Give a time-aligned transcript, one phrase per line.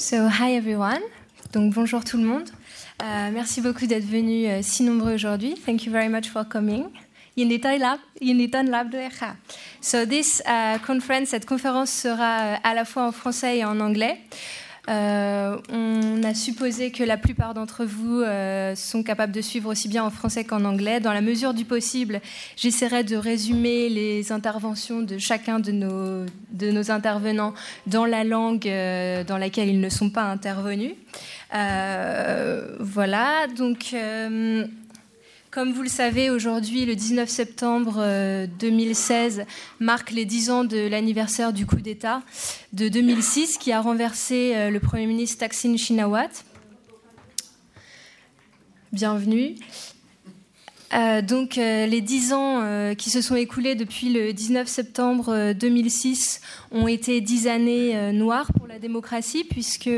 [0.00, 1.02] So, hi everyone.
[1.52, 2.48] Donc, bonjour tout le monde.
[3.02, 5.56] Euh, merci beaucoup d'être venus euh, si nombreux aujourd'hui.
[5.66, 6.86] Thank you very much for coming.
[9.82, 13.78] So, this uh, conference, cette conférence sera euh, à la fois en français et en
[13.78, 14.18] anglais.
[14.90, 19.88] Euh, on a supposé que la plupart d'entre vous euh, sont capables de suivre aussi
[19.88, 20.98] bien en français qu'en anglais.
[20.98, 22.20] Dans la mesure du possible,
[22.56, 27.54] j'essaierai de résumer les interventions de chacun de nos, intervenants
[27.86, 30.94] dans la langue euh, dans laquelle ils ne sont pas intervenus.
[31.52, 33.94] voilà, donc
[35.50, 39.44] comme vous le savez, aujourd'hui, le 19 septembre 2016 euh,
[39.80, 42.22] marque les 10 ans de l'anniversaire du coup d'État
[42.72, 46.44] de 2006 qui a renversé euh, le Premier ministre Thaksin Shinawatra.
[48.92, 49.56] Bienvenue.
[50.94, 56.40] Euh, donc les 10 ans qui se sont écoulés depuis le 19 septembre 2006
[56.72, 59.90] ont été 10 années noires pour la démocratie puisque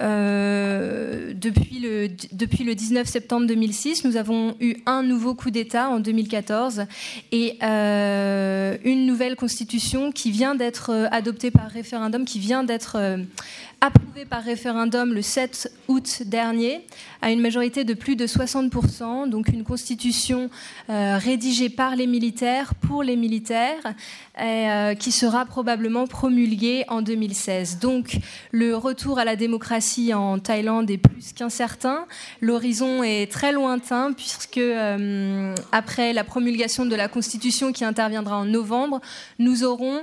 [0.00, 5.88] euh, depuis, le, depuis le 19 septembre 2006, nous avons eu un nouveau coup d'État
[5.88, 6.84] en 2014
[7.32, 12.96] et euh, une nouvelle constitution qui vient d'être euh, adoptée par référendum, qui vient d'être
[13.80, 16.80] approuvé par référendum le 7 août dernier
[17.22, 20.50] à une majorité de plus de 60%, donc une constitution
[20.88, 23.94] rédigée par les militaires, pour les militaires,
[24.40, 27.78] euh, qui sera probablement promulguée en 2016.
[27.78, 28.18] Donc
[28.52, 32.06] le retour à la démocratie en Thaïlande est plus qu'incertain.
[32.40, 38.44] L'horizon est très lointain puisque euh, après la promulgation de la constitution qui interviendra en
[38.44, 39.00] novembre,
[39.38, 40.02] nous aurons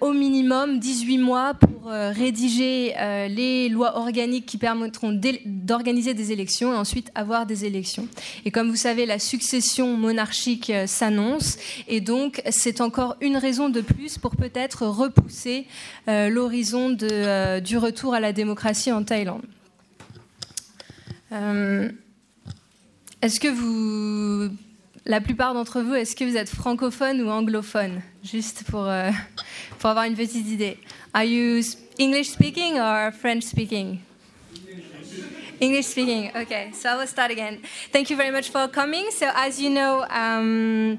[0.00, 6.72] au minimum 18 mois pour rédiger euh, les lois organiques qui permettront d'organiser des élections
[6.72, 8.08] et ensuite avoir des élections.
[8.44, 13.68] Et comme vous savez, la succession monarchique euh, s'annonce et donc c'est encore une raison
[13.68, 15.66] de plus pour peut-être repousser
[16.08, 19.44] euh, l'horizon du retour à la démocratie en Thaïlande.
[23.22, 24.54] est-ce que vous,
[25.04, 28.00] la plupart d'entre vous, est-ce que vous êtes francophone ou anglophone?
[28.24, 28.88] Juste pour,
[29.78, 30.78] pour avoir une petite idée.
[31.12, 31.62] Are you
[31.98, 33.98] English speaking or French speaking?
[35.60, 36.30] English speaking.
[36.36, 37.58] Okay, so let's start again.
[37.92, 39.10] Thank you very much for coming.
[39.10, 40.98] So, as you know, um,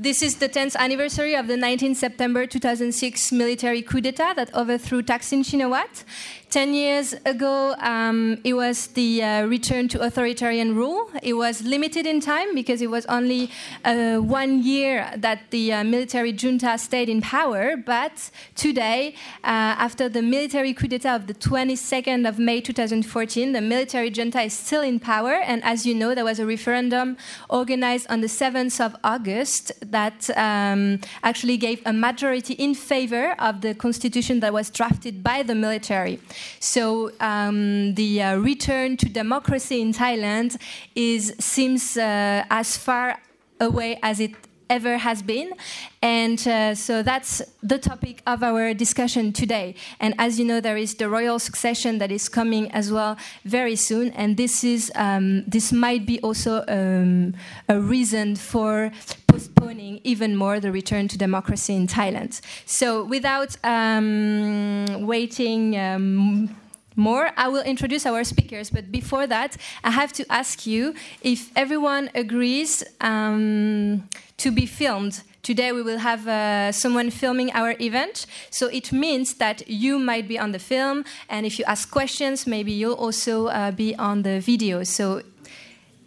[0.00, 5.02] this is the 10th anniversary of the 19 September 2006 military coup d'etat that overthrew
[5.02, 6.04] Thaksin Shinawatra.
[6.50, 11.08] Ten years ago, um, it was the uh, return to authoritarian rule.
[11.22, 13.52] It was limited in time because it was only
[13.84, 17.76] uh, one year that the uh, military junta stayed in power.
[17.76, 23.60] But today, uh, after the military coup d'etat of the 22nd of May 2014, the
[23.60, 25.34] military junta is still in power.
[25.34, 27.16] And as you know, there was a referendum
[27.48, 33.60] organized on the 7th of August that um, actually gave a majority in favor of
[33.60, 36.18] the constitution that was drafted by the military.
[36.58, 40.56] So um, the uh, return to democracy in Thailand
[40.94, 43.20] is seems uh, as far
[43.60, 44.34] away as it
[44.70, 45.52] ever has been.
[46.00, 49.74] And uh, so that's the topic of our discussion today.
[49.98, 53.76] And as you know, there is the royal succession that is coming as well very
[53.76, 54.12] soon.
[54.12, 57.34] And this is um, this might be also um,
[57.68, 58.92] a reason for
[59.30, 62.40] postponing even more the return to democracy in Thailand.
[62.66, 66.56] So without um, waiting um,
[66.96, 68.70] more, I will introduce our speakers.
[68.70, 74.08] But before that, I have to ask you if everyone agrees um,
[74.38, 75.22] to be filmed.
[75.42, 80.28] Today we will have uh, someone filming our event, so it means that you might
[80.28, 84.22] be on the film, and if you ask questions, maybe you'll also uh, be on
[84.22, 84.84] the video.
[84.84, 85.22] So,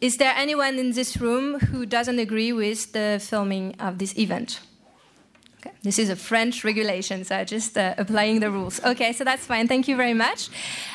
[0.04, 4.60] is there anyone in this room who doesn't agree with the filming of this event?
[5.60, 5.73] Okay.
[5.84, 8.80] This is a French regulation, so just uh, applying the rules.
[8.86, 9.68] Okay, so that's fine.
[9.68, 10.48] Thank you very much.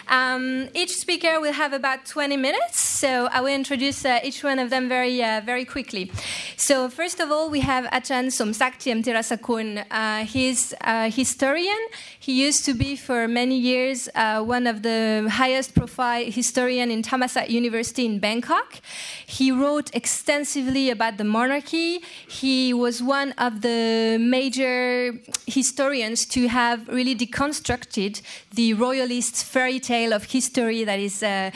[0.08, 4.58] Um, each speaker will have about 20 minutes, so I will introduce uh, each one
[4.58, 6.10] of them very, uh, very quickly.
[6.56, 9.84] So first of all, we have Achan Somsak Jiemteerasakul.
[9.90, 11.78] Uh, he's a historian.
[12.18, 17.02] He used to be for many years uh, one of the highest profile historian in
[17.02, 18.80] Thammasat University in Bangkok.
[19.26, 22.00] He wrote extensively about the monarchy.
[22.26, 28.20] He was one of the major major historians to have really deconstructed
[28.54, 31.50] the royalist fairy tale of history that is uh,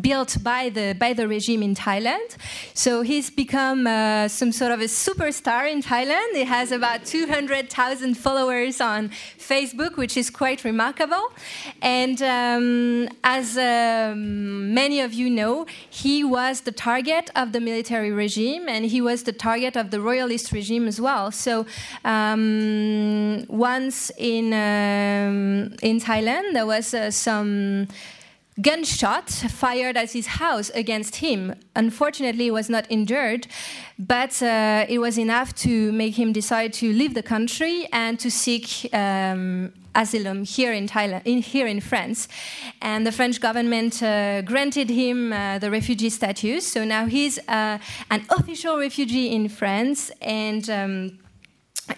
[0.00, 2.28] built by the by the regime in Thailand.
[2.74, 6.30] So he's become uh, some sort of a superstar in Thailand.
[6.34, 11.26] He has about 200,000 followers on Facebook, which is quite remarkable.
[11.82, 18.12] And um, as um, many of you know, he was the target of the military
[18.24, 21.30] regime, and he was the target of the royalist regime as well.
[21.30, 21.66] So.
[22.04, 27.88] Um, um, once in um, in Thailand, there was uh, some
[28.60, 31.54] gunshot fired at his house against him.
[31.74, 33.46] Unfortunately, he was not injured,
[33.98, 38.30] but uh, it was enough to make him decide to leave the country and to
[38.30, 42.28] seek um, asylum here in Thailand, in, here in France.
[42.80, 46.66] And the French government uh, granted him uh, the refugee status.
[46.72, 47.78] So now he's uh,
[48.10, 50.70] an official refugee in France, and.
[50.70, 51.18] Um,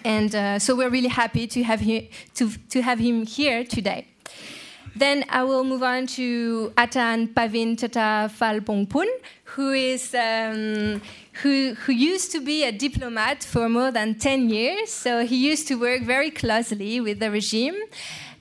[0.03, 4.07] and uh, so we're really happy to have, him, to, to have him here today.
[4.95, 9.07] Then I will move on to Atan Pavin Chachavalpongpun,
[9.45, 11.01] who is um,
[11.41, 14.91] who, who used to be a diplomat for more than 10 years.
[14.91, 17.75] So he used to work very closely with the regime.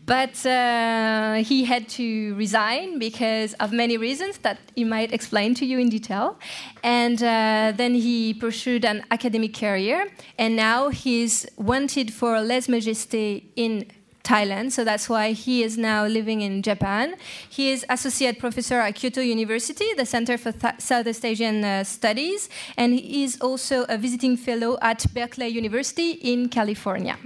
[0.08, 5.66] But uh, he had to resign because of many reasons that he might explain to
[5.66, 6.38] you in detail.
[6.82, 10.08] And uh, then he pursued an academic career.
[10.38, 13.84] And now he's wanted for lèse majesté in
[14.24, 17.14] Thailand, so that's why he is now living in Japan.
[17.48, 22.48] He is associate professor at Kyoto University, the Center for Th Southeast Asian uh, Studies,
[22.76, 27.16] and he is also a visiting fellow at Berkeley University in California.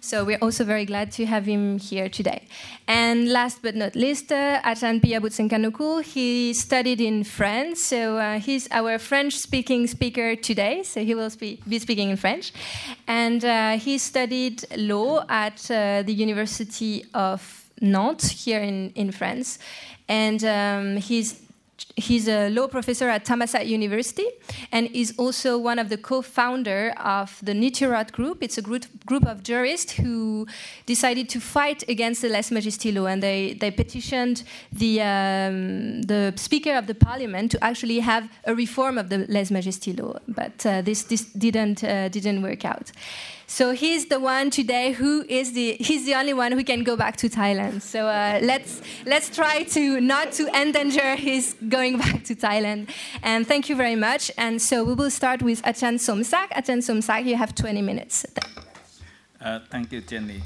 [0.00, 2.48] So we're also very glad to have him here today.
[2.88, 8.38] And last but not least, uh, Ajahn Piyabutr Saengkanokkul, he studied in France, so uh,
[8.38, 12.52] he's our French-speaking speaker today, so he will spe be speaking in French.
[13.06, 19.58] And uh, he studied law at uh, the University of Nantes here in, in France.
[20.08, 21.40] And um, he's
[21.96, 24.26] he's a law professor at Thammasat University
[24.72, 28.42] and is also one of the co-founder of the Nitirat Group.
[28.42, 30.46] It's a group, group of jurists who
[30.86, 34.42] decided to fight against the lèse majesté law, and they, they petitioned
[34.72, 39.50] the, um, the Speaker of the Parliament to actually have a reform of the lèse
[39.50, 42.92] majesté law, but uh, this, this didn't, uh, didn't work out.
[43.50, 46.94] So he's the one today who is the he's the only one who can go
[46.96, 47.82] back to Thailand.
[47.82, 52.90] So uh, let's let's try to not to endanger his going back to Thailand.
[53.24, 54.30] And thank you very much.
[54.38, 56.52] And so we will start with Achan Somsak.
[56.52, 58.24] Achan Somsak, you have 20 minutes.
[59.40, 60.42] Uh, thank you, Jenny.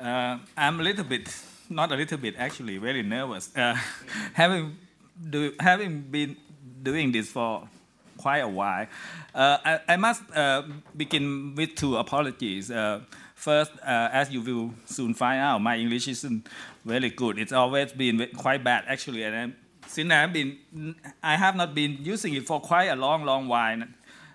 [0.00, 1.28] Uh, I'm a little bit,
[1.68, 3.54] not a little bit, actually, very nervous.
[3.54, 3.76] Uh,
[4.32, 4.74] having
[5.28, 6.34] do, having been
[6.82, 7.68] doing this for
[8.28, 8.86] quite a while.
[9.34, 10.62] Uh, I, I, must uh,
[10.94, 12.70] begin with two apologies.
[12.70, 13.00] Uh,
[13.34, 16.46] first, uh, as you will soon find out, my English isn't
[16.84, 17.38] very good.
[17.38, 19.22] It's always been quite bad, actually.
[19.22, 20.58] And I'm, since I've been,
[21.22, 23.84] I have not been using it for quite a long, long while.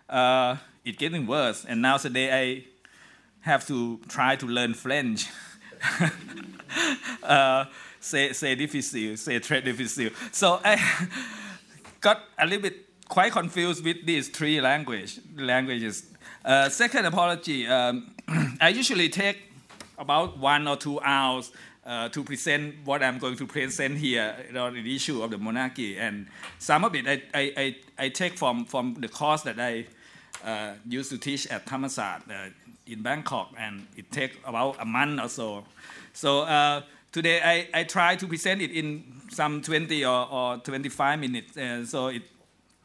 [0.10, 1.63] Uh, it's getting worse.
[1.66, 2.66] And now today I
[3.42, 5.28] have to try to learn French.
[7.24, 7.66] uh,
[8.00, 10.12] c'est, c'est difficile, c'est très difficile.
[10.31, 10.78] So I
[12.01, 16.08] got a little bit quite confused with these three language, languages.
[16.44, 18.14] Uh, second apology, um,
[18.62, 19.52] I usually take
[19.98, 21.52] about one or two hours
[21.86, 25.98] uh, to present what I'm going to present here on the issue of the monarchy.
[25.98, 26.28] And
[26.60, 29.86] some of it I, I, I, I take from, from the course that I
[30.44, 32.50] uh, used to teach at Thammasat uh,
[32.88, 35.64] in Bangkok, and it takes about a month or so.
[36.14, 41.20] So uh, today I, I try to present it in some 20 or, or 25
[41.20, 42.24] minutes, uh, so it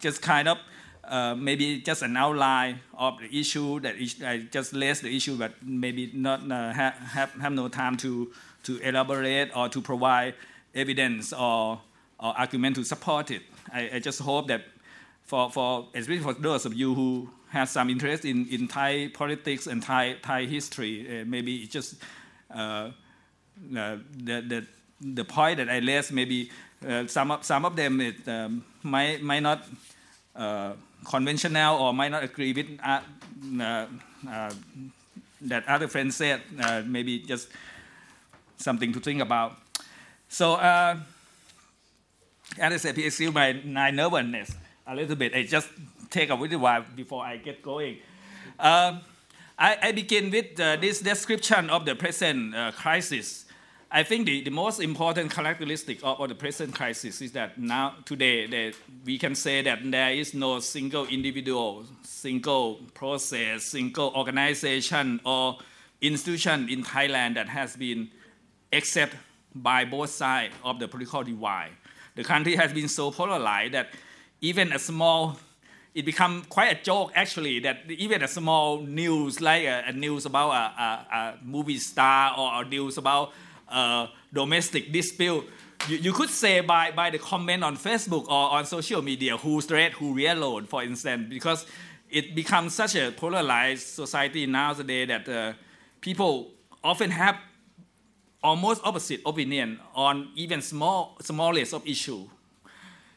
[0.01, 0.59] just kind of
[1.05, 5.53] uh, maybe just an outline of the issue that I just list the issue, but
[5.63, 8.31] maybe not uh, have, have, have no time to,
[8.65, 10.35] to elaborate or to provide
[10.75, 11.81] evidence or,
[12.21, 13.43] or argument to support it.
[13.73, 14.65] I, I just hope that
[15.25, 19.67] for, for especially for those of you who have some interest in, in Thai politics
[19.67, 21.95] and Thai, Thai history, uh, maybe just
[22.55, 22.91] uh,
[23.71, 24.67] the, the,
[25.01, 26.51] the point that I list, maybe
[26.87, 29.65] uh, some, of, some of them it, um, might, might not uh,
[31.05, 33.01] conventional or might not agree with uh,
[33.61, 33.87] uh,
[34.29, 34.51] uh
[35.41, 36.43] that other friends said.
[36.61, 37.49] Uh, maybe just
[38.57, 39.57] something to think about.
[40.29, 40.99] So, uh,
[42.59, 44.53] as I said, excuse my, my nervousness
[44.87, 45.35] a little bit.
[45.35, 45.69] I just
[46.11, 47.99] take a little while before I get going.
[48.59, 49.03] Um,
[49.57, 53.45] I, I, begin with this description of the present crisis
[53.91, 57.95] I think the, the most important characteristic of, of, the present crisis is that now,
[58.05, 58.75] today, that
[59.07, 65.57] we can say that there is no single individual, single process, single organization or
[66.03, 68.11] institution in Thailand that has been
[68.75, 69.19] accepted
[69.55, 71.71] by both sides of the political divide.
[72.15, 73.89] The country has been so polarized that
[74.43, 75.39] even a small
[75.95, 80.27] it become quite a joke actually that even a small news like a, a news
[80.27, 83.33] about a, a, a movie star or a news about
[83.71, 85.45] uh, domestic dispute.
[85.89, 89.71] You, you, could say by, by the comment on Facebook or on social media who's
[89.71, 91.67] red, who yellow, for instance, because
[92.11, 95.53] it becomes such a polarized society nowadays that uh,
[96.01, 96.51] people
[96.83, 97.37] often have
[98.43, 102.29] almost opposite opinion on even small smallest of issue.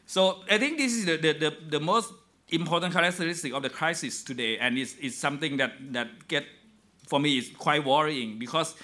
[0.06, 2.12] So I think this is the, the, the, the most
[2.48, 6.44] important characteristic of the crisis today, and it's, it's something that, that get
[7.06, 8.74] for me is quite worrying because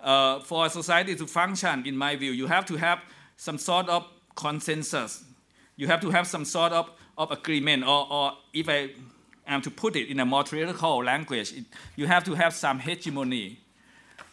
[0.00, 3.00] uh, for a society to function, in my view, you have to have
[3.36, 5.24] some sort of consensus.
[5.76, 8.90] You have to have some sort of, of agreement, or, or if I
[9.46, 11.64] am to put it in a more theoretical language, it,
[11.96, 13.58] you have to have some hegemony.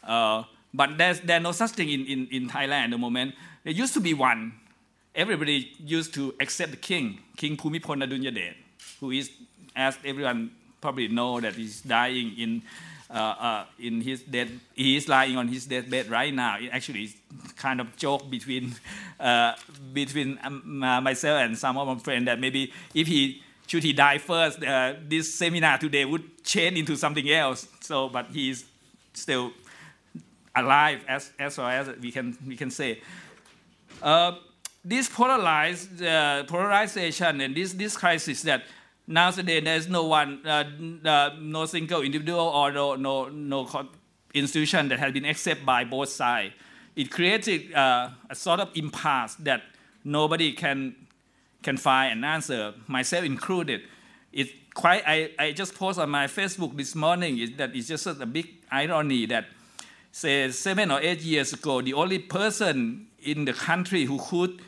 [0.04, 0.44] Uh,
[0.74, 3.34] but there's, there's no such thing in, in, in Thailand at the moment.
[3.64, 4.54] There used to be one.
[5.16, 8.54] Everybody used to accept the king, King Bhumibol Adulyadej,
[9.00, 9.32] who is,
[9.76, 12.62] as everyone probably know, that he's dying in,
[13.80, 14.50] in his death.
[14.74, 16.58] He is lying on his deathbed right now.
[16.60, 17.16] It actually is
[17.56, 18.76] kind of joke between,
[19.20, 19.54] uh,
[19.94, 23.94] between um, uh, myself and some of my friends that maybe if he should he
[23.94, 27.68] die first, uh, this seminar today would change into something else.
[27.82, 28.66] So, but he is
[29.14, 29.52] still
[30.56, 33.02] alive as, as far as we can, we can say.
[34.02, 34.34] Uh,
[34.84, 38.64] this polarized, uh, polarization and this, this crisis that
[39.08, 40.64] nowadays there's no one, uh,
[41.06, 43.88] uh no single individual or no, no, no
[44.34, 46.54] institution that has been accepted by both sides.
[46.96, 49.64] It created uh, a sort of impasse that
[50.04, 50.96] nobody can,
[51.64, 53.82] can find an answer, myself included.
[54.32, 58.06] It's quite, I, I just posted on my Facebook this morning is that it's just
[58.08, 59.46] a big irony that
[60.12, 64.62] say seven or eight years ago, the only person in the country who could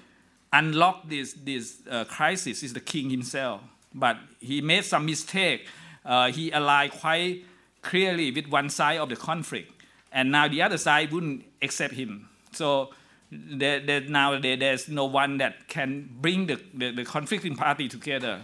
[0.52, 3.62] unlock this, this uh, crisis is the king himself.
[3.98, 5.68] But he made some mistake.
[6.06, 7.44] Uh, he allied quite
[7.82, 9.72] clearly with one side of the conflict,
[10.12, 12.30] and now the other side wouldn't accept him.
[12.52, 12.94] So
[13.32, 17.88] there, there, now there, there's no one that can bring the, the, the conflicting party
[17.88, 18.42] together.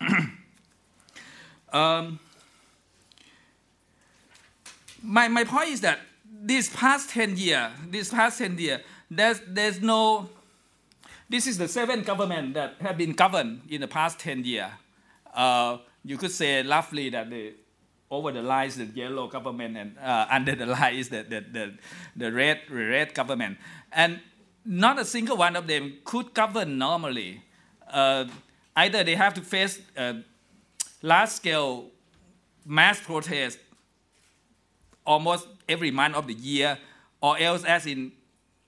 [1.72, 2.20] um,
[5.02, 9.80] my, my point is that this past 10 year, this past 10 year, there's, there's
[9.80, 10.28] no,
[11.28, 14.72] this is the seventh government that have been governed in the past 10 year.
[15.36, 17.54] Uh, you could say roughly that the,
[18.10, 21.44] over the line is the yellow government and uh, under the line is the, the,
[21.52, 21.74] the,
[22.16, 23.58] the red, red government.
[23.92, 24.20] And
[24.64, 27.42] not a single one of them could govern normally.
[27.88, 28.24] Uh,
[28.74, 29.80] either they have to face
[31.02, 31.90] large scale
[32.64, 33.58] mass protests
[35.06, 36.78] almost every month of the year,
[37.20, 38.12] or else as in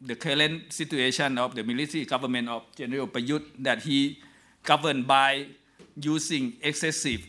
[0.01, 4.21] the current situation of the military government of General Prayut, that he
[4.63, 5.47] governed by
[6.01, 7.27] using excessive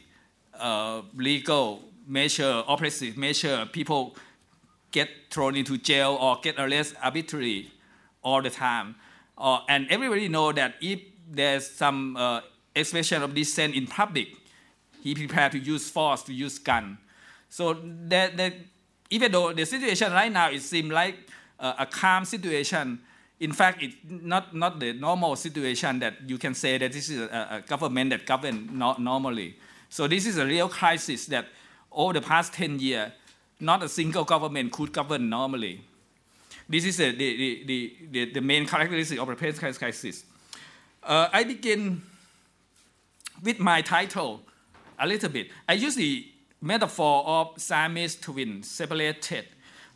[0.59, 3.67] uh, legal measure, oppressive measure.
[3.71, 4.15] People
[4.91, 7.71] get thrown into jail or get arrested arbitrarily
[8.23, 8.95] all the time.
[9.37, 10.99] Uh, and everybody know that if
[11.29, 12.41] there's some uh,
[12.75, 14.29] expression of dissent in public,
[15.01, 16.97] he prepared to use force, to use gun.
[17.49, 18.53] So that, that
[19.09, 21.15] even though the situation right now it seems like
[21.59, 22.99] uh, a calm situation,
[23.39, 27.21] in fact, it's not, not the normal situation that you can say that this is
[27.21, 29.55] a, a government that governs not normally.
[29.89, 31.47] So this is a real crisis that
[31.91, 33.11] over the past 10 years,
[33.59, 35.81] not a single government could govern normally.
[36.67, 40.25] This is the, the, the, the, the main characteristic of the present crisis.
[41.01, 42.01] Uh, I begin
[43.41, 44.41] with my title
[44.99, 45.47] a little bit.
[45.67, 46.27] I use the
[46.61, 49.45] metaphor of Siamese twins separated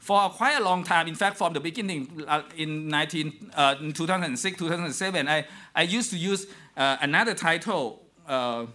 [0.03, 1.07] for quite a long time.
[1.07, 6.17] In fact, from the beginning uh, in 19, uh, 2006, 2007, I, I used to
[6.17, 6.45] use
[6.75, 8.65] uh, another title uh,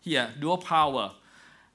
[0.00, 1.12] here, dual power.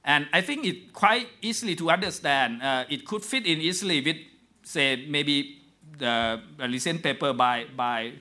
[0.04, 2.62] And I think it quite easily to understand.
[2.62, 4.18] Uh, it could fit in easily with,
[4.62, 5.62] say, maybe
[5.98, 8.12] the recent paper by, by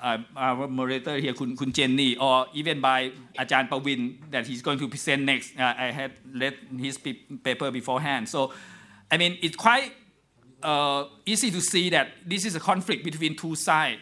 [0.00, 4.78] uh, our moderator here, Kun, Kun Jenny, or even by Ajahn Pawin that he's going
[4.78, 5.60] to present next.
[5.60, 8.30] I had read his paper beforehand.
[8.30, 8.54] So,
[9.10, 9.92] I mean, it's quite
[10.62, 14.00] uh, easy to see that this is a conflict between two sides,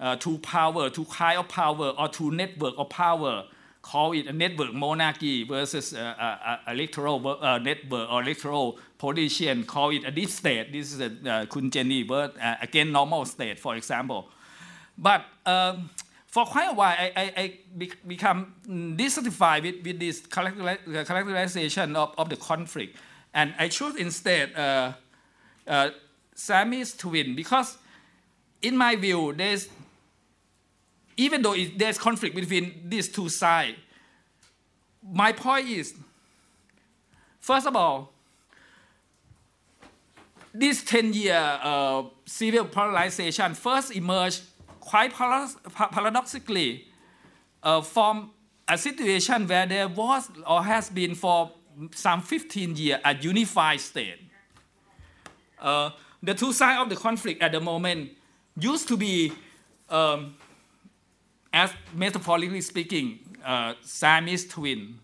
[0.00, 3.44] uh, two power, two kind of power, or two network of power.
[3.80, 9.64] Call it a network monarchy versus a, a, a electoral uh, network or electoral politician.
[9.64, 10.72] Call it a deep state.
[10.72, 14.28] This is a uh, Kun Jenny word uh, again normal state, for example.
[14.98, 15.88] But um,
[16.26, 17.58] for quite a while, I, I, I
[18.06, 18.54] become
[18.96, 22.96] dissatisfied with, with this characterization of, of the conflict.
[23.32, 24.92] And I chose instead uh,
[25.68, 25.90] uh,
[26.34, 27.78] Siamese twin because,
[28.62, 29.68] in my view, there's
[31.16, 33.76] even though it, there's conflict between these two sides,
[35.02, 35.94] my point is,
[37.40, 38.12] first of all,
[40.54, 44.42] this 10 year uh, civil polarization first emerged
[44.80, 46.86] quite paradoxically
[47.62, 48.30] uh, from
[48.66, 51.52] a situation where there was or has been for
[51.94, 54.27] some 15 years a unified state.
[55.60, 55.90] Uh,
[56.22, 58.10] the two sides of the conflict at the moment
[58.58, 59.32] used to be,
[59.88, 60.36] um,
[61.52, 64.98] as metaphorically speaking, uh, Siamese twin,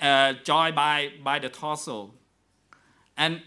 [0.00, 2.10] uh, joined by, by the torso.
[3.16, 3.42] And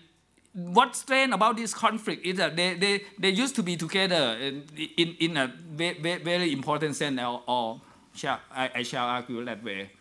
[0.54, 4.64] what's strange about this conflict is that they, they, they used to be together in,
[4.98, 7.82] in, in a very, very important sense, or, or
[8.16, 9.92] shall, I, I, shall argue that way.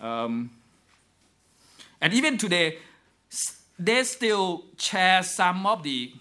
[0.00, 0.50] Um,
[2.00, 2.78] and even today,
[3.80, 6.12] they still share some of the,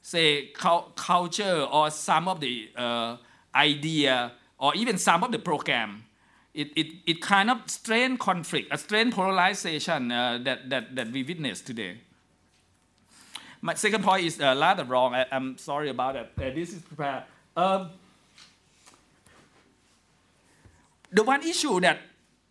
[0.00, 0.52] say,
[0.94, 3.16] culture or some of the uh,
[3.54, 6.04] idea or even some of the program.
[6.54, 11.24] It, it, it kind of strain conflict, a strain polarization uh, that, that, that we
[11.24, 11.98] witness today.
[13.60, 15.14] My second point is uh, rather wrong.
[15.14, 16.30] I, am sorry about that.
[16.38, 17.24] Uh, this is prepared.
[17.56, 17.90] Um,
[21.10, 21.98] the one issue that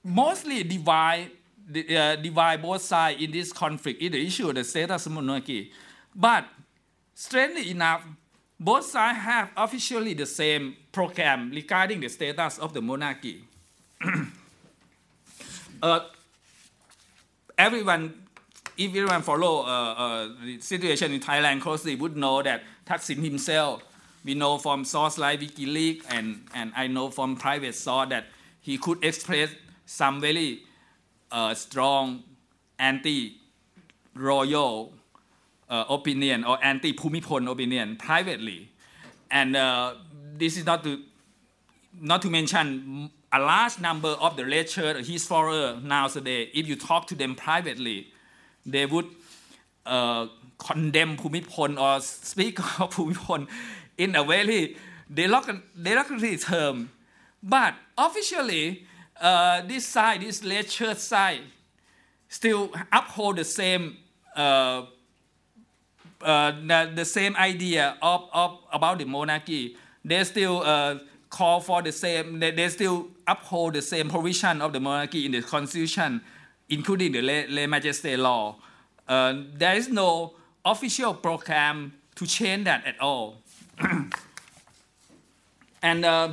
[0.04, 1.32] mostly divide,
[1.70, 5.72] uh, divide both sides in this conflict is the issue of the status of monarchy.
[6.16, 6.46] But
[7.14, 8.04] strangely enough,
[8.60, 13.44] both sides have officially the same program regarding the status of the monarchy.
[15.84, 16.00] uh,
[17.58, 18.24] everyone
[18.78, 23.84] if everyone follow uh, uh, the situation in Thailand closely would know that Thaksin himself,
[24.24, 28.26] we know from source like WikiLeaks and, and I know from private source that
[28.62, 29.50] he could express
[29.86, 30.64] some very
[31.34, 32.24] uh, strong
[32.80, 33.34] anti-royal
[35.70, 38.70] uh, opinion or anti-Bhumibol opinion privately.
[39.32, 39.96] And uh,
[40.38, 41.02] this is not to,
[42.00, 47.08] not to mention a large number of the lecturer, his followers nowadays, if you talk
[47.08, 48.10] to them privately,
[48.64, 49.08] they would
[49.88, 50.28] uh,
[50.60, 53.48] condemn Bhumibol or speak of Bhumibol
[53.98, 54.78] in a very
[55.12, 56.92] derogatory term.
[57.42, 58.86] But officially,
[59.20, 61.42] uh, this side, this Red Shirt side,
[62.28, 63.98] still uphold the same
[64.36, 64.86] uh,
[66.22, 66.52] uh,
[66.96, 69.76] the, same idea of, of about the monarchy.
[70.06, 72.40] They still uh, call for the same.
[72.40, 76.22] They, they still uphold the same provision of the monarchy in the constitution
[76.70, 78.56] including the majesty law.
[79.08, 80.34] Uh, there is no
[80.66, 83.38] official program to change that at all.
[85.82, 86.30] and uh,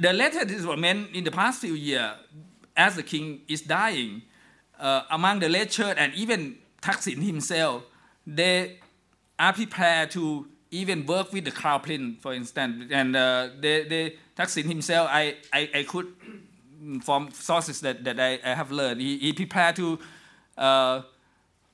[0.00, 2.16] the latest development in the past few years,
[2.76, 4.22] as the king is dying,
[4.78, 7.82] uh, among the Red Shirt and even Thaksin himself,
[8.26, 8.78] they
[9.38, 12.90] are prepared to even work with the crown prince, for instance.
[12.90, 16.06] And uh, they, they, Thaksin himself, I, I, I could
[17.02, 19.98] from sources that, that I, I have learned, he, he prepared to,
[20.56, 21.02] uh,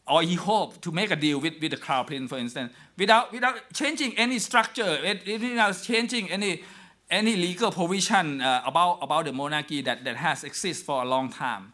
[0.09, 3.33] or he hoped to make a deal with, with the crown prince, for instance, without,
[3.33, 6.65] without changing any structure, without changing any,
[7.11, 11.31] any legal provision uh, about, about the monarchy that, that has existed for a long
[11.31, 11.73] time.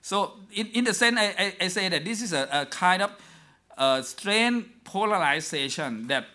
[0.00, 3.02] So, in, in the sense, I, I, I say that this is a, a kind
[3.02, 3.12] of
[3.78, 6.26] uh, strange polarization that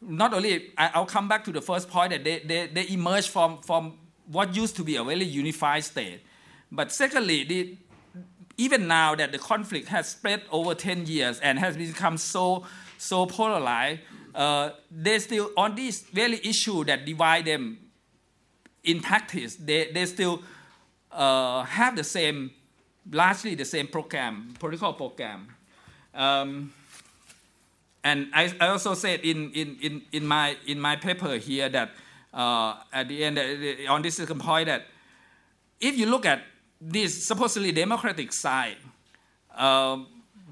[0.00, 3.28] not only, I, will come back to the first point that they, they, they emerge
[3.28, 3.94] from, from
[4.26, 6.20] what used to be a very unified state.
[6.70, 7.76] But secondly, the,
[8.58, 12.64] even now that the conflict has spread over 10 years and has become so,
[12.98, 14.00] so polarized,
[14.36, 17.78] uh, they still, on this very issue that divide them
[18.84, 20.42] in practice, they, they still
[21.10, 22.50] uh, have the same,
[23.10, 25.48] largely the same program, political program.
[26.14, 26.72] Um,
[28.04, 31.90] and I, I also said in, in, in, in, my, in my paper here that
[32.34, 34.84] uh, at the end uh, on this second point that
[35.80, 36.42] if you look at
[36.78, 38.76] this supposedly democratic side,
[39.56, 39.96] uh,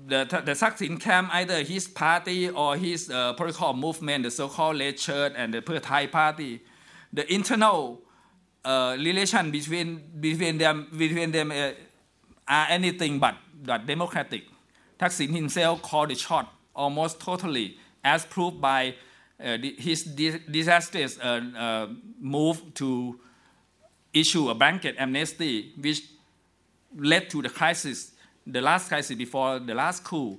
[0.06, 4.98] the, the Thaksin camp, either his party or his uh, political movement, the so-called Red
[4.98, 6.62] Shirt and the Pheu Thai party,
[7.12, 8.02] the internal
[8.64, 11.70] uh, relation between, between them, between them uh,
[12.48, 14.44] are anything but, but democratic.
[14.98, 18.94] Thaksin himself called the shot almost totally, as proved by
[19.42, 21.86] uh, his disastrous uh, uh,
[22.20, 23.18] move to
[24.12, 26.04] issue a blanket amnesty, which
[26.96, 28.12] led to the crisis,
[28.46, 30.38] the last crisis before the last coup.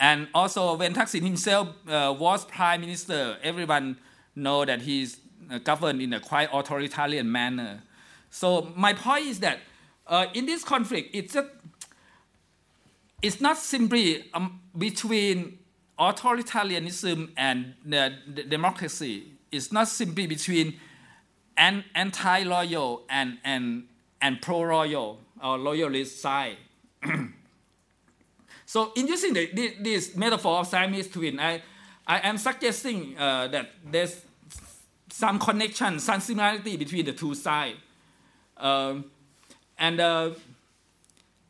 [0.00, 3.98] And also, when Thaksin himself uh, was prime minister, everyone
[4.36, 5.18] know that he's
[5.50, 7.82] uh, governed in a quite authoritarian manner.
[8.30, 9.58] So my point is that
[10.06, 11.36] uh, in this conflict, it's
[13.20, 15.58] it's not simply um, between
[15.98, 17.74] authoritarianism and
[18.48, 20.78] democracy It's not simply between
[21.56, 23.88] an anti-loyal and, and,
[24.20, 26.58] and pro-royal or loyalist side.
[28.68, 31.62] so in using the, this, this, metaphor of Siamese twin, I,
[32.06, 34.20] I am suggesting uh, that there's
[35.08, 37.78] some connection, some similarity between the two sides.
[38.58, 39.06] Um,
[39.78, 40.32] and uh,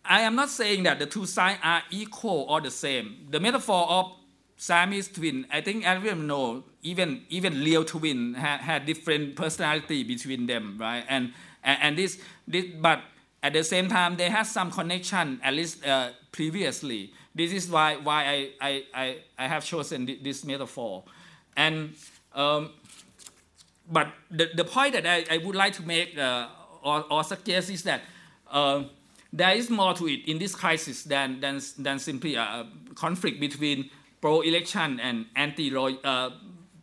[0.04, 3.26] I am not saying that the two sides are equal or the same.
[3.28, 4.12] The metaphor of
[4.56, 10.46] Siamese twin, I think everyone know, even even real twin had, had different personality between
[10.46, 11.04] them, right?
[11.08, 11.32] And
[11.64, 13.00] and, and this, this, but
[13.42, 17.12] at the same time, they have some connection, at least uh, previously.
[17.34, 21.04] This is why why I I, I, I have chosen this metaphor,
[21.56, 21.94] and
[22.34, 22.70] um,
[23.90, 26.48] but the, the point that I, I would like to make uh,
[26.82, 28.02] or, or suggest is that.
[28.50, 28.84] Uh,
[29.30, 33.90] there is more to it in this crisis than, than, than simply a conflict between
[34.22, 36.30] pro-election and anti-royal, uh,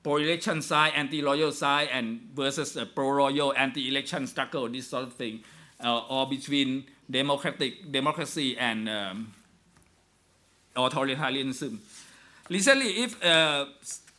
[0.04, 5.55] pro-election side, anti-royal side, and versus a pro-royal, anti-election struggle, this sort of thing, uh,
[5.84, 9.34] or between democratic democracy and um,
[10.76, 11.78] authoritarianism.
[12.50, 13.66] Recently, if uh,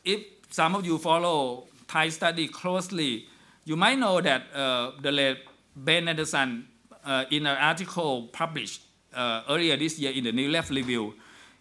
[0.05, 3.27] if some of you follow Thai study closely,
[3.64, 5.38] you might know that uh, the late
[5.75, 6.66] Ben Anderson
[7.05, 8.83] uh, in an article published
[9.14, 11.14] uh, earlier this year in the New Left Review,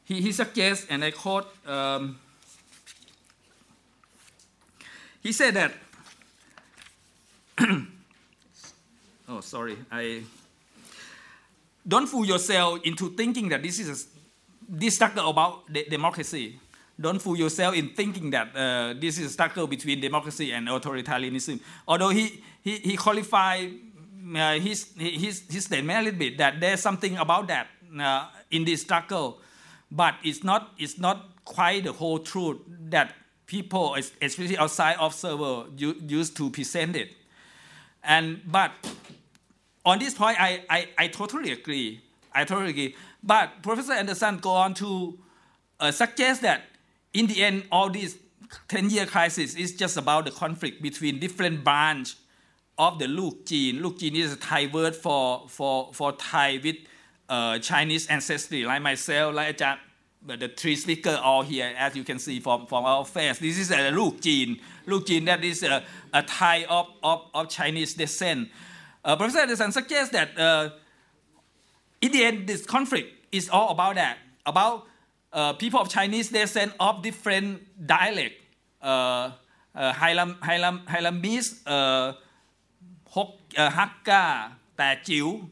[0.03, 2.19] he, he suggests, and I quote, um,
[5.21, 5.73] he said that,
[9.27, 10.23] oh, sorry, I,
[11.87, 14.07] don't fool yourself into thinking that this is a,
[14.67, 16.59] this struggle about de- democracy.
[16.99, 21.59] Don't fool yourself in thinking that uh, this is a struggle between democracy and authoritarianism.
[21.87, 23.73] Although he, he, he qualified
[24.35, 27.67] uh, his, his, his statement a little bit that there's something about that
[27.99, 29.39] uh, in this struggle,
[29.91, 32.57] but it's not, it's not quite the whole truth
[32.89, 33.13] that
[33.45, 37.09] people, especially outside observer, used to present it.
[38.03, 38.71] And but
[39.85, 42.01] on this point, I, I, I totally agree.
[42.33, 42.95] I totally agree.
[43.23, 45.17] But Professor Anderson go on to
[45.79, 46.63] uh, suggest that
[47.13, 48.17] in the end, all this
[48.69, 52.15] 10-year crisis is just about the conflict between different branch
[52.77, 53.81] of the Luk jin.
[53.81, 56.77] Luk jin is a Thai word for, for, for Thai with
[57.29, 59.77] uh, Chinese ancestry, like myself, like Ajahn,
[60.25, 63.37] the three speakers all here, as you can see from, from our face.
[63.39, 64.59] This is a Luk jin.
[64.87, 68.49] Luk jin that is a, a Thai of, of, of Chinese descent
[69.05, 70.69] uh, Professor Anderson suggests that uh,
[72.01, 74.85] in the end this conflict is all about that about
[75.31, 78.35] uh, people of Chinese descent of different dialect
[78.81, 79.31] uh,
[79.75, 82.13] uh, Hainan, Hainanese uh,
[83.55, 84.51] Hakka,
[85.03, 85.49] Jiu.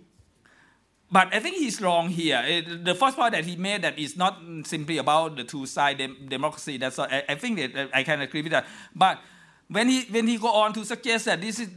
[1.12, 2.64] But I think he's wrong here.
[2.84, 6.78] The first point that he made that is not simply about the two-side democracy.
[6.78, 7.08] That's all.
[7.10, 8.66] I, I think that I can agree with that.
[8.96, 9.20] But
[9.68, 11.70] when he when he go on to suggest that this is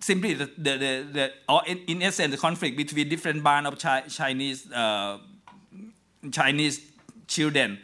[0.00, 3.78] simply the, the, the, the or in, in essence the conflict between different band of
[3.78, 5.18] Chi, Chinese uh,
[6.30, 6.80] Chinese
[7.26, 7.78] children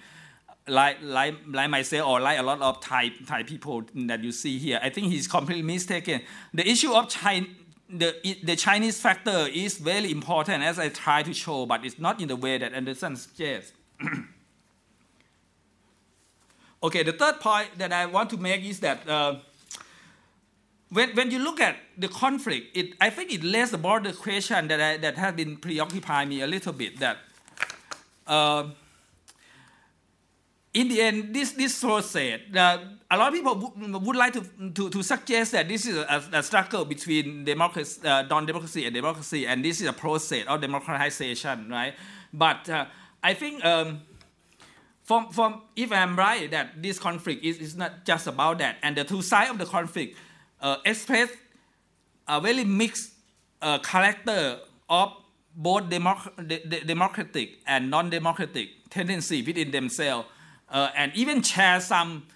[0.68, 4.58] like, like, like myself or like a lot of Thai, Thai people that you see
[4.58, 6.22] here, I think he's completely mistaken.
[6.52, 7.46] The issue of China,
[7.88, 12.20] the, the Chinese factor is very important, as I try to show, but it's not
[12.20, 13.72] in the way that Anderson suggests.
[16.82, 19.36] okay, the third point that I want to make is that uh,
[20.96, 24.66] when, when you look at the conflict, it, I think it lays the broader question
[24.68, 27.18] that, I, that has been preoccupying me a little bit that
[28.26, 28.68] uh,
[30.72, 32.80] in the end, this, this source said that
[33.10, 36.24] a lot of people would, would like to, to, to, suggest that this is a,
[36.32, 41.68] a struggle between democracy, uh, non-democracy and democracy, and this is a process of democratization,
[41.68, 41.94] right?
[42.32, 42.86] But uh,
[43.22, 44.00] I think um,
[45.04, 48.96] from, from, if I'm right, that this conflict is, is not just about that, and
[48.96, 50.16] the two sides of the conflict
[50.60, 51.30] uh, express
[52.28, 53.12] a very mixed
[53.62, 55.12] uh, character of
[55.54, 60.28] both democ- de- democratic and non-democratic tendency within themselves
[60.70, 62.26] uh, and even share some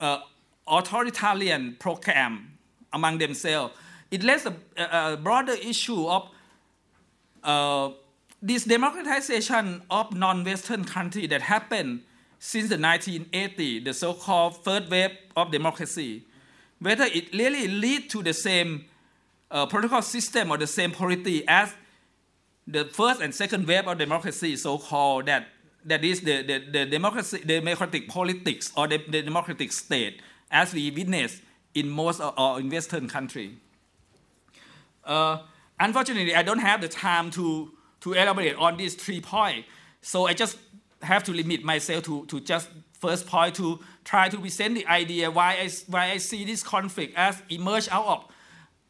[0.00, 0.18] uh,
[0.66, 2.58] authoritarian program
[2.92, 3.74] among themselves.
[4.10, 6.30] It raises a, a, broader issue of
[7.44, 7.90] uh,
[8.42, 12.02] this democratization of non-Western country that happened
[12.38, 16.24] since the 1980s, the so-called third wave of democracy,
[16.80, 18.86] whether it really lead to the same
[19.50, 21.74] uh, political system or the same polity as
[22.66, 25.46] the first and second wave of democracy, so-called that
[25.84, 30.90] that is the, the, the democracy, democratic politics or the, the, democratic state as we
[30.90, 31.40] witness
[31.74, 33.56] in most or in Western country.
[35.04, 35.38] Uh,
[35.78, 39.68] unfortunately, I don't have the time to, to elaborate on these three points,
[40.02, 40.58] so I just
[41.02, 43.80] have to limit myself to, to just first point to
[44.10, 48.06] try to present the idea why I, why I see this conflict as emerge out
[48.06, 48.24] of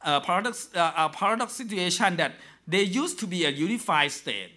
[0.01, 2.33] a paradox, uh, a paradox situation that
[2.67, 4.53] they used to be a unified state,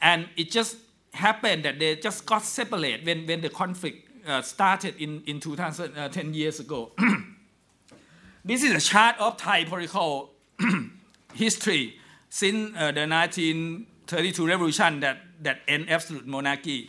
[0.00, 0.78] and it just
[1.12, 6.26] happened that they just got separated when, when the conflict uh, started in, in 2010
[6.26, 6.92] uh, years ago.
[8.44, 10.30] this is a chart of Thai political
[11.34, 11.98] history
[12.30, 16.88] since uh, the 1932 revolution that, that absolute monarchy.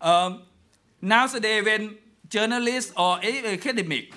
[0.00, 0.42] Um,
[1.00, 1.99] nowadays, when
[2.30, 4.14] journalists or academic,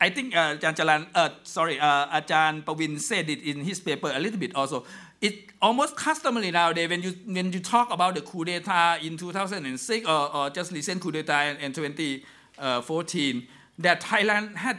[0.00, 4.20] I think uh, Jalan, uh, sorry, uh, Ajahn Pawin said it in his paper a
[4.20, 4.84] little bit also.
[5.20, 10.06] It almost customary nowadays when you when you talk about the coup d'état in 2006
[10.06, 13.48] or, or just recent coup d'état in, in 2014,
[13.78, 14.76] that Thailand had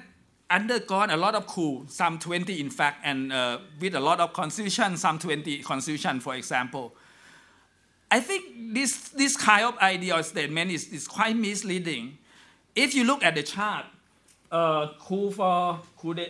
[0.50, 4.34] undergone a lot of coup, some 20 in fact, and uh, with a lot of
[4.34, 6.94] constitution, some 20 constitution, for example.
[8.12, 12.20] I think this, this kind of idea or statement is, is quite misleading.
[12.76, 13.86] If you look at the chart,
[14.52, 16.28] uh, coup for coup de,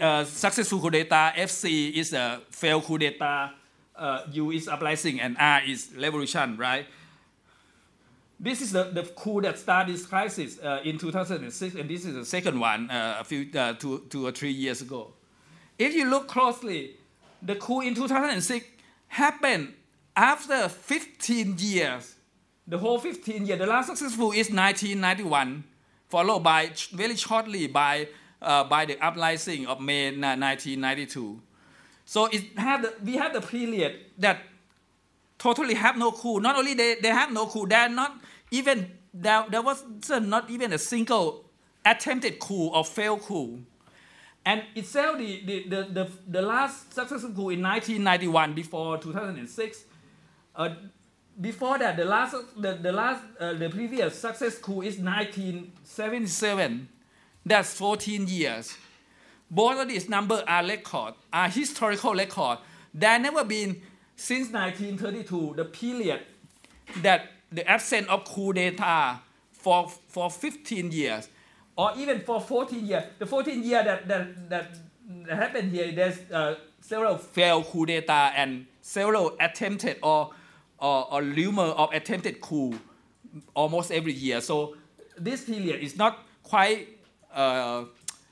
[0.00, 3.52] uh, successful coup d'etat, FC is a failed coup d'etat,
[3.96, 6.86] uh, U is uprising, and R is revolution, right?
[8.40, 12.14] This is the, the coup that started this crisis uh, in 2006, and this is
[12.14, 15.12] the second one uh, a few uh, two, two or three years ago.
[15.78, 16.94] If you look closely,
[17.42, 18.64] the coup in 2006
[19.08, 19.74] happened
[20.16, 22.14] after 15 years.
[22.68, 23.58] The whole 15 years.
[23.58, 25.64] The last successful is 1991,
[26.08, 28.08] followed by very shortly by
[28.40, 31.40] uh, by the uprising of May 1992.
[32.04, 34.42] So it had the, we have the period that
[35.38, 36.40] totally have no coup.
[36.40, 38.18] Not only they, they have no coup, they are not
[38.50, 41.44] even there, there was not even a single
[41.84, 43.60] attempted coup or failed coup.
[44.44, 49.84] And itself, the, the, the, the, the last successful coup in 1991 before 2006,
[50.56, 50.74] uh,
[51.40, 56.88] before that, the last, the, the last, uh, the previous success coup is 1977.
[57.46, 58.76] That's 14 years.
[59.50, 62.58] Both of these numbers are record, are historical record.
[62.92, 63.80] There never been
[64.16, 66.20] since 1932 the period
[67.02, 69.20] that the absence of coup d'etat
[69.52, 71.28] for, for 15 years
[71.78, 73.04] or even for 14 years.
[73.18, 74.76] The 14 years that, that, that
[75.30, 80.30] happened here, there's uh, several failed coup d'etat and several attempted or,
[80.78, 82.74] or, or rumor of attempted coup
[83.54, 84.40] almost every year.
[84.40, 84.76] So
[85.16, 86.98] this period is not quite
[87.34, 87.84] uh,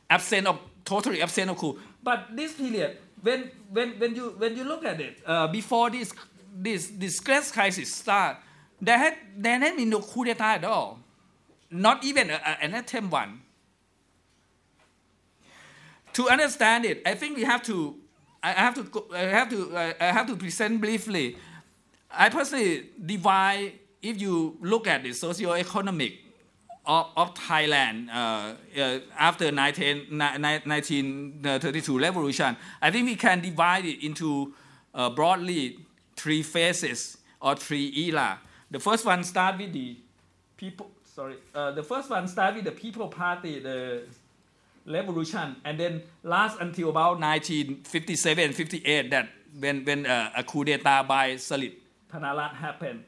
[0.09, 1.79] absent of totally absent of coup.
[2.03, 6.15] But this period, when, when, when, you, when you look at it, uh, before this,
[6.55, 8.39] this, this gas crisis start,
[8.81, 11.01] there had, there had been no coup d'etat at all.
[11.71, 13.43] Not even a, a, an attempt one.
[16.13, 17.97] To understand it, I think we have to,
[18.43, 21.37] I have to, I have to, I have to present briefly.
[22.17, 26.15] I personally divide, if you look at the socio-economic
[26.87, 34.05] of, of Thailand uh, uh, after 19, 1932 revolution, I think we can divide it
[34.05, 34.55] into
[34.95, 35.79] uh, broadly
[36.17, 38.39] three phases or three era.
[38.71, 39.97] The first one start with the
[40.57, 40.91] people.
[41.05, 44.03] Sorry, uh, the first one start with the People Party, the
[44.87, 49.11] revolution, and then last until about 1957, 58.
[49.11, 51.73] That when when uh, a coup d'état by Sarit
[52.13, 53.05] Thanarat happened.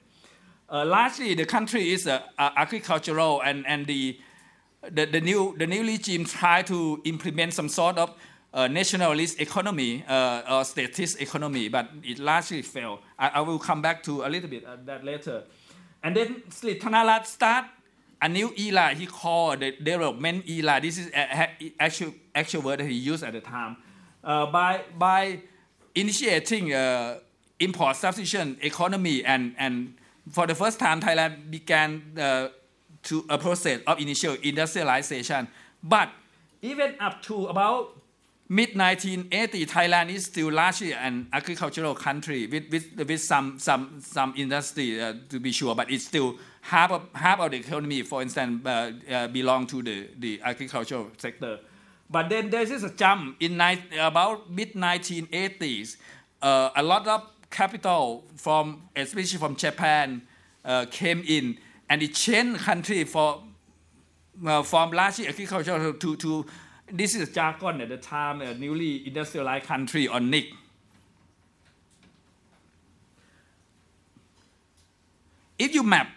[0.70, 4.18] Uh, largely, the country is uh, agricultural, and and the,
[4.90, 8.14] the the new the new regime tried to implement some sort of
[8.52, 13.00] uh, nationalist economy uh, or statist economy, but it largely failed.
[13.18, 15.44] I, I, will come back to a little bit of that later.
[16.02, 16.80] And then Sri
[17.24, 17.64] start
[18.20, 20.80] a new era he called the development era.
[20.80, 21.10] This is
[21.78, 23.76] actual, actual word that he used at the time.
[24.24, 25.40] Uh, by, by
[25.94, 27.18] initiating uh,
[27.60, 29.94] import substitution economy and, and
[30.30, 32.48] for the first time Thailand began uh,
[33.04, 35.48] to a process of initial industrialization.
[35.82, 36.10] But
[36.62, 37.96] even up to about
[38.48, 44.34] mid 1980, Thailand is still largely an agricultural country with, with, with some, some, some
[44.36, 48.22] industry uh, to be sure, but it's still half of, half of the economy, for
[48.22, 51.60] instance, uh, uh, belong to the, the agricultural sector.
[52.10, 55.96] But then there's this a jump in ni- about mid 1980s.
[56.40, 60.22] Uh, a lot of capital from, especially from Japan,
[60.64, 61.58] uh, came in,
[61.88, 63.42] and it changed country for,
[64.64, 66.46] from largely agricultural to, to
[66.92, 70.46] this is jargon at the time, a newly industrialized country on NIC.
[75.58, 76.08] If you map,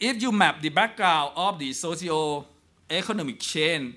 [0.00, 3.94] if you map the background of the socio-economic chain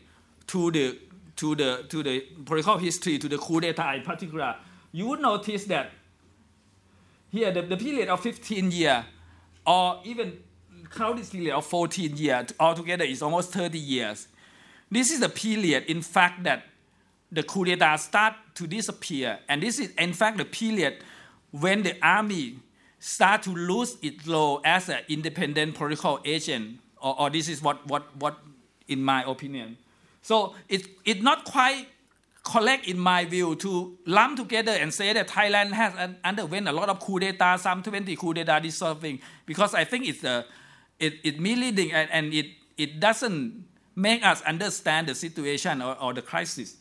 [0.48, 1.00] to the
[1.38, 4.56] to the to the political history, to the coup d'état in particular,
[4.92, 5.92] you would notice that
[7.32, 9.04] here the, the period of 15 years,
[9.66, 10.40] or even
[10.94, 14.28] count period of 14 years altogether is almost 30 years
[14.92, 16.66] this is the period, in fact, that
[17.32, 17.66] the coup
[17.98, 19.40] start to disappear.
[19.48, 20.98] And this is, in fact, the period
[21.52, 22.60] when the army
[23.00, 26.80] start to lose its role as an independent political agent.
[27.02, 28.38] Or, or this is what, what, what,
[28.90, 29.78] in my opinion.
[30.22, 31.88] So it, it's not quite
[32.44, 36.72] collect, in my view, to lump together and say that Thailand has un- underwent a
[36.72, 39.06] lot of coup d'etat, some 20 coup d'etat, of
[39.46, 40.44] because I think it's uh,
[41.00, 46.14] it, it misleading and, and it, it doesn't make us understand the situation or, or
[46.14, 46.78] the crisis.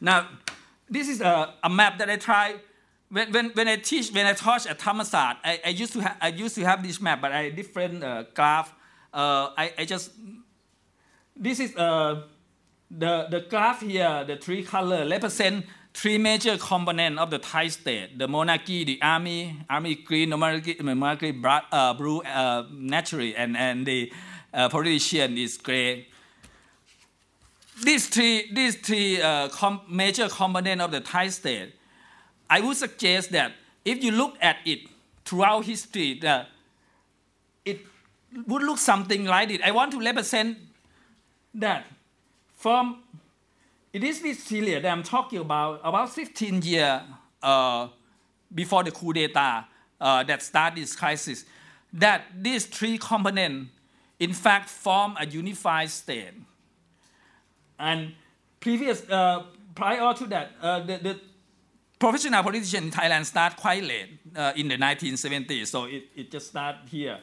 [0.00, 0.28] Now,
[0.88, 2.56] this is a, a map that I try
[3.08, 6.16] when, when, when I teach, when I taught at Thammasat, I, I, used to ha-
[6.20, 8.72] I used to have this map, but I different uh, graph.
[9.14, 10.10] Uh, I, I just,
[11.36, 12.22] this is uh,
[12.90, 18.18] the, the graph here, the three color represent three major components of the Thai state,
[18.18, 24.12] the monarchy, the army, army green, monarchy, monarchy uh, blue uh, naturally, and, and the
[24.52, 26.06] uh, politician is gray.
[27.82, 31.74] These three, these three uh, com- major components of the Thai state,
[32.48, 33.52] I would suggest that
[33.84, 34.80] if you look at it
[35.24, 36.48] throughout history, that
[37.64, 37.80] it
[38.46, 39.62] would look something like it.
[39.62, 40.58] I want to represent
[41.54, 41.86] that
[42.66, 42.98] from
[43.92, 47.00] it is this period that I'm talking about, about 15 years
[47.40, 47.86] uh,
[48.52, 49.68] before the coup d'etat
[50.00, 51.44] uh, that started this crisis,
[51.92, 53.70] that these three components,
[54.18, 56.34] in fact, form a unified state.
[57.78, 58.14] And
[58.58, 61.20] previous, uh, prior to that, uh, the, the
[62.00, 66.48] professional politician in Thailand start quite late uh, in the 1970s, so it, it just
[66.48, 67.20] started here.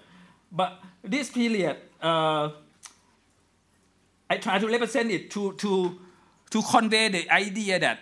[0.49, 2.49] But this period, uh,
[4.29, 5.99] I try to represent it to, to,
[6.49, 7.99] to convey the idea that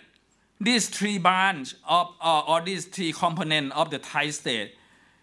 [0.60, 4.76] these three branches of, uh, or these three components of the Thai state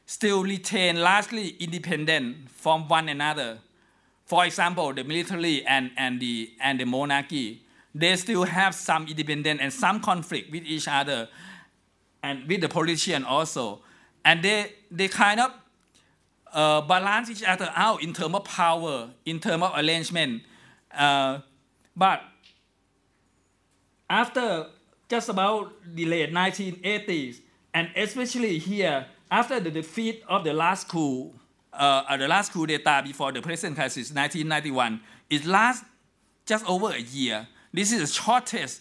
[0.04, 3.58] still retain largely independent from one another.
[4.24, 7.62] For example, the military and, and, the, and the monarchy,
[7.94, 11.28] they still have some independence and some conflict with each other
[12.22, 13.80] and with the politician also.
[14.24, 15.52] And they, they kind of
[16.52, 20.42] uh, balance each other out in terms of power, in terms of arrangement.
[20.92, 21.40] Uh,
[21.96, 22.22] but
[24.08, 24.66] after
[25.08, 27.40] just about the late 1980s,
[27.74, 31.32] and especially here, after the defeat of the last coup,
[31.72, 35.84] uh, the last coup d'etat before the present crisis, 1991, it lasts
[36.46, 37.46] just over a year.
[37.72, 38.80] This is the shortest,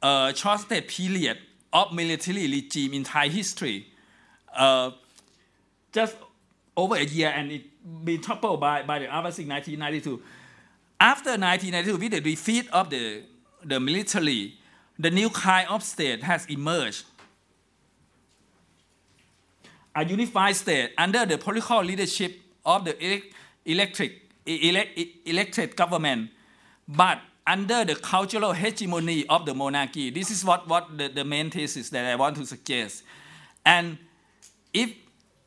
[0.00, 1.38] uh, shortest period
[1.72, 3.86] of military regime in Thai history.
[4.54, 4.92] Uh,
[5.92, 6.16] just
[6.76, 7.64] over a year, and it
[8.04, 10.22] been toppled by, by the Avasik 1992.
[11.02, 13.24] After 1992, with the defeat of the,
[13.64, 14.54] the military,
[14.96, 17.06] the new kind of state has emerged.
[19.96, 23.34] A unified state under the political leadership of the elect,
[23.66, 24.12] electric,
[24.46, 26.30] elect, elected government,
[26.86, 30.10] but under the cultural hegemony of the monarchy.
[30.10, 33.02] This is what, what the, the main thesis that I want to suggest.
[33.66, 33.98] And
[34.72, 34.94] if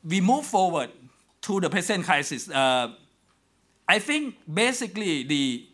[0.03, 0.89] we move forward
[1.43, 2.91] to the present crisis, uh,
[3.87, 5.67] I think basically the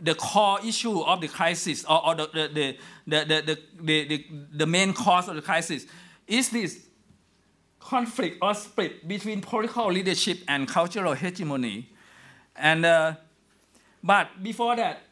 [0.00, 4.66] the core issue of the crisis or, or the, the, the, the, the, the, the,
[4.66, 5.86] main cause of the crisis
[6.26, 6.86] is this
[7.78, 11.88] conflict or split between political leadership and cultural hegemony.
[12.56, 13.14] And, uh,
[14.02, 15.02] but before that,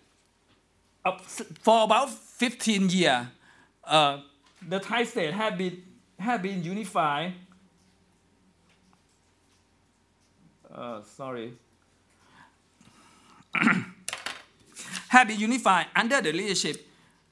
[1.04, 3.26] uh, for about 15 years,
[3.84, 4.20] uh,
[4.68, 5.82] the Thai state had been,
[6.18, 7.34] had been unified.
[10.72, 11.52] Uh, sorry.
[15.08, 16.86] have been unified under the leadership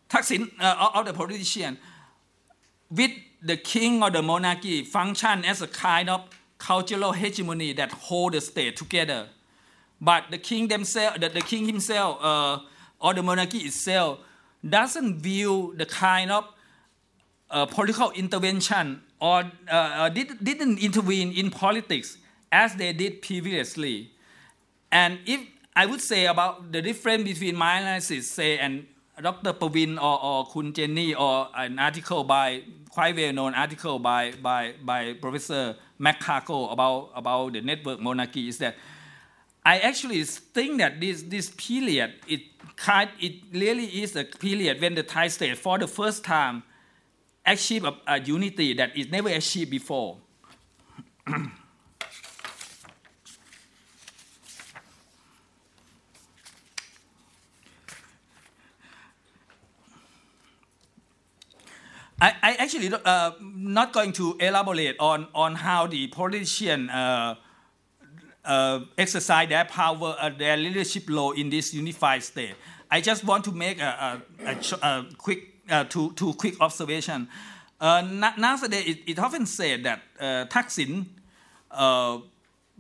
[0.09, 1.79] Thaksin, uh, of the politician
[2.91, 3.11] with
[3.43, 6.25] the king or the monarchy function as a kind of
[6.57, 9.29] cultural hegemony that hold the state together.
[10.01, 12.59] But the king themselves, the, the king himself uh,
[13.01, 14.21] or the monarchy itself
[14.69, 16.45] doesn't view the kind of
[17.51, 22.19] uh, political intervention or uh, did, didn't intervene in politics
[22.51, 24.11] as they did previously.
[24.91, 25.41] And if
[25.75, 28.87] I would say about the difference between my analysis, say, and
[29.21, 29.53] Dr.
[29.53, 35.15] Pavin or, or Kun Jenny or an article by, quite well-known article by, by, by
[35.15, 38.77] Professor McCargo about, about the network monarchy is that
[39.65, 42.41] I actually think that this, this period, it,
[43.21, 46.63] it really is a period when the Thai state, for the first time,
[47.45, 50.19] achieved a, a unity that is never achieved before.
[62.21, 67.37] I, I actually uh, not going to elaborate on, on how the politician uh,
[68.45, 72.57] uh, exercise their power, uh, their leadership role in this unified state.
[72.91, 77.29] I just want to make a, a, a, a quick, uh, two, two quick observation.
[77.81, 78.01] Uh,
[78.37, 81.07] nowadays, it, it often said that uh, Thaksin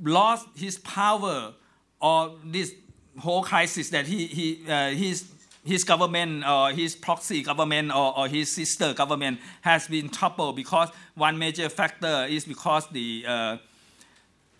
[0.02, 1.54] lost his power
[2.00, 2.74] or this
[3.18, 5.30] whole crisis that he, he, uh, his,
[5.68, 10.88] his government or his proxy government or, or his sister government has been toppled because
[11.14, 13.56] one major factor is because the uh,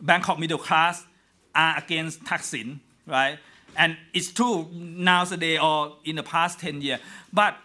[0.03, 1.07] Bangkok middle class
[1.55, 3.39] are against Thaksin, right?
[3.75, 7.01] And it's true now nowadays or in the past 10 years.
[7.33, 7.57] But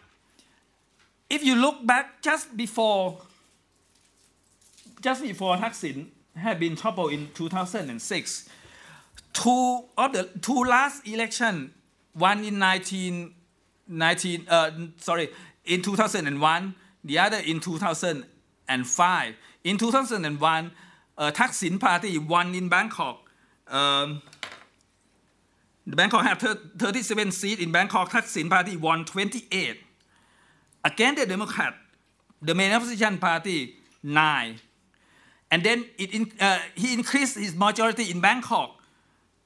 [1.29, 3.17] if you look back just before,
[5.01, 8.49] just before Thaksin had been toppled in 2006,
[9.33, 11.73] two of the two last election,
[12.13, 13.33] one in 19,
[13.87, 15.29] 19 uh, sorry,
[15.65, 19.35] in 2001, the other in 2005.
[19.63, 20.71] In 2001,
[21.17, 23.29] uh, Thaksin party won in Bangkok.
[23.67, 24.21] Um,
[25.85, 28.09] the Bangkok had 37 seats in Bangkok.
[28.09, 29.77] Thaksin party won 28.
[30.85, 31.75] Against the Democrat,
[32.41, 34.59] the main opposition party, nine.
[35.49, 38.82] And then it uh, he increased his majority in Bangkok.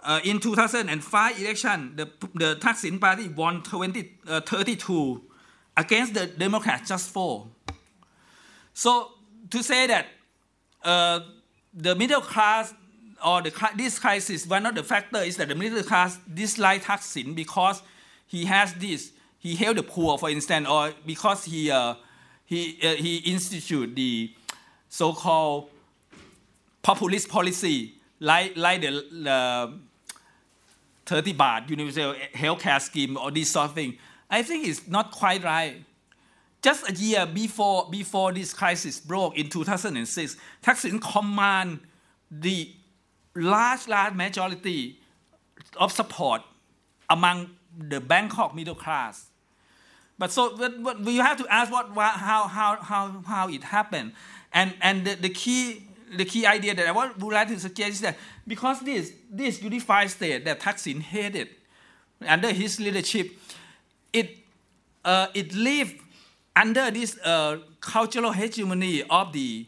[0.07, 5.21] Uh, in 2005 election, the, the Thaksin party won 20, uh, 32
[5.75, 7.47] against the Democrats, just four.
[8.73, 9.11] So
[9.49, 10.05] to say that
[10.81, 11.19] uh,
[11.73, 12.73] the middle class
[13.25, 17.35] or the, this crisis, one of the factors is that the middle class dislike Thaksin
[17.35, 17.81] because
[18.27, 21.95] he has this, he helped the poor, for instance, or because he, uh,
[22.45, 24.31] he, uh, he instituted the
[24.87, 25.69] so-called
[26.81, 29.79] populist policy, like, like the, the
[31.07, 33.97] 30 baht universal healthcare scheme or this sort of thing.
[34.29, 35.83] I think it's not quite right.
[36.61, 41.79] Just a year before, before this crisis broke in 2006, Thaksin command
[42.29, 42.73] the
[43.35, 44.99] large, large majority
[45.77, 46.41] of support
[47.09, 49.27] among the Bangkok middle class.
[50.17, 54.13] But so but, but you have to ask what, how, how, how, how it happened.
[54.51, 58.01] And, and the, the, key, the key idea that I would like to suggest is
[58.01, 61.49] that because this, this unified state that Thaksin headed
[62.25, 63.31] under his leadership,
[64.13, 64.37] it,
[65.03, 65.95] uh, it lived
[66.55, 69.67] under this uh, cultural hegemony of the,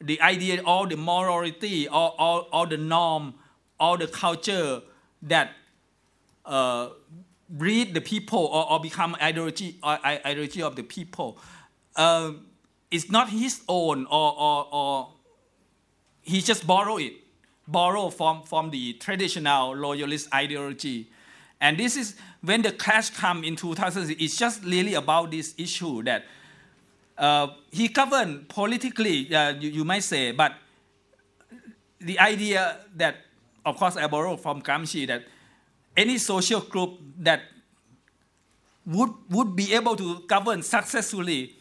[0.00, 3.34] the idea, all the morality, all, the norm,
[3.78, 4.80] all the culture
[5.22, 5.52] that
[6.44, 6.88] uh,
[7.48, 11.38] breed the people or, or become ideology, or, ideology of the people.
[11.94, 12.32] Uh,
[12.90, 15.13] it's not his own or, or, or
[16.24, 17.12] he just borrow it,
[17.68, 21.08] borrow from, from the traditional loyalist ideology.
[21.60, 26.02] And this is when the clash come in 2000, it's just really about this issue
[26.02, 26.24] that
[27.16, 30.54] uh, he governed politically, uh, you, you, might say, but
[32.00, 33.16] the idea that,
[33.64, 35.24] of course, I borrow from Gramsci that
[35.96, 37.42] any social group that
[38.84, 41.56] would, would be able to govern successfully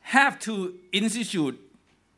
[0.00, 1.58] have to institute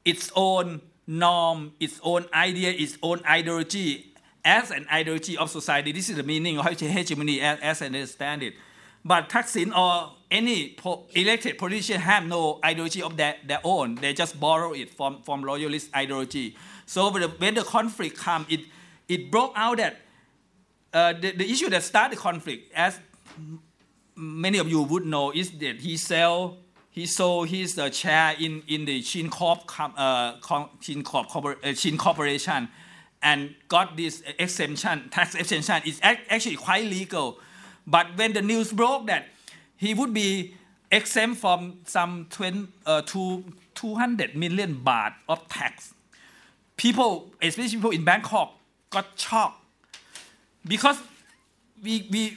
[0.04, 4.12] its own norm, its own idea, its own ideology
[4.44, 5.92] as an ideology of society.
[5.92, 8.54] This is the meaning of hegemony as, as I understand it.
[9.04, 10.76] But Thaksin or any
[11.14, 13.96] elected politician have no ideology of their, their own.
[13.96, 16.56] They just borrow it from, from loyalist ideology.
[16.86, 18.60] So when the, when the conflict come, it,
[19.08, 19.96] it broke out that
[20.92, 23.00] uh, the, the issue that started the conflict, as
[24.14, 26.58] many of you would know, is that he sell
[26.92, 30.34] he sold his uh, share in, in the Shin Corp, uh,
[30.80, 32.68] Shin, Corp, uh, Corporation
[33.22, 35.80] and got this exemption, tax exemption.
[35.86, 37.38] It's actually quite legal.
[37.86, 39.26] But when the news broke that
[39.76, 40.54] he would be
[40.90, 45.94] exempt from some 20, uh, two, 200 million baht of tax,
[46.76, 48.54] people, especially people in Bangkok,
[48.90, 49.64] got shocked
[50.66, 50.98] because
[51.82, 52.36] we, we,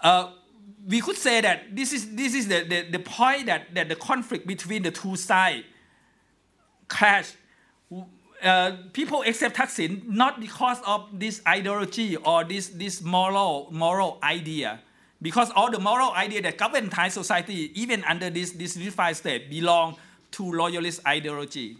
[0.00, 0.30] uh,
[0.86, 3.96] we could say that this is, this is the, the, the point that, that the
[3.96, 5.64] conflict between the two sides
[6.88, 7.32] clash
[8.42, 14.80] uh, people accept Thaksin not because of this ideology or this, this moral, moral idea.
[15.22, 19.48] Because all the moral idea that govern Thai society, even under this, this unified state,
[19.48, 19.96] belong
[20.32, 21.78] to loyalist ideology.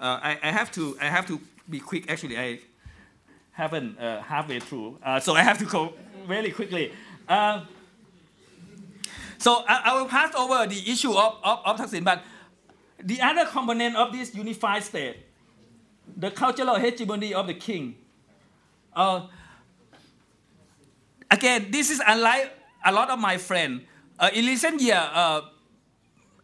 [0.00, 2.10] Uh, I, I, have to, I have to be quick.
[2.10, 2.60] Actually, I
[3.50, 5.92] haven't uh, halfway through, uh, so I have to go
[6.26, 6.92] very quickly.
[9.40, 12.22] So I, I, will pass over the issue of, of, of Thaksin, but
[13.02, 15.16] the other component of this unified state
[16.16, 17.96] the cultural hegemony of the king.
[18.94, 19.26] Uh,
[21.30, 22.52] again, this is unlike
[22.84, 23.82] a lot of my friends.
[24.18, 25.40] Uh, in recent years, uh,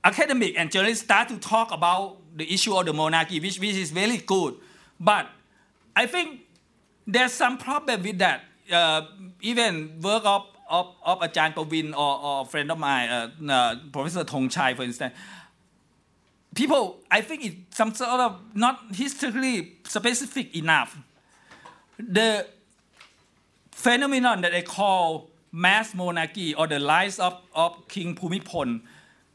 [0.03, 3.91] academic and journalists start to talk about the issue of the monarchy, which, which is
[3.91, 4.55] very good.
[4.99, 5.29] But
[5.95, 6.41] I think
[7.07, 8.45] there's some problem with that.
[8.73, 9.03] Uh,
[9.43, 11.57] even work of, of, of Ajahn
[11.93, 15.15] or, or a friend of mine, uh, uh, Professor Thong Chai, for instance,
[16.55, 20.99] people, I think it's some sort of not historically specific enough.
[21.99, 22.47] The
[23.71, 28.81] phenomenon that I call mass monarchy or the rise of, of King Bhumibol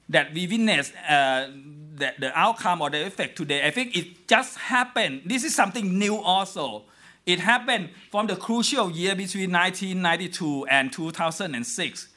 [0.10, 1.50] that we witness uh,
[1.96, 5.22] the, the outcome or the effect today, I think it just happened.
[5.26, 6.84] This is something new also.
[7.26, 12.08] It happened from the crucial year between 1992 and 2006.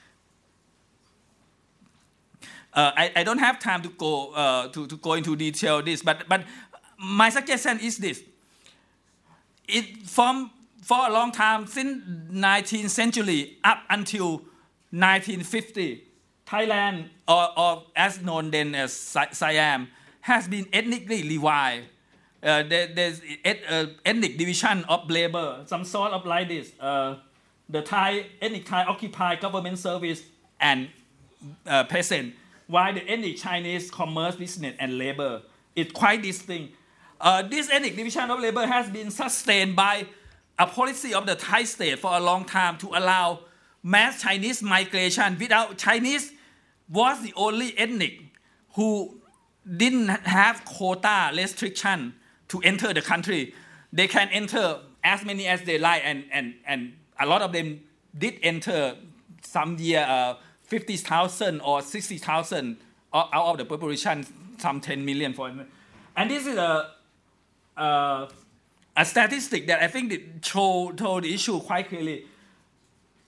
[2.72, 6.02] Uh, I, I, don't have time to go, uh, to, to go into detail this,
[6.02, 6.42] but, but
[6.98, 8.22] my suggestion is this.
[9.68, 10.50] It, from,
[10.82, 12.02] for a long time, since
[12.32, 14.42] 19th century up until
[14.90, 16.02] 1950,
[16.46, 19.88] Thailand, or, or as known then as Siam,
[20.22, 21.84] has been ethnically divided.
[22.44, 26.72] Uh, there, there's et, uh, ethnic division of labor, some sort of like this.
[26.78, 27.16] Uh,
[27.70, 30.22] the Thai ethnic Thai occupy government service
[30.60, 30.90] and
[31.66, 32.34] uh, peasant,
[32.66, 35.40] while the ethnic Chinese commerce, business, and labor.
[35.74, 36.74] It's quite distinct.
[37.18, 40.06] Uh, this ethnic division of labor has been sustained by
[40.58, 43.40] a policy of the Thai state for a long time to allow
[43.82, 46.32] mass Chinese migration without Chinese
[46.90, 48.20] was the only ethnic
[48.74, 49.18] who
[49.76, 52.14] didn't have quota restriction
[52.54, 53.52] to enter the country.
[53.92, 57.80] They can enter as many as they like, and, and, and a lot of them
[58.16, 58.94] did enter
[59.42, 62.76] some year uh, 50,000 or 60,000
[63.12, 64.24] out of the population,
[64.58, 65.52] some 10 million for
[66.16, 66.90] And this is a,
[67.76, 68.28] a,
[68.96, 72.26] a statistic that I think it show, told the issue quite clearly.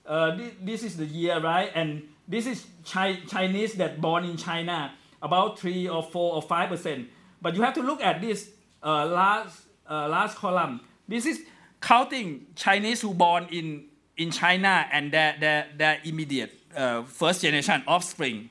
[0.06, 1.70] Uh, this, this, is the year, right?
[1.74, 6.68] And this is Chi- Chinese that born in China, about three or four or five
[6.68, 7.08] percent.
[7.42, 8.50] But you have to look at this
[8.86, 10.80] uh, last uh, last column.
[11.08, 11.42] This is
[11.80, 13.84] counting Chinese who born in
[14.16, 18.48] in China and their their, their immediate uh, first generation offspring.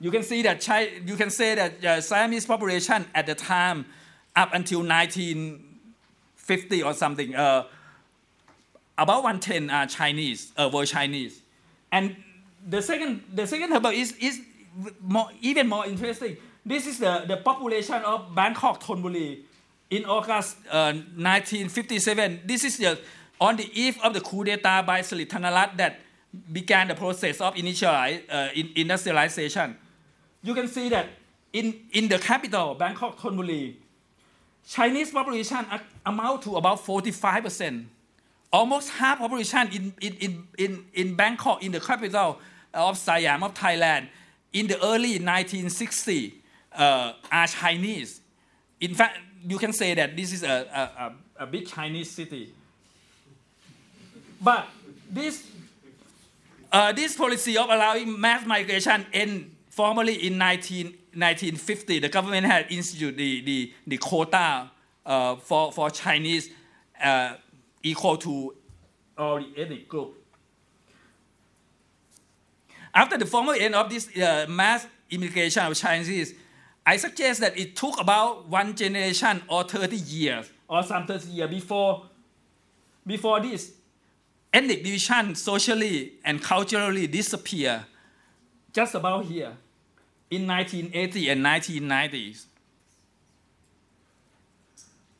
[0.00, 0.66] You can see that
[1.06, 3.86] you can say that uh, Siamese population at the time
[4.36, 7.64] up until 1950 or something, uh,
[8.96, 11.42] about 110 are Chinese, uh, were Chinese.
[11.90, 12.16] And
[12.68, 14.40] the second, the second table is, is
[15.00, 16.36] more, even more interesting.
[16.68, 19.38] This is the, the population of Bangkok, Thonburi
[19.88, 22.42] in August uh, 1957.
[22.44, 22.98] This is the,
[23.40, 26.00] on the eve of the coup d'etat by Sarit Thanarat that
[26.52, 29.78] began the process of initialize, uh, industrialization.
[30.42, 31.06] You can see that
[31.54, 33.76] in, in the capital, Bangkok, Thonburi,
[34.68, 35.64] Chinese population
[36.04, 37.86] amount to about 45 percent
[38.52, 42.38] almost half population in, in, in, in, in Bangkok, in the capital
[42.74, 44.08] of Siam of Thailand,
[44.52, 46.34] in the early 1960s
[46.72, 48.20] uh, are Chinese.
[48.80, 52.52] In fact, you can say that this is a, a, a big Chinese city.
[54.40, 54.68] But
[55.10, 55.46] this,
[56.70, 62.00] uh, this policy of allowing mass migration in formally in 19, 1950.
[62.00, 64.70] The government had instituted the, the, the quota
[65.06, 66.50] uh, for, for Chinese
[67.00, 67.34] uh,
[67.82, 68.56] equal to
[69.16, 70.14] all the ethnic group.
[72.92, 76.34] After the formal end of this uh, mass immigration of Chinese,
[76.88, 81.50] I suggest that it took about one generation or 30 years or some 30 years
[81.50, 82.06] before,
[83.06, 83.72] before this
[84.54, 87.84] ethnic division socially and culturally disappear
[88.72, 89.52] just about here
[90.30, 92.46] in 1980 and 1990s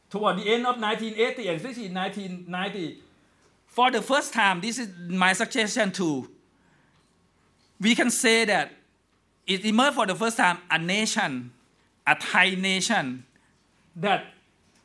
[0.08, 3.02] toward the end of 1980 and especially 1990,
[3.66, 6.30] for the first time, this is my suggestion too.
[7.78, 8.72] We can say that
[9.46, 11.52] it emerged for the first time a nation,
[12.08, 13.24] a Thai nation,
[13.96, 14.24] that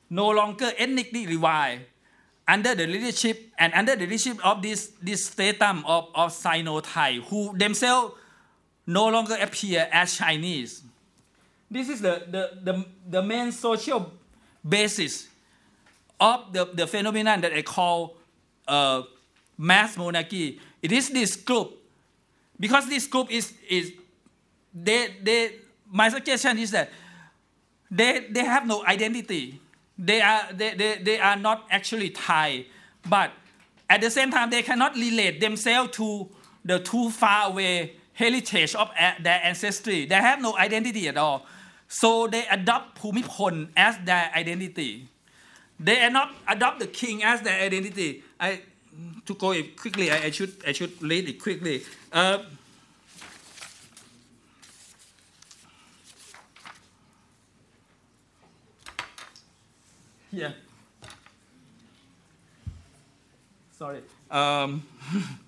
[0.10, 1.86] no longer ethnically divided
[2.48, 7.58] under the leadership and under the leadership of this, this stratum of, of Sino-Thai, who
[7.58, 8.16] themselves
[8.86, 10.84] no longer appear as Chinese.
[11.72, 14.12] This is the, the, the, the main social
[14.68, 15.30] basis
[16.20, 18.18] of the, the phenomenon that I call
[18.68, 19.04] uh,
[19.58, 20.60] mass monarchy.
[20.82, 21.72] It is this group,
[22.60, 23.94] because this group is, is
[24.74, 25.56] they, they,
[25.90, 26.90] my suggestion is that
[27.94, 29.62] they, they have no identity.
[29.98, 32.66] They are, they, they, they are not actually Thai,
[33.08, 33.32] but
[33.90, 36.28] at the same time, they cannot relate themselves to
[36.66, 38.90] the too far away heritage of
[39.22, 40.06] their ancestry.
[40.06, 41.46] They have no identity at all.
[41.88, 45.08] So they adopt Bhumibol as their identity.
[45.80, 48.24] They not adopt the king as their identity.
[48.40, 48.62] I,
[49.26, 51.84] to go quickly, I, I should, I should read it quickly.
[52.12, 52.40] Uh,
[60.34, 60.52] yeah.
[63.72, 64.02] Sorry.
[64.30, 64.84] Um,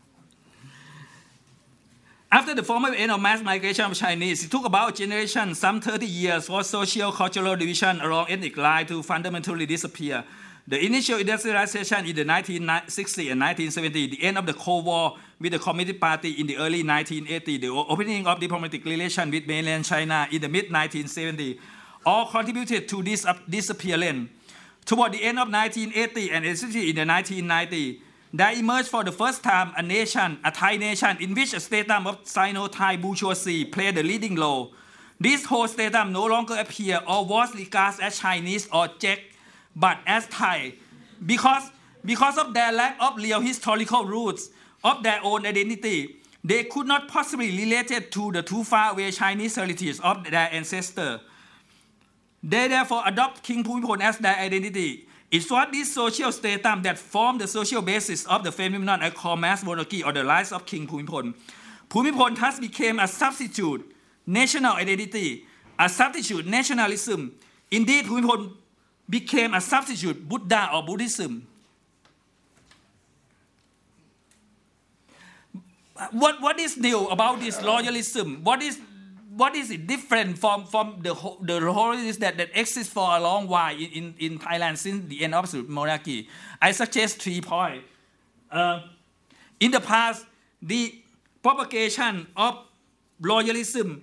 [2.31, 5.79] After the formal end of mass migration of Chinese, it took about a generation, some
[5.79, 10.23] 30 years, for social cultural division along ethnic line to fundamentally disappear.
[10.67, 15.53] The initial industrialization in the 1960 and 1970, the end of the Cold War with
[15.53, 20.27] the Communist Party in the early 1980, the opening of diplomatic relations with mainland China
[20.29, 21.57] in the mid 1970,
[22.05, 24.29] all contributed to this disappearance.
[24.85, 28.01] Toward the end of 1980 and especially in the 1990,
[28.33, 32.05] there emerged for the first time a nation, a Thai nation, in which a statum
[32.05, 34.73] of Sino-Thai bourgeoisie played a leading role.
[35.19, 39.19] This whole statum no longer appeared or was regarded as Chinese or Jek
[39.75, 40.73] but as Thai,
[41.25, 41.69] because,
[42.03, 44.49] because of their lack of real historical roots
[44.83, 49.11] of their own identity, they could not possibly relate it to the too far away
[49.11, 51.19] Chinese heritage of their ancestor.
[52.45, 55.07] They therefore adopt King Bhumibol as their identity.
[55.31, 59.35] It's what this social statum that formed the social basis of the phenomenon I call
[59.35, 61.33] mass monarchy or the rise of King Bhumibol.
[61.89, 63.91] Bhumibol thus became a substitute
[64.27, 65.47] national identity,
[65.79, 67.33] a substitute nationalism.
[67.71, 68.53] Indeed, Bhumibol
[69.09, 71.47] became a substitute Buddha or Buddhism.
[76.11, 78.43] What, what is new about this loyalism?
[78.43, 78.79] What is,
[79.35, 83.47] what is it different from, from the, the loyalism that, that exists for a long
[83.47, 86.29] while in, in, in Thailand since the end of absolute monarchy?
[86.61, 87.85] I suggest three points.
[88.51, 88.81] Uh,
[89.59, 90.25] in the past,
[90.61, 90.95] the
[91.43, 92.59] propagation of
[93.21, 94.01] loyalism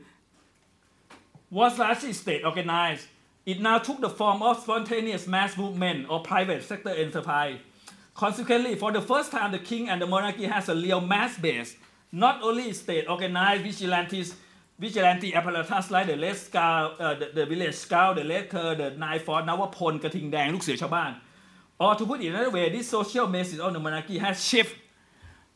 [1.50, 3.06] was largely state organized
[3.44, 7.58] it now took the form of spontaneous mass movement or private sector enterprise.
[8.14, 11.76] Consequently, for the first time, the king and the monarchy has a real mass base,
[12.12, 14.36] not only state organized vigilantes,
[14.78, 18.90] vigilante apparatus like the Red Scout, uh, the, the Village Scout, the Red Gaur, the
[18.90, 21.12] Nine Force, Nawapol, กระทิงแดง ลูกเสือชาวบ้าน
[21.78, 24.78] Or to put it another way, this social message of the monarchy has shifted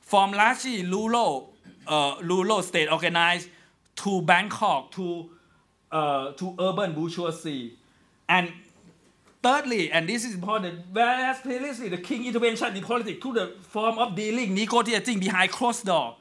[0.01, 1.51] from largely Lulo,
[1.87, 3.49] uh, rural state organized
[3.97, 5.31] to Bangkok, to,
[5.93, 7.77] uh, to urban bourgeoisie.
[8.29, 8.53] And
[9.43, 13.99] thirdly, and this is important, whereas previously the king intervention in politics took the form
[13.99, 16.17] of dealing, negotiating behind closed door,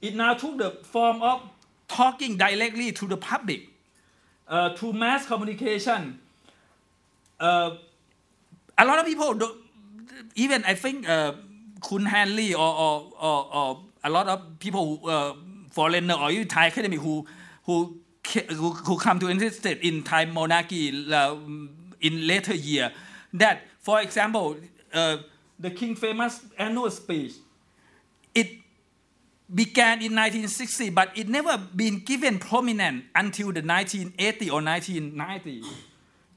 [0.00, 1.42] it now took the form of
[1.90, 3.68] talking directly to the public,
[4.46, 6.20] uh, through mass communication.
[7.38, 7.76] Uh,
[8.78, 9.56] a lot of people, do,
[10.34, 11.34] even I think uh,
[11.82, 15.34] Kun Handley or, or, or, or, a lot of people, uh,
[15.70, 17.26] foreigner or even Thai academy who,
[17.64, 18.00] who
[18.48, 21.34] who, who come to interested in Thai monarchy uh,
[22.00, 22.92] in later year.
[23.32, 24.56] That, for example,
[24.92, 25.18] uh,
[25.58, 27.32] the King famous annual speech,
[29.52, 35.62] began in 1960, but it never been given prominent until the 1980 or 1990.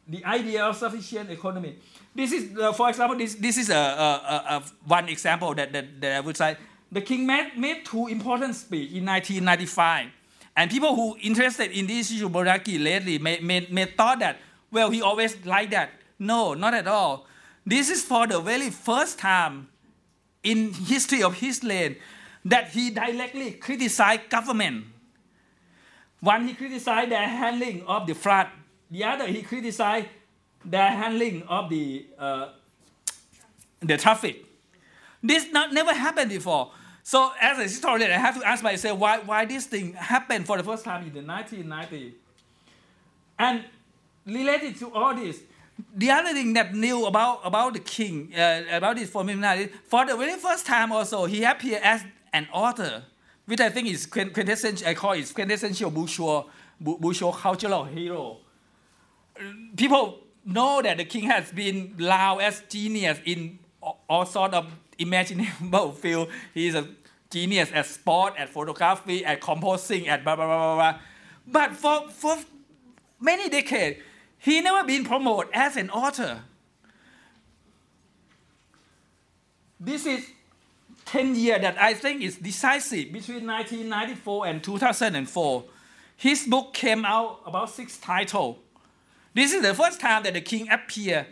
[0.08, 1.78] The idea of sufficient economy.
[2.14, 6.02] This is, uh, for example, this, this is a, a, a, one example that, that,
[6.02, 6.58] that I would say.
[6.92, 10.10] The king made, made two important speeches in 1995
[10.56, 14.38] and people who interested in this issue monarchy lately may, may, may thought that,
[14.72, 15.92] well, he always like that.
[16.20, 17.26] No, not at all.
[17.66, 19.70] This is for the very first time
[20.44, 21.96] in history of his land
[22.46, 24.86] that he directly criticized government.
[26.20, 28.48] One, he criticized their handling of the flood.
[28.90, 30.08] The other, he criticized
[30.64, 32.50] their handling of the, uh,
[33.82, 34.46] the traffic.
[35.22, 36.72] This not, never happened before.
[37.04, 40.58] So as a historian, I have to ask myself why, why this thing happened for
[40.58, 42.14] the first time in the 1990s.
[43.38, 43.66] And
[44.26, 45.42] related to all this,
[45.96, 50.16] the other thing that new about, about the king, uh, about this phenomenon, for the
[50.16, 52.04] very first time also, he appeared as
[52.34, 53.04] an author,
[53.46, 56.46] which I think is quintessential, I call it quintessential bourgeois,
[56.80, 58.38] bourgeois cultural hero.
[59.78, 63.60] People know that the king has been loud as genius in
[64.10, 66.30] all sort of imaginable field.
[66.54, 66.88] He's a
[67.30, 71.00] genius at sport, at photography, at composing, at blah, blah, blah, blah, blah.
[71.48, 72.38] But for, for
[73.20, 74.00] many decades,
[74.38, 76.42] he never been promoted as an author.
[79.80, 80.26] This is
[81.06, 85.64] 10 years that I think is decisive between 1994 and 2004.
[86.16, 88.58] His book came out about six titles.
[89.34, 91.26] This is the first time that the king appeared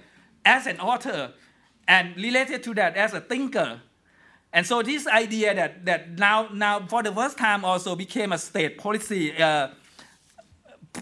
[0.43, 1.33] as an author
[1.87, 3.81] and related to that as a thinker.
[4.53, 8.37] And so this idea that, that now, now for the first time also became a
[8.37, 9.69] state policy uh,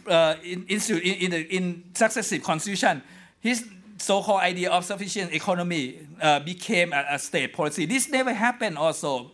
[0.07, 3.01] uh, in, in, in, in successive constitution,
[3.39, 3.67] his
[3.99, 7.85] so-called idea of sufficient economy uh, became a, a, state policy.
[7.85, 9.31] This never happened also.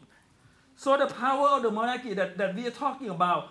[0.76, 3.50] So the power of the monarchy that, that we are talking about,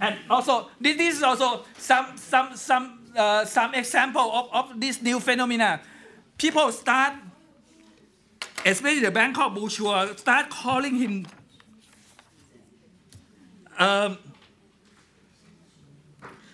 [0.00, 5.02] and also this, this is also some, some, some, uh, some example of, of this
[5.02, 5.80] new phenomena
[6.40, 7.12] people start,
[8.64, 11.26] especially the Bangkok bourgeois, start calling him
[13.78, 14.16] um,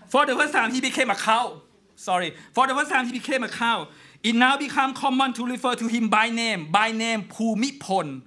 [0.09, 1.63] for the first time he became a cow.
[1.97, 3.89] Sorry, for the first time he became a cow.
[4.23, 8.23] it now become common to refer to him by name, by name Pumipon.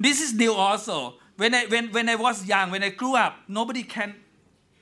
[0.00, 1.14] This is new also.
[1.36, 4.16] When I, when, when I was young, when I grew up, nobody can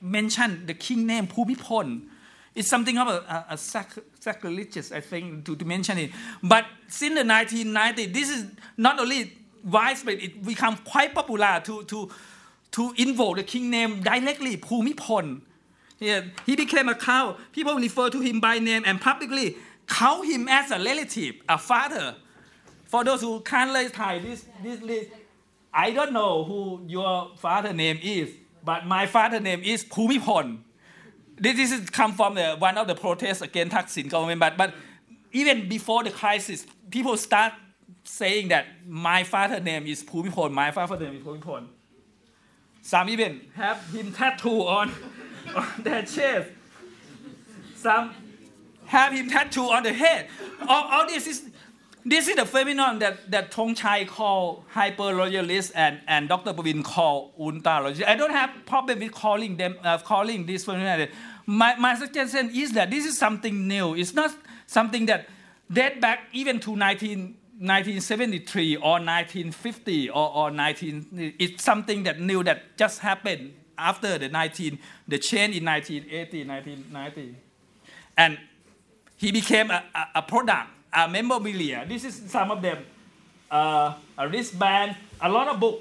[0.01, 2.07] mention the king name Pumipon.
[2.55, 6.11] It's something of a, a, a sac- sacrilegious, I think, to, to mention it.
[6.41, 8.47] But since the 1990s, this is
[8.77, 12.09] not only widespread, it become quite popular to, to,
[12.71, 15.41] to invoke the king name directly, Pumipon.
[15.99, 17.37] Yeah, he became a cow.
[17.51, 22.15] People refer to him by name and publicly count him as a relative, a father.
[22.85, 25.09] For those who can't learn Thai, this, this list,
[25.73, 28.29] I don't know who your father name is,
[28.63, 30.59] but my father name is Pumipon.
[31.39, 34.73] This is come from the, one of the protests against Thaksin government, but, but
[35.31, 37.53] even before the crisis, people start
[38.03, 41.67] saying that my father name is Pumipon, my father name is Pumipon.
[42.81, 44.91] Some even have him tattoo on,
[45.55, 46.49] on their chest.
[47.75, 48.13] Some
[48.85, 50.27] have him tattoo on the head.
[50.67, 51.49] All, all this is
[52.07, 56.53] this is the phenomenon that, that Thong Chai called hyper loyalist and, and Dr.
[56.53, 58.03] Pavin called ultra loyalist.
[58.03, 61.09] I don't have problem with calling them uh, calling this phenomenon.
[61.45, 63.93] My, my suggestion is that this is something new.
[63.93, 64.33] It's not
[64.67, 65.27] something that
[65.69, 67.19] date back even to 19,
[67.59, 71.35] 1973 or 1950 or, or 19.
[71.37, 77.35] It's something that new that just happened after the 19 the change in 1980 1990,
[78.17, 78.37] and
[79.17, 81.85] he became a, a, a product uh, memorabilia.
[81.87, 82.85] This is some of them.
[83.49, 85.79] Uh, a wristband, a lot of book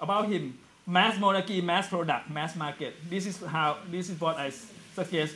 [0.00, 0.58] about him.
[0.86, 2.94] Mass monarchy, mass product, mass market.
[3.10, 3.76] This is how.
[3.90, 4.50] This is what I
[4.94, 5.34] suggest.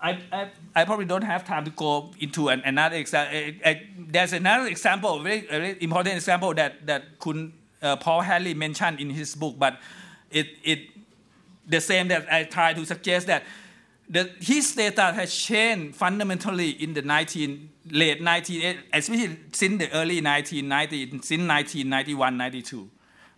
[0.00, 3.36] I, I, I probably don't have time to go into an, another example.
[3.98, 7.52] There's another example, very, very important example that that Kun
[7.82, 9.78] uh, Paul Handley mentioned in his book, but
[10.30, 10.80] it it
[11.68, 13.44] the same that I try to suggest that
[14.08, 19.90] the, his status has changed fundamentally in the 19 late 19, eh, especially since the
[19.92, 22.90] early 1990, since 1991, 92.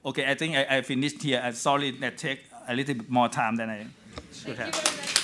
[0.04, 1.40] Okay, I think I, I finished here.
[1.42, 3.86] I'm sorry that take a little bit more time than I
[4.32, 5.19] should have.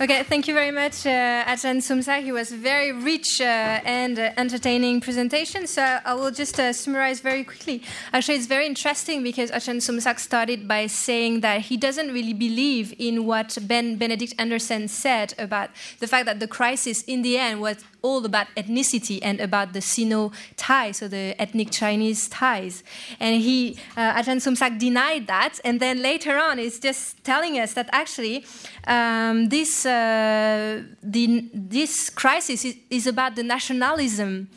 [0.00, 2.26] Okay, thank you very much, uh, Ajahn Somsak.
[2.26, 5.68] It was very rich uh, and uh, entertaining presentation.
[5.68, 7.80] So I will just uh, summarize very quickly.
[8.12, 12.92] Actually, it's very interesting because Ajahn Somsak started by saying that he doesn't really believe
[12.98, 15.70] in what Ben Benedict Anderson said about
[16.00, 19.80] the fact that the crisis in the end was all about ethnicity and about the
[19.80, 22.84] Sino Thais, so the ethnic Chinese Thais.
[23.18, 25.58] And he, uh, Ajahn Somsak denied that.
[25.64, 28.44] And then later on, he's just telling us that actually
[28.86, 34.50] um, this, uh, the, this crisis is, is about the nationalism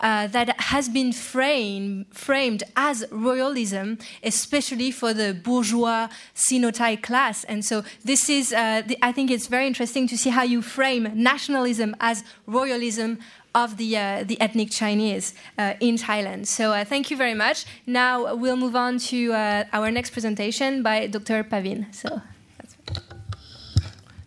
[0.00, 7.44] uh, that has been frame, framed as royalism, especially for the bourgeois Sino-Thai class.
[7.44, 10.62] And so this is, uh, the, I think it's very interesting to see how you
[10.62, 13.18] frame nationalism as royalism
[13.54, 16.46] of the, uh, the ethnic Chinese uh, in Thailand.
[16.46, 17.64] So uh, thank you very much.
[17.86, 21.42] Now we'll move on to uh, our next presentation by Dr.
[21.44, 21.86] Pavin.
[21.92, 22.20] So,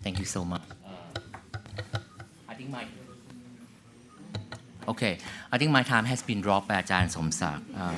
[0.04, 0.62] Thank you so much.
[2.50, 2.86] I think my
[4.92, 5.20] Okay,
[5.54, 7.94] I think my time has been dropped by Ajahn Somsak uh,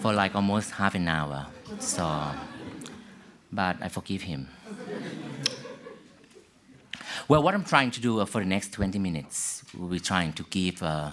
[0.00, 1.46] for like almost half an hour.
[1.78, 2.04] So,
[3.50, 4.48] but I forgive him.
[7.26, 10.34] Well, what I'm trying to do uh, for the next 20 minutes, we'll be trying
[10.34, 11.12] to give uh,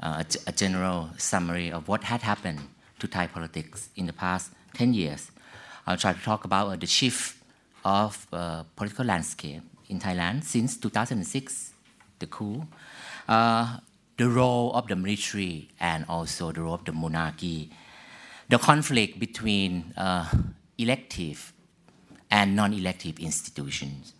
[0.00, 2.58] a, a general summary of what had happened
[2.98, 5.30] to Thai politics in the past 10 years.
[5.86, 7.36] I'll try to talk about uh, the shift
[7.84, 11.72] of uh, political landscape in Thailand since 2006,
[12.18, 12.66] the coup,
[13.28, 13.78] uh,
[14.18, 17.70] the role of the military and also the role of the monarchy,
[18.48, 20.28] the conflict between uh,
[20.76, 21.52] elective
[22.30, 24.12] and non-elective institutions,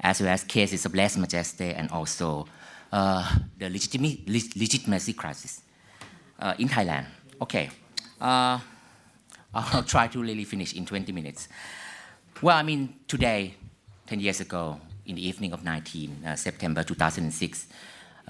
[0.00, 2.46] as well as cases of lèse majesty and also
[2.92, 5.60] uh, the legitimacy crisis
[6.40, 7.06] uh, in Thailand.
[7.40, 7.70] Okay,
[8.20, 8.58] uh,
[9.54, 11.48] I'll try to really finish in 20 minutes.
[12.40, 13.54] Well, I mean, today,
[14.06, 17.74] 10 years ago, in the evening of 19 uh, September 2006, uh,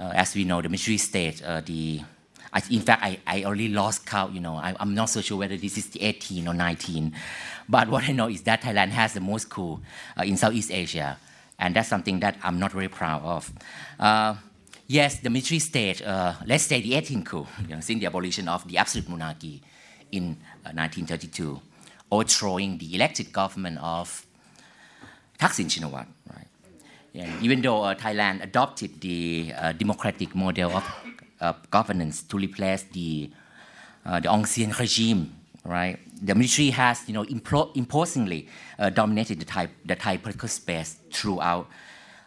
[0.01, 2.01] as we know, the military state, uh, the
[2.53, 4.34] I, in fact, I, I already lost count.
[4.34, 7.12] You know, I, am not so sure whether this is the 18 or 19.
[7.68, 9.80] But what I know is that Thailand has the most coup
[10.18, 11.18] uh, in Southeast Asia,
[11.59, 13.53] and that's something that I'm not very proud of.
[13.98, 14.34] Uh,
[14.88, 18.48] yes, the military state, uh, let's say the 18 coup, you know, since the abolition
[18.48, 19.62] of the absolute monarchy
[20.11, 21.61] in 1932
[22.11, 24.26] overthrowing the elected government of
[25.38, 26.07] Thaksin Shinawatra.
[26.34, 26.48] Right?
[27.42, 30.84] Even though uh, Thailand adopted the uh, democratic model of
[31.40, 33.30] uh, governance to replace the
[34.06, 35.98] uh, the ancien regime right?
[36.22, 38.48] The military has, you know, imposingly
[38.78, 41.68] uh, dominated the Thai, the Thai political space throughout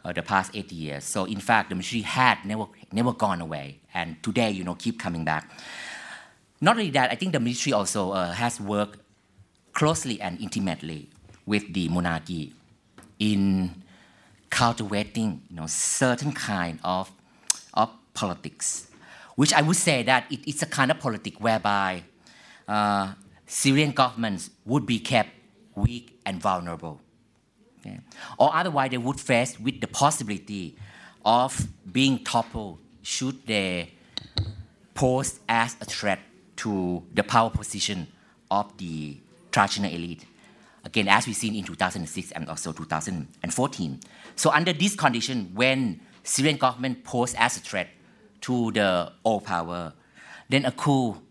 [0.05, 1.03] uh, the past 80 years.
[1.03, 4.99] So in fact, the military had never, never gone away, and today, you know, keep
[4.99, 5.49] coming back.
[6.61, 8.99] Not only that, I think the military also has worked
[9.73, 11.09] closely and intimately
[11.45, 12.53] with the monarchy
[13.19, 13.82] in
[14.53, 17.11] cultivating, you know, certain kind of,
[17.73, 18.87] of politics,
[19.35, 22.03] which I would say that it, it's a kind of politics whereby
[22.67, 23.13] uh,
[23.47, 25.31] civilian governments would be kept
[25.75, 27.01] weak and vulnerable.
[27.79, 27.99] Okay?
[28.37, 30.77] Or otherwise, they would face with the possibility
[31.25, 33.91] of being toppled should they
[34.93, 36.19] pose as a threat
[36.57, 38.07] to the power position
[38.51, 39.17] of the
[39.51, 40.25] traditional elite.
[40.83, 43.99] Again, as we've seen in 2006 and also 2014.
[44.35, 47.89] So under this condition, when civilian government posed as a threat
[48.41, 49.93] to the old power,
[50.49, 51.21] then a coup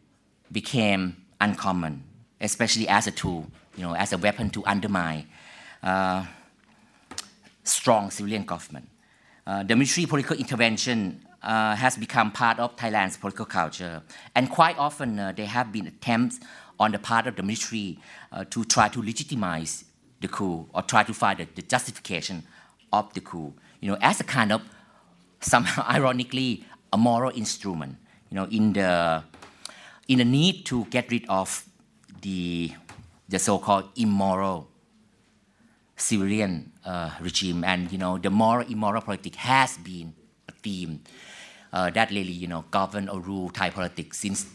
[0.50, 2.02] became uncommon,
[2.40, 3.46] especially as a tool,
[3.76, 5.26] you know, as a weapon to undermine
[5.82, 6.24] uh,
[7.64, 8.88] strong civilian government.
[9.46, 14.02] Uh, the military political intervention uh, has become part of Thailand's political culture,
[14.34, 16.38] and quite often uh, there have been attempts
[16.78, 17.98] on the part of the military
[18.32, 19.84] uh, to try to legitimize
[20.20, 22.42] the coup or try to find the, the justification
[22.92, 24.62] of the coup, you know, as a kind of
[25.40, 27.96] somehow ironically a moral instrument,
[28.30, 29.22] you know, in the
[30.08, 31.64] in the need to get rid of
[32.20, 32.72] the
[33.28, 34.68] the so-called immoral
[35.96, 40.12] civilian uh, regime, and you know, the moral immoral politics has been
[40.48, 41.00] a theme
[41.72, 44.46] uh, that really, you know, govern or rule Thai politics since,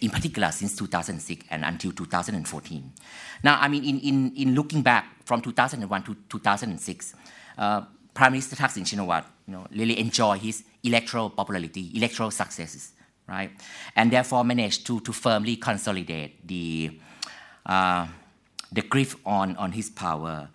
[0.00, 2.92] in particular, since 2006 and until 2014.
[3.42, 7.14] Now, I mean, in, in, in looking back from 2001 to 2006,
[7.58, 7.82] uh,
[8.14, 12.92] Prime Minister Thaksin Shinawat, you know, really enjoyed his electoral popularity, electoral successes,
[13.28, 13.50] right?
[13.94, 16.98] And therefore managed to, to firmly consolidate the,
[17.66, 18.06] uh,
[18.72, 20.48] the grip on, on his power.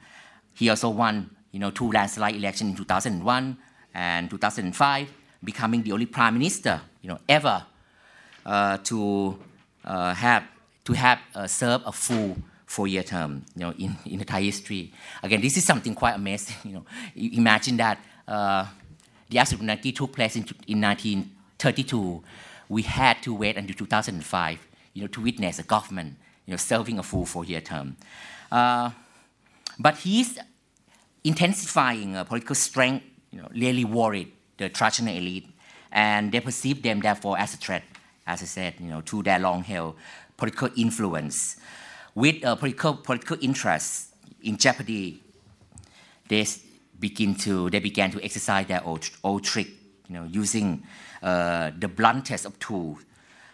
[0.53, 3.57] He also won, you know, two landslide elections in 2001
[3.93, 5.13] and 2005,
[5.43, 7.65] becoming the only prime minister, you know, ever
[8.45, 9.39] to
[9.85, 10.43] uh, have
[10.85, 14.91] to have uh, served a full four-year term, you know, in, in Thai history.
[15.21, 16.55] Again, this is something quite amazing.
[16.65, 16.85] You know,
[17.15, 18.65] imagine that uh,
[19.29, 22.23] the absolute monarchy took place in, in 1932.
[22.69, 26.15] We had to wait until 2005, you know, to witness a government,
[26.45, 27.95] you know, serving a full four-year term.
[28.51, 28.89] Uh,
[29.79, 30.39] but his
[31.23, 35.47] intensifying uh, political strength, you know, really worried the traditional elite,
[35.91, 37.83] and they perceive them therefore as a threat,
[38.25, 39.95] as I said, you know, to their long-held
[40.37, 41.57] political influence.
[42.15, 44.13] With uh, political political interests
[44.43, 45.21] in jeopardy,
[46.27, 46.45] they
[46.99, 49.67] begin to they began to exercise their old, old trick,
[50.07, 50.83] you know, using
[51.23, 52.99] uh, the bluntest of tools,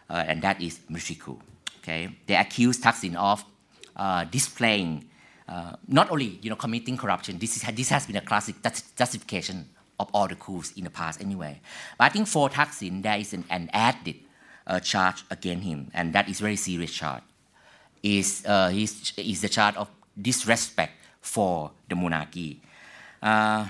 [0.10, 1.40] uh, and that is military coup.
[1.82, 3.46] Okay, they accused Thaksin of
[3.96, 5.06] uh, displaying.
[5.48, 8.56] Uh, not only you know committing corruption, this, is, this has been a classic
[8.96, 9.68] justification
[10.00, 11.60] of all the coups in the past anyway.
[11.98, 14.16] But I think for Thaksin, there is an, an added
[14.70, 17.24] uh, charge against him, and that is very serious charge.
[18.02, 19.90] Is uh, is, is the charge of
[20.22, 22.62] disrespect for the monarchy.
[23.22, 23.68] Uh,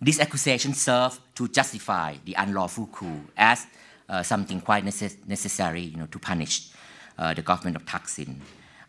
[0.00, 3.66] this accusation serves to justify the unlawful coup as
[4.08, 6.68] uh, something quite necess- necessary, you know, to punish
[7.18, 8.36] uh, the government of Thaksin.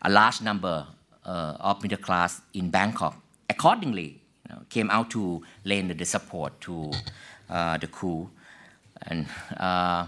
[0.02, 0.86] A large number
[1.24, 3.16] uh, of middle class in Bangkok,
[3.48, 6.90] accordingly, you know, came out to lend the support to
[7.48, 8.28] uh, the coup,
[9.02, 9.26] and
[9.56, 10.06] uh,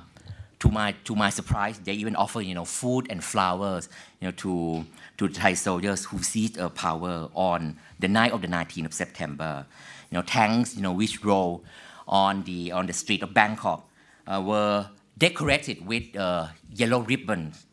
[0.60, 3.88] to my to my surprise, they even offer you know food and flowers,
[4.20, 4.84] you know, to
[5.18, 9.66] to Thai soldiers who seized uh, power on the night of the 19th of September.
[10.10, 11.64] You know, tanks, you know, which roll
[12.06, 13.88] on the on the street of Bangkok
[14.26, 17.66] uh, were decorated with uh, yellow ribbons,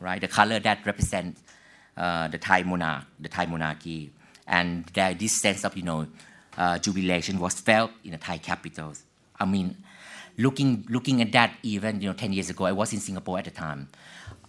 [0.00, 0.20] right?
[0.20, 1.42] The color that represents
[1.96, 4.10] uh, the Thai monarch, the Thai monarchy,
[4.46, 6.06] and there, this sense of you know
[6.58, 9.04] uh, jubilation was felt in the Thai capitals.
[9.38, 9.76] I mean,
[10.38, 13.44] looking looking at that event, you know 10 years ago, I was in Singapore at
[13.44, 13.88] the time.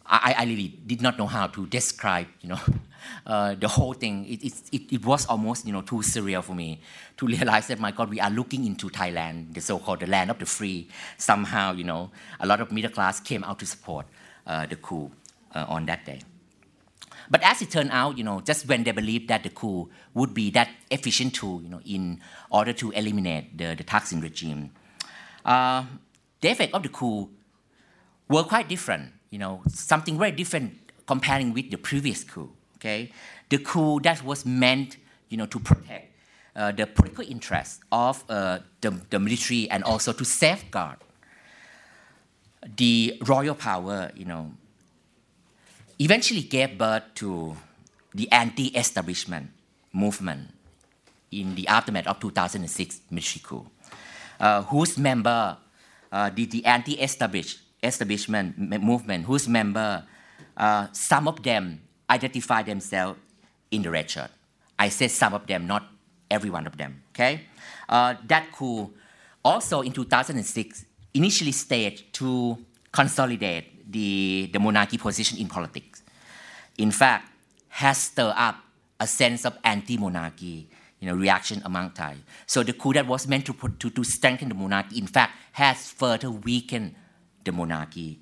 [0.06, 2.60] I, I really did not know how to describe you know
[3.26, 4.26] uh, the whole thing.
[4.28, 6.82] It, it, it, was almost you know too surreal for me
[7.18, 10.40] to realize that my God, we are looking into Thailand, the so-called the land of
[10.40, 10.90] the free.
[11.18, 14.06] Somehow you know a lot of middle class came out to support
[14.46, 15.12] uh, the coup
[15.56, 16.22] uh, on that day.
[17.30, 20.34] But as it turned out, you know, just when they believed that the coup would
[20.34, 22.20] be that efficient tool, you know, in
[22.52, 24.72] order to eliminate the, the Thaksin regime,
[25.46, 25.86] uh,
[26.42, 27.30] the effect of the coup
[28.30, 29.12] were quite different.
[29.30, 30.74] You know, something very different
[31.06, 32.52] comparing with the previous coup.
[32.78, 33.12] Okay,
[33.50, 34.98] the coup that was meant,
[35.30, 36.12] you know, to protect
[36.56, 40.98] uh, the political interests of uh, the, the military and also to safeguard
[42.78, 44.52] the royal power, you know,
[46.00, 47.56] eventually gave birth to
[48.14, 49.50] the anti-establishment
[49.92, 50.50] movement
[51.32, 53.66] in the aftermath of 2006 military coup,
[54.64, 55.58] whose member,
[56.12, 60.04] uh, the, the anti-establishment movement, whose member,
[60.58, 63.20] uh, some of them identify themselves
[63.72, 64.30] in the red shirt.
[64.78, 65.84] I said some of them, not
[66.30, 67.04] every one of them.
[67.14, 67.42] Okay,
[67.90, 68.92] uh, that coup
[69.44, 72.58] also in 2006 initially staged to
[72.92, 76.04] consolidate the, the monarchy position in politics.
[76.78, 77.30] In fact,
[77.70, 78.58] has stirred up
[79.00, 80.70] a sense of anti-monarchy
[81.04, 82.16] you know, reaction among Thai.
[82.48, 85.92] So the coup that was meant to, to, to strengthen the monarchy, in fact, has
[85.92, 86.96] further weakened
[87.44, 88.22] the monarchy.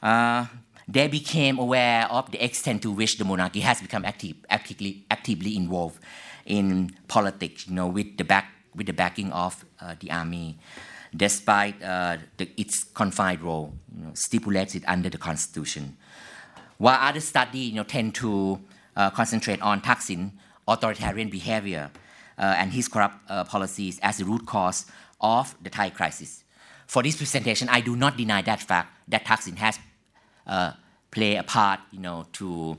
[0.00, 0.46] Uh,
[0.86, 5.56] they became aware of the extent to which the monarchy has become active, actively, actively
[5.56, 5.98] involved
[6.46, 10.56] in politics, you know, with the, back, with the backing of uh, the army,
[11.16, 15.96] despite uh, the, its confined role you know, stipulated under the constitution.
[16.78, 18.60] While other studies you know, tend to
[18.94, 20.30] uh, concentrate on Thaksin
[20.68, 21.90] authoritarian behavior
[22.38, 24.86] uh, and his corrupt uh, policies as the root cause
[25.20, 26.44] of the Thai crisis.
[26.86, 29.78] For this presentation, I do not deny that fact that Thaksin has
[30.46, 30.72] uh,
[31.10, 32.76] played a part, you know, to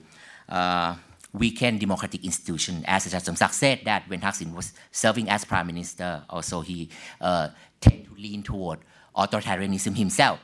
[0.49, 0.95] uh,
[1.34, 2.84] weaken democratic institutions.
[2.88, 6.89] As Ajahn Somsak said that when Thaksin was serving as prime minister, also he
[7.20, 7.49] uh,
[7.82, 8.80] tended to lean toward
[9.16, 10.39] authoritarianism himself,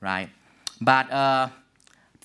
[0.00, 0.30] right?
[0.80, 1.48] But uh,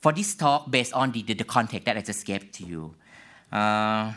[0.02, 2.96] for this talk, based on the, the, the, context that I just gave to you,
[3.52, 4.14] uh,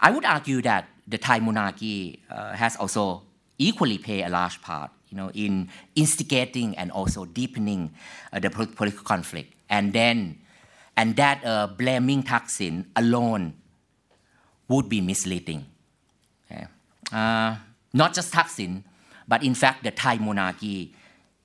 [0.00, 3.22] I would argue that the Thai monarchy uh, has also
[3.58, 7.92] equally played a large part you know, in instigating and also deepening
[8.32, 9.52] uh, the political conflict.
[9.68, 10.38] And then,
[10.96, 13.54] and that uh, blaming Thaksin alone
[14.68, 15.66] would be misleading.
[16.50, 16.66] Okay?
[17.12, 17.56] Uh,
[17.92, 18.84] not just Thaksin,
[19.26, 20.94] but in fact, the Thai monarchy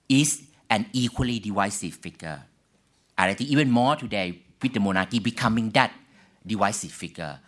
[0.07, 2.43] is an equally divisive figure.
[3.18, 5.91] And I think even more today, with the monarchy becoming that
[6.45, 7.39] divisive figure.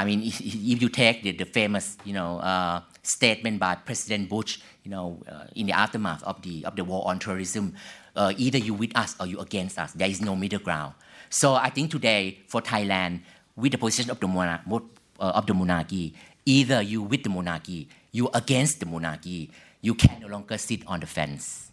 [0.00, 0.40] I mean, if,
[0.80, 5.44] you take the, the, famous, you know, uh, statement by President Bush, you know, uh,
[5.54, 7.74] in the aftermath of the of the war on terrorism,
[8.16, 9.92] uh, either you with us or you against us.
[9.92, 10.94] There is no middle ground.
[11.28, 13.20] So I think today for Thailand,
[13.56, 14.80] with the position of the monarch, uh,
[15.18, 16.14] of the monarchy,
[16.46, 19.50] either you with the monarchy, you against the monarchy.
[19.82, 21.70] You can no longer sit on the fence.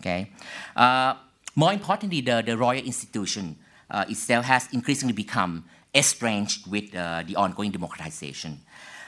[0.00, 0.30] Okay.
[0.74, 1.14] Uh,
[1.54, 3.56] more importantly, the, the royal institution
[3.90, 5.64] uh, itself has increasingly become
[5.96, 8.60] estranged with uh, the ongoing democratization.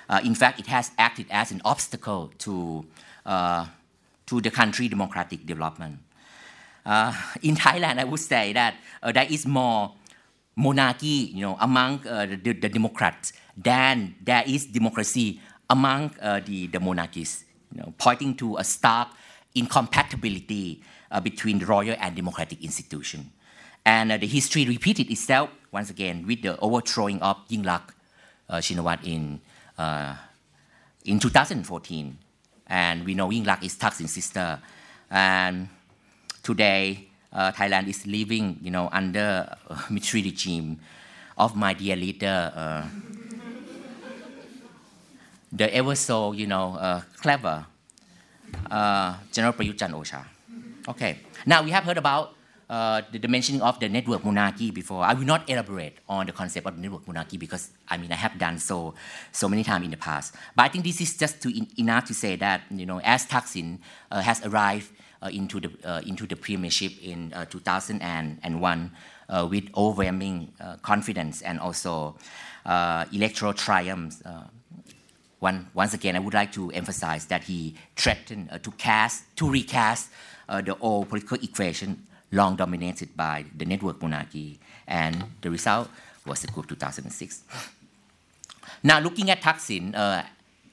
[0.09, 2.85] Uh, in fact, it has acted as an obstacle to,
[3.27, 3.67] uh,
[4.27, 5.99] to the country democratic development.
[6.87, 7.13] Uh,
[7.43, 9.93] in Thailand, I would say that uh, there is more
[10.57, 16.11] monarchy, you know, among uh, the, the, Democrats than there is democracy among
[16.47, 19.09] the, the monarchies, you know, pointing to a stark
[19.55, 20.83] incompatibility
[21.23, 23.31] between the royal and democratic institution.
[23.85, 27.91] And the history repeated itself once again with the overthrowing of Yingluck
[28.49, 29.41] uh, Shinawat in,
[29.77, 30.15] uh,
[31.05, 32.19] in 2014.
[32.67, 34.59] And we know Yingluck is Thaksin's sister.
[35.11, 35.69] And
[36.43, 40.81] today, uh, Thailand is living, you know, under a military regime
[41.37, 42.87] of my dear leader, uh,
[45.53, 47.65] the ever so, you know, uh, clever
[48.71, 50.25] uh, General Prayut Chan Ocha.
[50.89, 52.35] Okay, now we have heard about
[52.71, 55.03] uh, the, the, mentioning of the network monarchy before.
[55.03, 58.39] I will not elaborate on the concept of network monarchy because I mean I have
[58.39, 58.95] done so
[59.33, 60.35] so many times in the past.
[60.55, 63.27] But I think this is just to in, enough to say that you know as
[63.27, 63.79] Thaksin
[64.11, 64.91] uh, has arrived
[65.23, 68.91] uh, into the uh, into the premiership in uh, 2001
[69.29, 70.53] uh, with overwhelming
[70.83, 72.17] confidence and also
[73.13, 74.23] electoral triumphs.
[75.39, 80.11] one, once again, I would like to emphasize that he threatened to cast, to recast
[80.49, 85.89] the old political equation long dominated by the network monarchy, and the result
[86.27, 87.43] was the coup of 2006.
[88.83, 90.23] Now, looking at Thaksin uh,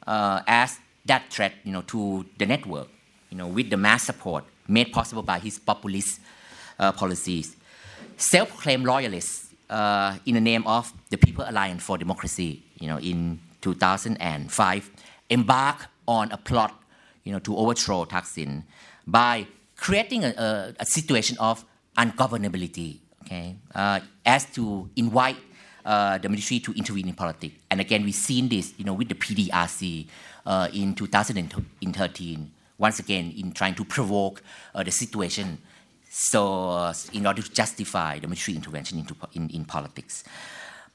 [0.05, 2.87] uh, as that threat, you know, to the network,
[3.29, 6.19] you know, with the mass support made possible by his populist
[6.79, 7.55] uh, policies,
[8.17, 13.39] self-proclaimed loyalists uh, in the name of the People Alliance for Democracy, you know, in
[13.61, 14.91] 2005,
[15.29, 16.79] embarked on a plot,
[17.23, 18.63] you know, to overthrow Thaksin
[19.07, 21.65] by creating a, a, a situation of
[21.97, 25.37] ungovernability, okay, uh, as to invite
[25.85, 27.55] uh, the military to intervene in politics.
[27.69, 30.07] And again, we've seen this, you know, with the PDRC
[30.45, 34.41] uh, in 2013, once again, in trying to provoke
[34.73, 35.59] uh, the situation
[36.09, 40.23] so uh, in order to justify the military intervention into, in, in politics.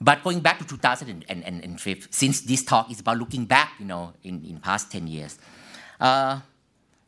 [0.01, 4.43] But going back to 2005, since this talk is about looking back, you know, in,
[4.47, 5.39] in past 10 years,
[6.01, 6.41] uh,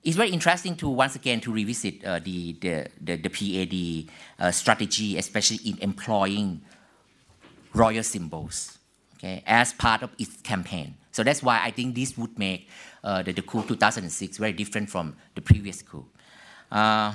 [0.05, 4.51] it's very interesting to once again to revisit uh, the, the, the, the, PAD uh,
[4.51, 6.61] strategy, especially in employing
[7.73, 8.79] royal symbols
[9.17, 10.97] okay, as part of its campaign.
[11.13, 12.69] So that's why I think this would make
[13.05, 16.07] uh, the, the coup 2006 very different from the previous coup.
[16.71, 17.13] Uh,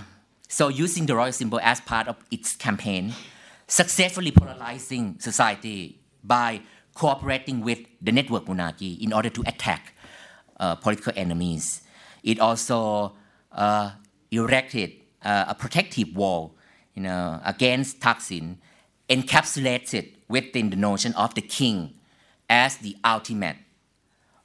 [0.47, 3.13] so using the royal symbol as part of its campaign,
[3.67, 6.61] successfully polarizing society by
[6.93, 9.93] cooperating with the network monarchy in order to attack
[10.59, 11.81] uh, political enemies.
[12.23, 13.13] It also
[13.51, 13.91] uh,
[14.31, 14.93] erected
[15.23, 16.55] uh, a protective wall
[16.93, 18.57] you know, against Thaksin,
[19.09, 21.93] encapsulated within the notion of the king
[22.49, 23.57] as the ultimate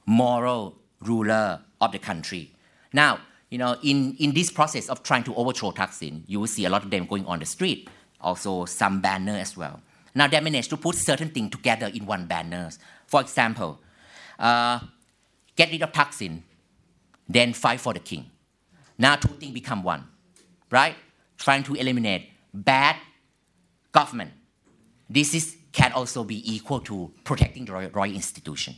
[0.05, 2.53] moral ruler of the country.
[2.93, 3.19] Now,
[3.49, 6.69] you know, in, in this process of trying to overthrow Thaksin, you will see a
[6.69, 7.89] lot of them going on the street,
[8.21, 9.81] also some banner as well.
[10.15, 12.69] Now they managed to put certain things together in one banner.
[13.07, 13.79] For example,
[14.39, 14.79] uh,
[15.55, 16.41] get rid of Thaksin,
[17.27, 18.29] then fight for the king.
[18.97, 20.07] Now two things become one,
[20.69, 20.95] right?
[21.37, 22.95] Trying to eliminate bad
[23.91, 24.31] government.
[25.09, 28.75] This is, can also be equal to protecting the royal, royal institution.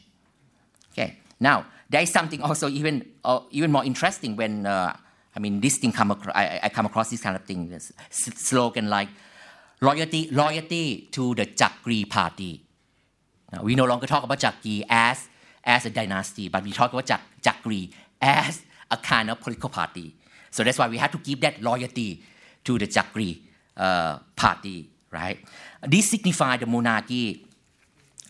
[0.92, 1.18] Okay.
[1.40, 4.96] Now there is something also even uh, even more interesting when uh,
[5.36, 7.92] I mean this thing come across, I, I, come across this kind of thing this
[8.10, 9.10] slogan like
[9.82, 12.62] loyalty loyalty to the Chakri party.
[13.52, 15.28] Now, we no longer talk about Chakri as
[15.64, 17.92] as a dynasty, but we talk about Jak, Chakri
[18.22, 20.16] as a kind of political party.
[20.52, 22.24] So that's why we have to give that loyalty
[22.64, 23.40] to the Chakri
[23.78, 25.40] uh, party, right?
[25.88, 27.46] This signifies the monarchy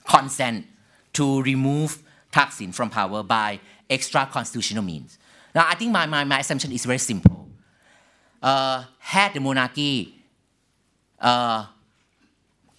[0.07, 0.65] consent
[1.13, 3.59] to remove Thaksin from power by
[3.89, 5.17] extra constitutional means.
[5.53, 7.47] Now, I think my, my, my assumption is very simple.
[8.41, 10.21] Uh, had the monarchy
[11.19, 11.65] uh,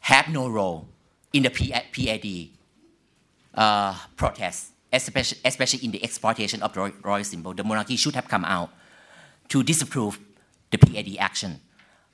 [0.00, 0.86] had no role
[1.32, 2.50] in the PAD
[3.54, 8.28] uh, protests, especially, especially in the exploitation of the royal symbol, the monarchy should have
[8.28, 8.70] come out
[9.48, 10.18] to disapprove
[10.70, 11.60] the PAD action.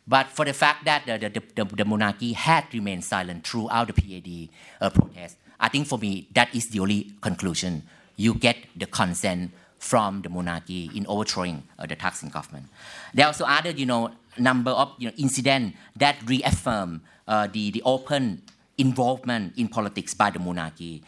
[0.07, 3.95] But for the fact that the, the, the, the monarchy had remained silent throughout the
[3.95, 4.49] PAD
[4.81, 7.85] uh, protest, I think for me, that is the only conclusion.
[8.17, 12.67] You get the consent from the monarchy in overthrowing uh, the Thaksin government.
[13.15, 17.71] There are also other, you know, number of you know, incidents that reaffirm uh, the,
[17.71, 18.43] the open
[18.79, 21.03] involvement in politics by the monarchy.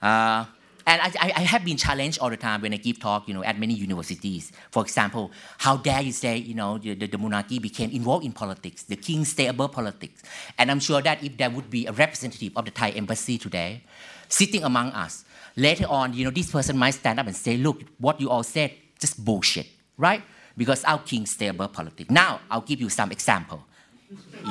[0.00, 0.44] Uh,
[0.86, 3.44] and I, I, have been challenged all the time when I give talk, you know,
[3.44, 4.52] at many universities.
[4.70, 8.84] For example, how dare you say, you know, the, the monarchy became involved in politics,
[8.84, 10.22] the king stay above politics.
[10.58, 13.82] And I'm sure that if there would be a representative of the Thai embassy today,
[14.28, 15.24] sitting among us,
[15.56, 18.42] later on, you know, this person might stand up and say, look, what you all
[18.42, 19.66] said, just bullshit,
[19.98, 20.22] right?
[20.56, 22.10] Because our king stay above politics.
[22.10, 23.64] Now, I'll give you some example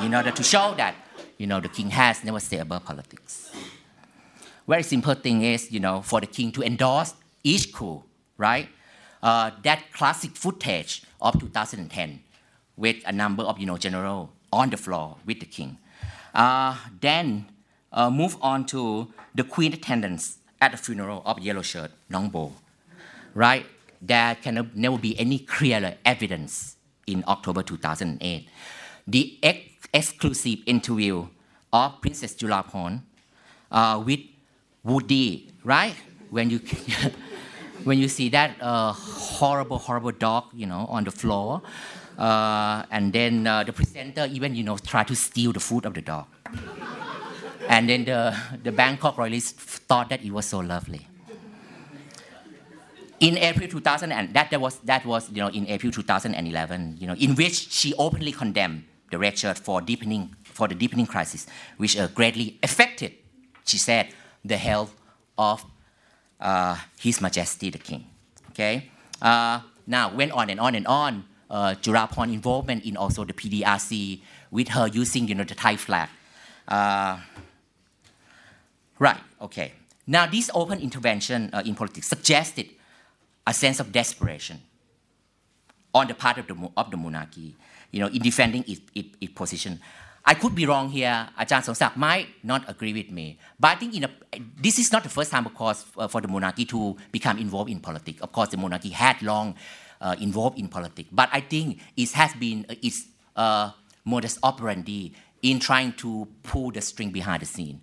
[0.02, 0.94] in order to show that,
[1.38, 3.50] you know, the king has never stayed above politics
[4.70, 8.04] very simple thing is, you know, for the king to endorse each coup,
[8.38, 8.68] right?
[9.20, 12.20] Uh, that classic footage of 2010
[12.76, 15.76] with a number of, you know, general on the floor with the king.
[16.32, 17.46] Uh, then
[17.92, 22.52] uh, move on to the queen attendance at the funeral of Yellow Shirt, Nongbo,
[23.34, 23.66] right?
[24.00, 26.76] There can never be any clearer evidence
[27.08, 28.48] in October 2008.
[29.08, 31.26] The ex- exclusive interview
[31.72, 33.02] of Princess Julapon
[33.72, 34.20] uh, with
[34.82, 35.94] Woody, right?
[36.30, 36.60] When you
[37.84, 41.62] when you see that uh, horrible, horrible dog, you know, on the floor,
[42.18, 45.94] uh, and then uh, the presenter even, you know, try to steal the food of
[45.94, 46.26] the dog,
[47.68, 51.06] and then the the Bangkok royalists thought that it was so lovely.
[53.20, 57.06] In April 2000, and that, that was that was you know in April 2011, you
[57.06, 61.46] know, in which she openly condemned the red shirt for deepening for the deepening crisis,
[61.76, 63.12] which uh, greatly affected,
[63.66, 64.08] she said,
[64.44, 64.94] the health
[65.36, 65.64] of
[66.40, 68.06] uh, His Majesty the King.
[68.50, 68.90] Okay.
[69.20, 71.24] Uh, now went on and on and on.
[71.50, 76.08] Uh, Julapon involvement in also the PDRC with her using you know the Thai flag.
[76.68, 77.18] Uh,
[78.98, 79.20] right.
[79.40, 79.72] Okay.
[80.06, 82.68] Now this open intervention uh, in politics suggested
[83.46, 84.60] a sense of desperation
[85.92, 87.56] on the part of the of the monarchy,
[87.90, 89.80] you know, in defending its, its, its position.
[90.24, 91.28] I could be wrong here.
[91.38, 93.38] Ajahn Somsak might not agree with me.
[93.58, 94.10] But I think a,
[94.60, 97.70] this is not the first time, of course, uh, for the monarchy to become involved
[97.70, 98.20] in politics.
[98.20, 99.54] Of course, the monarchy had long
[100.00, 101.08] uh, involved in politics.
[101.10, 103.70] But I think it has been uh, its uh,
[104.04, 107.80] modus operandi in trying to pull the string behind the scene.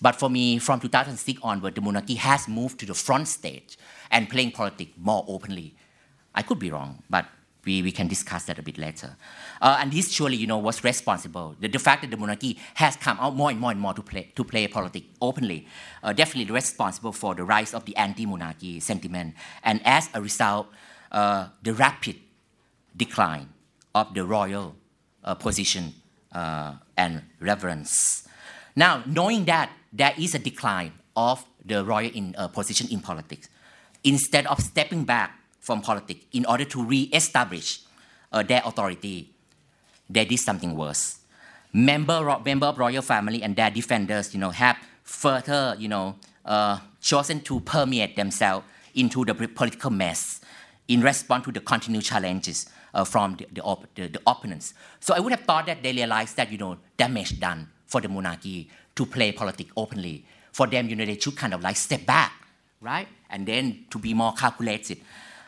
[0.00, 3.78] But for me, from 2006 onward, the monarchy has moved to the front stage
[4.10, 5.74] and playing politics more openly.
[6.34, 7.26] I could be wrong, but
[7.66, 9.16] we, we can discuss that a bit later.
[9.60, 11.56] Uh, and this surely, you know, was responsible.
[11.60, 14.02] The, the, fact that the monarchy has come out more and more and more to
[14.02, 15.66] play, to play politics openly,
[16.02, 19.34] uh, definitely responsible for the rise of the anti-monarchy sentiment.
[19.62, 20.68] And as a result,
[21.12, 22.16] uh, the rapid
[22.96, 23.48] decline
[23.94, 24.76] of the royal
[25.24, 25.92] uh, position
[26.32, 28.26] uh, and reverence.
[28.74, 33.48] Now, knowing that there is a decline of the royal in, uh, position in politics,
[34.04, 35.32] instead of stepping back
[35.66, 37.80] from politics in order to re-establish
[38.30, 39.28] uh, their authority,
[40.08, 41.18] they did something worse.
[41.72, 46.14] Member, member of royal family and their defenders, you know, have further, you know,
[46.44, 48.64] uh, chosen to permeate themselves
[48.94, 50.40] into the political mess
[50.86, 54.72] in response to the continued challenges uh, from the, the, op- the, the, opponents.
[55.00, 58.08] So I would have thought that they realized that, you know, damage done for the
[58.08, 60.24] monarchy to play politics openly.
[60.52, 62.32] For them, you know, they should kind of like step back,
[62.80, 63.08] right?
[63.28, 64.98] And then to be more calculated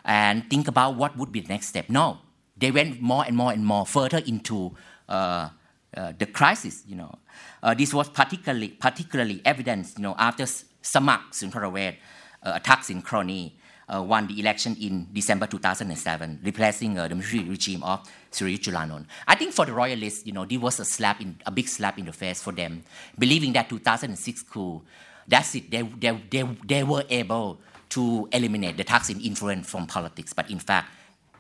[0.05, 1.89] and think about what would be the next step.
[1.89, 2.19] No,
[2.57, 4.75] they went more and more and more further into
[5.09, 5.49] uh,
[5.97, 7.15] uh, the crisis, you know.
[7.63, 11.97] Uh, this was particularly, particularly evident, you know, after Samak Suntharaved
[12.43, 13.57] uh, attacks in Crony
[13.93, 19.07] uh, won the election in December 2007, replacing uh, the military regime of Surayud Chulanont.
[19.27, 21.99] I think for the royalists, you know, this was a slap in a big slap
[21.99, 22.85] in the face for them,
[23.19, 24.83] believing that 2006 coup,
[25.27, 25.71] that's it.
[25.71, 27.61] They, they, they, they were able
[27.91, 30.89] to eliminate the Thaksin influence from politics, but in fact,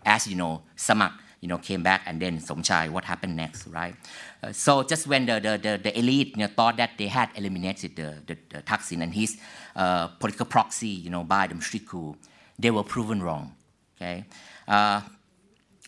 [0.04, 3.94] as you know, Samak you know, came back and then Somchai, what happened next, right?
[4.42, 7.30] Uh, so just when the, the, the, the elite you know, thought that they had
[7.36, 9.38] eliminated the, the, the Thaksin and his
[9.76, 12.16] uh, political proxy, you know, by the Mshriku,
[12.58, 13.54] they were proven wrong,
[13.96, 14.24] okay?
[14.66, 15.00] Uh,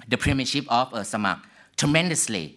[0.07, 1.43] the premiership of uh, Samak
[1.77, 2.57] tremendously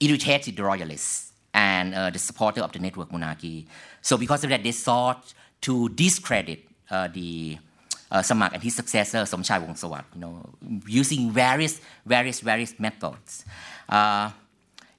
[0.00, 3.66] irritated the royalists and uh, the supporter of the network monarchy.
[4.02, 5.32] So because of that, they sought
[5.62, 7.58] to discredit the
[8.10, 10.48] uh, Samak and his successor Somchai Wongsawat, you know,
[10.86, 13.44] using various, various, various methods,
[13.88, 14.30] uh,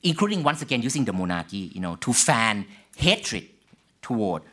[0.03, 2.65] including once again using the monarchy, you know, to fan
[2.95, 3.45] hatred
[4.01, 4.43] toward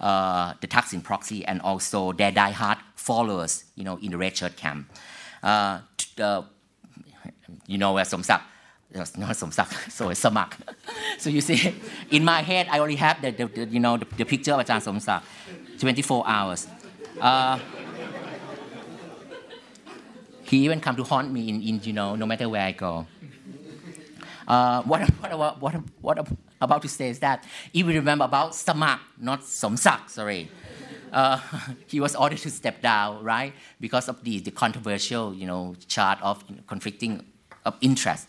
[0.00, 4.56] uh, the Thaksin proxy and also their die-hard followers, you know, in the red shirt
[4.56, 4.90] camp.
[5.42, 5.80] Uh,
[6.20, 6.42] uh,
[7.66, 8.40] you know where Somsak
[8.94, 10.52] not Somsak, so Samak.
[11.18, 11.74] so you see,
[12.10, 14.64] in my head, I only have the, the, the you know the, the, picture of
[14.64, 15.22] Ajahn Somsak,
[15.78, 16.68] 24 hours.
[17.20, 17.58] Uh,
[20.42, 23.06] he even come to haunt me in, in you know, no matter where I go.
[24.46, 28.52] Uh, what, what, what, what, I'm about to say is that if we remember about
[28.52, 30.50] Samak, not Somsak, sorry,
[31.12, 31.40] uh,
[31.86, 36.18] he was ordered to step down, right, because of the, the controversial, you know, chart
[36.22, 37.24] of conflicting
[37.64, 38.28] of interest.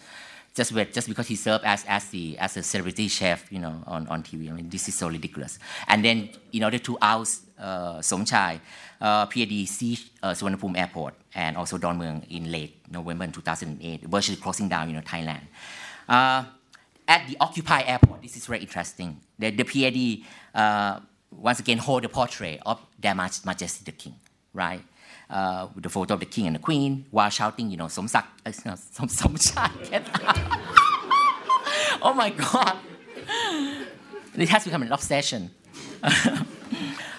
[0.54, 3.84] Just, with, just because he served as, as, the, as a celebrity chef, you know,
[3.88, 4.50] on, on TV.
[4.50, 5.60] I mean, this is so ridiculous.
[5.90, 8.60] And then, in order to oust Somchai,
[9.00, 14.96] PAD Suvarnabhumi Airport and also Don Mueang in late November 2008, virtually closing down, you
[14.96, 15.42] know, Thailand.
[16.08, 16.46] Uh,
[17.08, 19.20] at the Occupy airport, this is very interesting.
[19.38, 21.00] The, the PAD uh,
[21.32, 24.16] once again hold the portrait of Their Majesty the King,
[24.54, 24.82] right?
[25.30, 28.26] Uh, with the photo of the king and the queen while shouting, you know, Somsak,
[28.46, 30.04] uh, Som, Somchai.
[32.02, 32.78] oh my God.
[34.38, 35.50] It has become an obsession.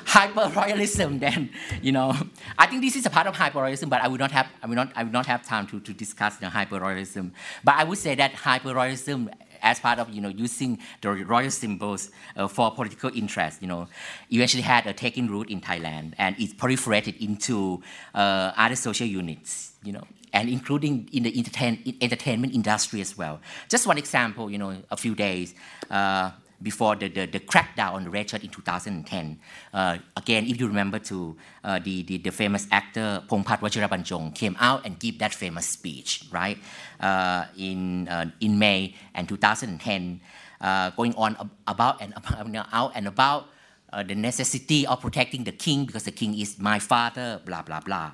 [0.06, 1.50] hyper royalism then
[1.82, 2.14] you know.
[2.58, 4.66] I think this is a part of hyper royalism but i would not have i
[4.66, 7.32] would not i would not have time to, to discuss the hyper royalism
[7.64, 9.28] but i would say that hyper royalism
[9.62, 13.88] as part of you know using the royal symbols uh, for political interest you know.
[14.30, 17.82] Eventually had a taking root in thailand and it proliferated into
[18.14, 23.40] uh, other social units you know and including in the entertain, entertainment industry as well.
[23.68, 25.54] Just one example you know a few days
[25.90, 26.30] uh,
[26.62, 29.38] before the, the, the, crackdown on the red shirt in 2010.
[29.72, 34.56] Uh, again, if you remember to uh, the, the, the, famous actor Pongpat Vajirabanjong came
[34.58, 36.58] out and gave that famous speech, right,
[37.00, 40.20] uh, in, uh, in May and 2010,
[40.60, 43.48] uh, going on about and about, out and about
[43.92, 47.80] uh, the necessity of protecting the king because the king is my father, blah, blah,
[47.80, 48.12] blah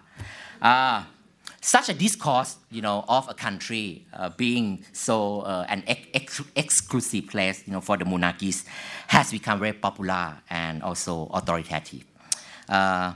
[1.62, 7.28] such a discourse, you know, of a country uh, being so uh, an ex- exclusive
[7.28, 8.64] place, you know, for the monarchies,
[9.06, 12.04] has become very popular and also authoritative.
[12.68, 13.14] Uh,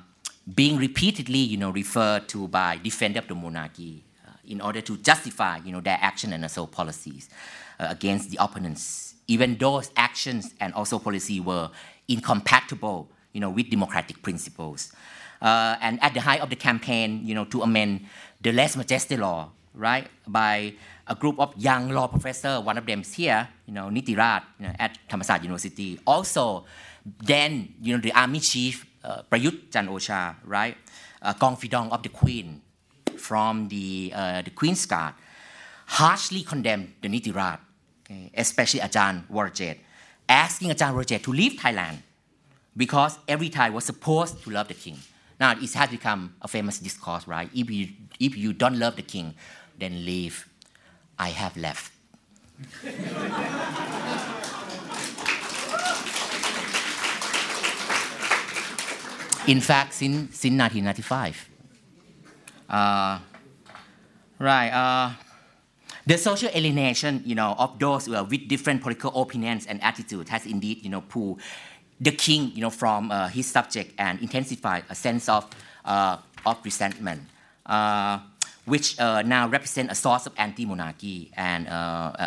[0.55, 4.97] being repeatedly, you know, referred to by defenders of the monarchy uh, in order to
[4.99, 7.29] justify, you know, their action and also policies
[7.81, 11.69] uh, against the opponents, even those actions and also policy were
[12.07, 14.93] incompatible, you know, with democratic principles.
[15.43, 18.07] Uh, and at the height of the campaign, you know, to amend
[18.47, 20.73] the lèse majesté law, right, by
[21.09, 22.63] a group of young law professors.
[22.63, 25.99] One of them is here, you know, Nitirat you know, at Thammasat University.
[26.07, 26.65] Also,
[27.25, 30.77] then, you know, the army chief, uh, Prayut Chan Ocha, right,
[31.23, 32.63] uh, confidant of the queen
[33.17, 35.15] from the, uh, the Queen's Guard,
[35.87, 37.59] harshly condemned the Nitirat,
[38.05, 39.79] okay, especially Ajahn Warajet,
[40.29, 41.99] asking Ajahn Warajet to leave Thailand
[42.77, 44.99] because every Thai was supposed to love the king.
[45.39, 47.51] Now it has become a famous discourse, right?
[47.55, 47.89] If you,
[48.19, 49.35] if you don't love the king,
[49.79, 50.49] then leave.
[51.19, 51.93] I have left.
[59.47, 61.49] In fact, since, since 1995.
[62.69, 63.19] Uh,
[64.39, 64.71] right.
[64.71, 65.13] Uh,
[66.05, 70.83] the social alienation, you know, of those with different political opinions and attitudes has indeed,
[70.83, 71.41] you know, pulled
[72.01, 75.47] the king, you know, from uh, his subject and intensified a sense of,
[75.85, 77.23] uh, of resentment,
[77.65, 78.19] uh,
[78.65, 81.67] which uh, now represent a source of anti-monarchy and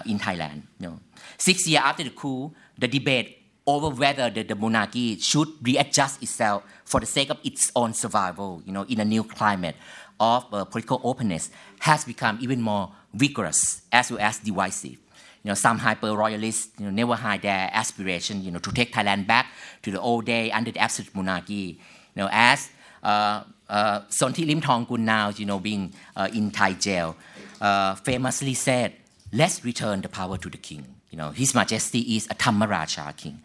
[0.05, 0.63] in Thailand.
[0.79, 0.99] You know.
[1.37, 6.63] Six years after the coup, the debate over whether the, the, monarchy should readjust itself
[6.85, 9.75] for the sake of its own survival, you know, in a new climate
[10.19, 14.97] of uh, political openness has become even more vigorous as well as divisive.
[15.43, 19.25] You know, some hyper-royalists you know, never hide their aspiration, you know, to take Thailand
[19.25, 19.47] back
[19.83, 21.79] to the old day under the absolute monarchy.
[22.15, 22.69] You know, as
[23.03, 27.15] uh, uh, Sonthi Limthongkul now, you know, being uh, in Thai jail,
[27.61, 28.93] uh, famously said,
[29.31, 33.41] "Let's return the power to the king." You know, His Majesty is a Dhammaraja king.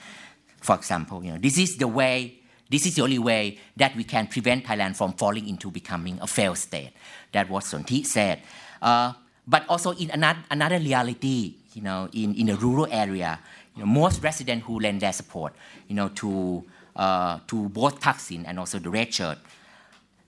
[0.60, 2.40] For example, you know, this is the way,
[2.70, 6.26] this is the only way that we can prevent Thailand from falling into becoming a
[6.26, 6.92] failed state.
[7.32, 8.42] That was Sonthi said.
[8.82, 9.12] Uh,
[9.46, 13.38] but also in another, another reality, you know, in, in a rural area,
[13.76, 15.54] you know, most residents who lend their support,
[15.88, 16.64] you know, to,
[16.96, 19.38] uh, to both Thaksin and also the Red Shirt,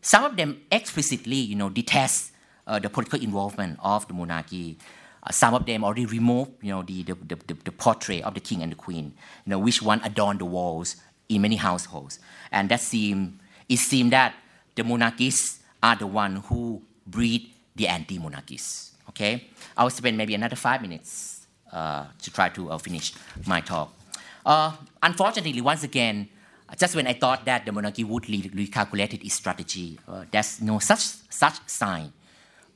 [0.01, 2.32] some of them explicitly, you know, detest
[2.66, 4.78] uh, the political involvement of the monarchy.
[5.22, 8.40] Uh, some of them already removed, you know, the, the, the, the, portrait of the
[8.40, 9.12] king and the queen,
[9.44, 10.97] you know, which one adorned the walls
[11.28, 12.18] in many households.
[12.52, 13.38] And that seemed,
[13.68, 14.34] it seemed that
[14.74, 18.93] the monarchists are the one who breed the anti-monarchists.
[19.16, 19.48] Okay,
[19.78, 23.14] I'll spend maybe another five minutes uh, to try to uh, finish
[23.47, 23.94] my talk.
[24.44, 24.72] Uh,
[25.02, 26.28] unfortunately, once again,
[26.76, 31.01] just when I thought that the monarchy would recalculate its strategy, uh, there's no such
[31.30, 32.12] such sign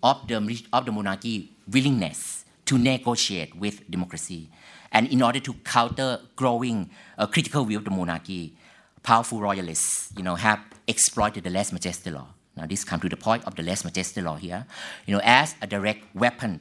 [0.02, 4.48] of the of the monarchy willingness to negotiate with democracy.
[4.92, 6.88] And in order to counter growing
[7.18, 8.56] uh, critical view of the monarchy,
[9.02, 12.28] powerful royalists, you know, have exploited the lèse majesté law.
[12.60, 14.66] Now, this comes to the point of the lèse majesté law here,
[15.06, 16.60] you know, as a direct weapon.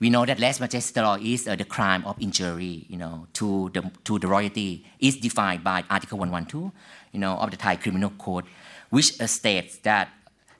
[0.00, 3.70] We know that lèse majesté law is uh, the crime of injury, you know, to
[3.72, 6.72] the to the royalty is defined by Article 112,
[7.12, 8.46] you know, of the Thai Criminal Code,
[8.90, 10.08] which uh, states that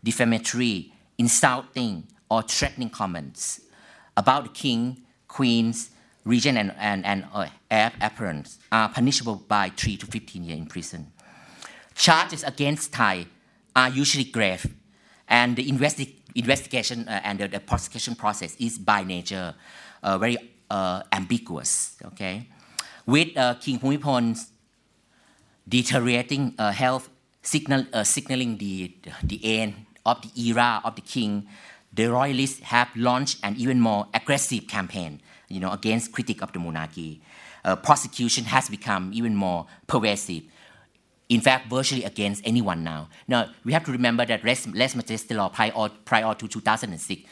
[0.04, 3.62] defamatory, insulting, or threatening comments
[4.16, 5.90] about the king, queens,
[6.24, 7.48] regent, and, and, and uh,
[8.00, 11.12] apparent are punishable by 3 to 15 years in prison.
[11.96, 13.26] Charges against Thai
[13.74, 14.66] are usually grave,
[15.28, 19.54] and the investi- investigation uh, and the, the, prosecution process is by nature
[20.02, 20.36] uh, very
[20.70, 21.96] uh, ambiguous.
[22.04, 22.48] Okay,
[23.06, 24.50] with uh, King Bhumipon's
[25.68, 27.08] deteriorating uh, health
[27.42, 29.74] signal, signaling the, the end
[30.04, 31.46] of the era of the king,
[31.92, 35.20] the royalists have launched an even more aggressive campaign
[35.52, 37.20] you know, against critics of the monarchy.
[37.64, 40.42] Uh, prosecution has become even more pervasive.
[41.32, 43.08] In fact, virtually against anyone now.
[43.26, 47.22] Now, we have to remember that lèse majesté law prior, prior to 2006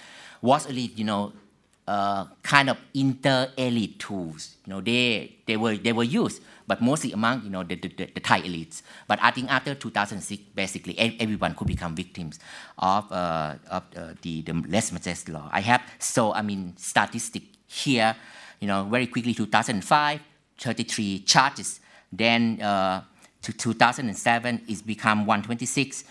[0.40, 1.32] was only, you know,
[1.86, 4.56] uh, kind of inter-elite tools.
[4.64, 6.40] You know, they, they, were, they were used
[6.70, 8.82] but mostly among you know the, the, the, Thai elites.
[9.08, 12.38] But I think after 2006, basically everyone could become victims
[12.78, 15.48] of, uh, of uh, the, the lèse majesté law.
[15.50, 18.14] I have so I mean statistic here,
[18.60, 20.20] you know, very quickly 2005,
[20.58, 21.80] 33 charges.
[22.12, 23.02] Then uh,
[23.42, 26.04] to 2007, it's become 126.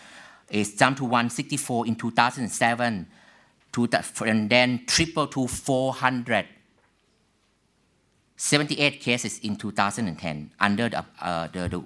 [0.50, 3.08] It's jumped to 164 in 2007,
[3.72, 3.90] to,
[4.26, 6.46] and then triple to 400
[8.40, 11.84] 78 cases in 2010 under the, uh, the, the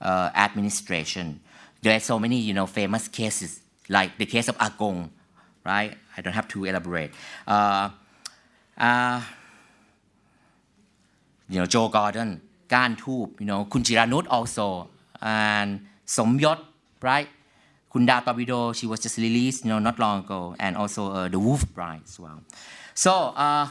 [0.00, 1.40] uh, administration.
[1.82, 5.10] There are so many, you know, famous cases, like the case of Agong,
[5.66, 5.98] right?
[6.16, 7.10] I don't have to elaborate.
[7.44, 7.90] Uh,
[8.78, 9.20] uh,
[11.48, 12.40] you know, Joe Gordon,
[12.72, 14.88] Gan Toop, you know, Kun Jiranut also,
[15.20, 16.58] and Somyot,
[17.02, 17.28] right?
[17.92, 21.66] Kunda she was just released, you know, not long ago, and also uh, the Wolf
[21.74, 22.40] Bride as well.
[22.94, 23.68] So, uh,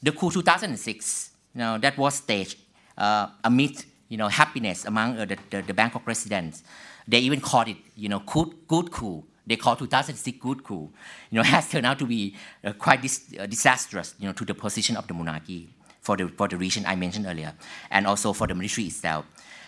[0.00, 2.58] the coup 2006, you know, that was staged
[2.96, 6.62] uh, amid you know, happiness among uh, the, the, the, Bangkok residents.
[7.08, 9.24] They even called it, you know, good, good coup.
[9.46, 10.90] They called 2006 good coup.
[11.30, 14.44] You know, has turned out to be uh, quite dis- uh, disastrous, you know, to
[14.44, 15.70] the position of the monarchy
[16.02, 17.54] for the, for the region I mentioned earlier,
[17.90, 19.24] and also for the military itself.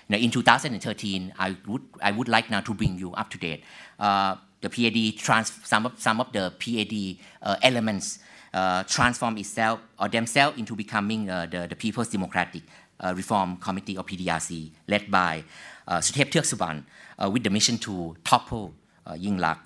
[0.08, 3.64] Now, in 2013, I would, I would like now to bring you up to date.
[3.98, 8.18] Uh, the PAD, trans- some, of, some of the PAD uh, elements
[8.52, 12.62] uh, transform itself or themselves into becoming uh, the, the People's Democratic
[13.00, 15.44] uh, Reform Committee or PDRC, led by
[15.88, 16.84] uh, Suban.
[17.22, 18.74] uh, with the mission to topple
[19.06, 19.58] uh, Yingluck.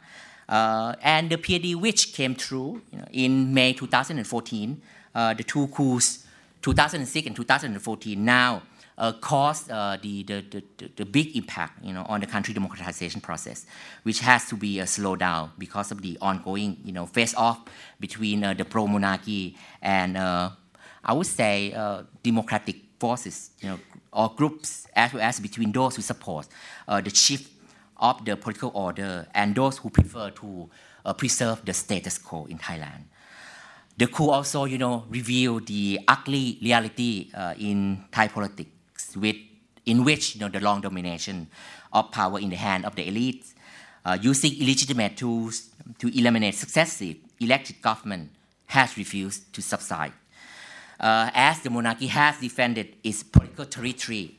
[0.49, 4.83] And the PAD which came through you know, in May 2014,
[5.15, 6.25] uh, the two coups,
[6.69, 8.63] 2006 and 2014, now
[8.99, 13.21] uh, caused uh, the, the, the, the, big impact you know, on the country democratization
[13.21, 13.65] process,
[14.03, 17.61] which has to be uh, slowed down because of the ongoing you know, face-off
[18.01, 20.51] between uh, the pro-monarchy and, uh,
[21.05, 21.71] I would say,
[22.23, 23.79] democratic forces you know,
[24.13, 26.49] or groups, as well as between those who support
[26.87, 27.51] the shift
[27.97, 30.69] of the political order and those who prefer to
[31.17, 33.05] preserve the status quo in Thailand.
[33.99, 39.37] The coup also, you know, revealed the ugly reality in Thai politics with,
[39.87, 41.49] in which you know, the long domination
[41.93, 43.55] of power in the hand of the elites,
[44.05, 48.31] uh, using illegitimate tools to eliminate successive elected government
[48.67, 50.13] has refused to subside.
[51.01, 54.39] Uh, as the monarchy has defended its political territory,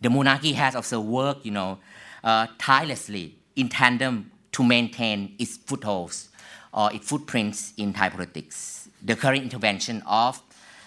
[0.00, 1.78] the monarchy has also worked, you know,
[2.24, 6.28] uh, tirelessly in tandem to maintain its footholds
[6.72, 8.79] or its footprints in Thai politics.
[9.02, 10.42] The current intervention of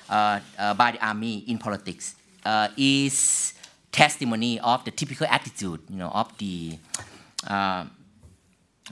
[0.09, 2.15] uh, uh, by the army in politics
[2.45, 3.53] uh, is
[3.91, 6.77] testimony of the typical attitude, you know, of the
[7.47, 7.85] uh,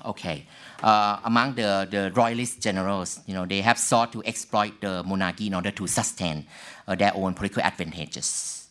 [0.06, 0.46] okay
[0.82, 3.20] uh, among the, the royalist generals.
[3.26, 6.46] You know, they have sought to exploit the monarchy in order to sustain
[6.88, 8.70] uh, their own political advantages.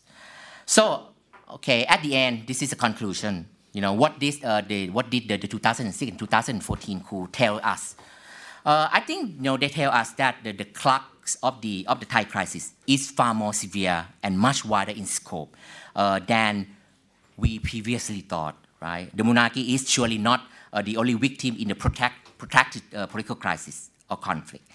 [0.65, 1.07] So,
[1.53, 3.47] okay, at the end, this is a conclusion.
[3.73, 7.95] You know, what this the, what did the, the 2006 and 2014 coup tell us?
[8.65, 11.11] Uh, I think you know they tell us that the, the clock
[11.41, 15.55] of the, of the Thai crisis is far more severe and much wider in scope
[15.95, 16.67] uh, than
[17.37, 19.09] we previously thought, right?
[19.15, 20.41] The monarchy is surely not
[20.73, 24.67] uh, the only victim in the protect, protracted uh, political crisis or conflict.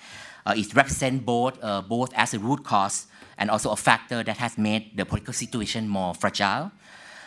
[0.44, 3.06] Uh, it represents both, uh, both as a root cause
[3.38, 6.70] and also a factor that has made the political situation more fragile.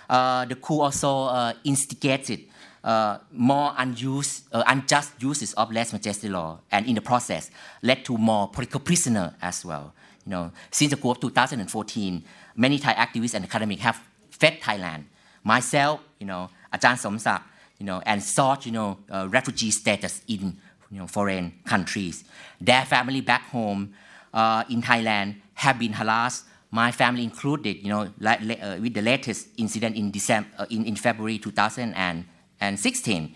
[0.10, 2.49] The coup also instigated
[2.84, 7.50] uh, more unused, uh, unjust uses of lèse majesté law, and in the process
[7.82, 9.94] led to more political prisoner as well.
[10.26, 12.24] You know, since the coup of 2014,
[12.56, 15.06] many Thai activists and academics have fled Thailand.
[15.44, 17.42] Myself, you know, Ajahn Somsak,
[17.80, 20.58] you know, and sought, you know, uh, refugee status in,
[20.92, 22.24] you know, foreign countries.
[22.62, 23.94] Their family back home
[24.34, 29.48] uh, in Thailand have been harassed my family included, you know, uh, with the latest
[29.58, 32.26] incident in December, uh, in, in February 2000 and
[32.62, 33.34] and 16.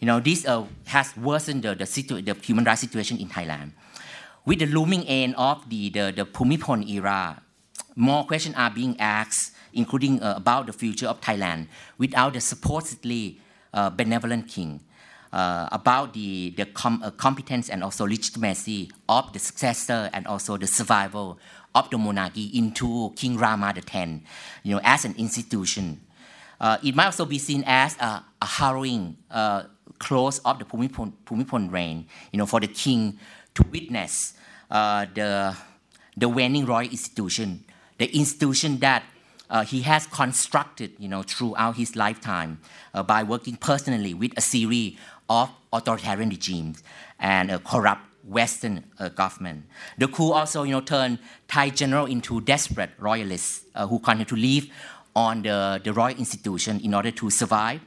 [0.00, 3.72] You know, this uh, has worsened the, the, situ- the, human rights situation in Thailand.
[4.44, 7.42] With the looming end of the, the, the Bhumibol era,
[7.96, 11.66] more questions are being asked, including uh, about the future of Thailand,
[11.98, 13.40] without the supposedly
[13.74, 14.80] uh, benevolent king.
[15.30, 20.56] Uh, about the, the com- uh, competence and also legitimacy of the successor and also
[20.56, 21.38] the survival
[21.74, 24.08] of the monarchy into King Rama X,
[24.62, 26.00] you know, as an institution
[26.60, 29.64] uh, it might also be seen as a, a harrowing uh,
[29.98, 33.18] close of the Bhumibol, Bhumibol reign, you know, for the king
[33.54, 34.34] to witness
[34.70, 35.56] uh, the,
[36.16, 37.64] the waning royal institution,
[37.98, 39.02] the institution that
[39.50, 42.60] uh, he has constructed, you know, throughout his lifetime
[42.94, 44.96] uh, by working personally with a series
[45.28, 46.82] of authoritarian regimes
[47.18, 49.64] and a corrupt Western uh, government.
[49.96, 51.18] The coup also, you know, turned
[51.48, 54.66] Thai general into desperate royalists uh, who continue to live
[55.18, 57.80] on the, the royal institution in order to survive.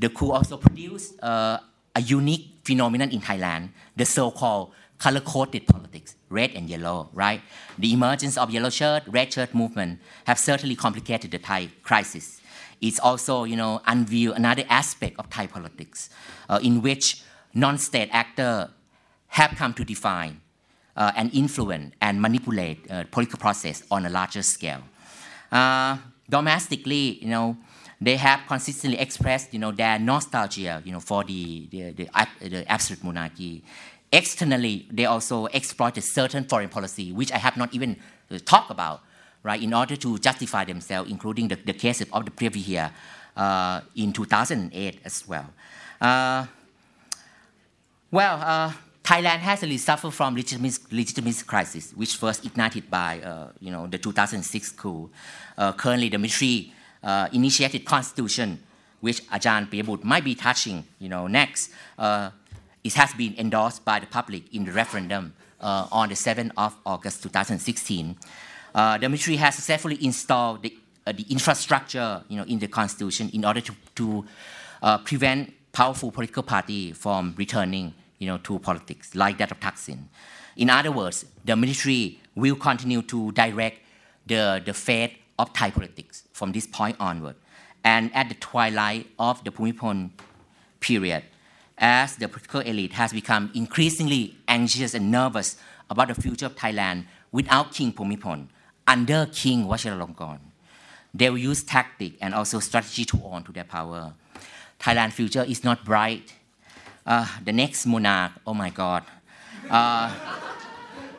[0.00, 1.58] The coup also produced uh,
[1.94, 7.40] a unique phenomenon in Thailand, the so-called color-coded politics, red and yellow, right?
[7.78, 12.40] The emergence of yellow shirt, red shirt movement have certainly complicated the Thai crisis.
[12.80, 16.10] It's also, you know, unveiled another aspect of Thai politics,
[16.48, 17.22] uh, in which
[17.54, 18.70] non-state actors
[19.28, 20.40] have come to define
[20.96, 24.82] uh, and influence and manipulate uh, political process on a larger scale.
[25.52, 25.96] Uh,
[26.28, 27.56] domestically, you know,
[28.00, 32.70] they have consistently expressed, you know, their nostalgia, you know, for the, the, the, the
[32.70, 33.62] absolute monarchy.
[34.10, 37.96] Externally, they also exploited certain foreign policy, which I have not even
[38.30, 39.02] uh, talked about,
[39.42, 42.90] right, in order to justify themselves, including the, the case of the previous year
[43.36, 45.46] uh, in 2008 as well.
[46.00, 46.46] Uh,
[48.10, 48.72] well, uh,
[49.02, 53.98] Thailand has really suffered from legitimacy, crisis, which first ignited by uh, you know the
[53.98, 55.10] 2006 coup.
[55.58, 56.72] Uh, currently, the military
[57.02, 58.60] uh, initiated constitution,
[59.00, 61.70] which Ajahn Piyabutr might be touching you know next.
[61.98, 62.30] Uh,
[62.84, 66.76] it has been endorsed by the public in the referendum uh, on the 7th of
[66.84, 68.16] August 2016.
[68.74, 70.76] Uh, the military has successfully installed the,
[71.06, 74.24] the infrastructure you know in the constitution in order to, to
[75.04, 80.04] prevent powerful political party from returning you know, to politics, like that of Thaksin.
[80.56, 83.80] In other words, the military will continue to direct
[84.26, 87.34] the, the fate of Thai politics from this point onward.
[87.82, 90.10] And at the twilight of the Bhumipol
[90.78, 91.24] period,
[91.76, 95.56] as the political elite has become increasingly anxious and nervous
[95.90, 98.46] about the future of Thailand without King Bhumipol,
[98.86, 100.38] under King Vajiralongkorn,
[101.12, 104.14] they will use tactic and also strategy to on to their power.
[104.78, 106.34] Thailand's future is not bright.
[107.04, 109.02] Uh, the next monarch, oh my God,
[109.68, 110.14] uh,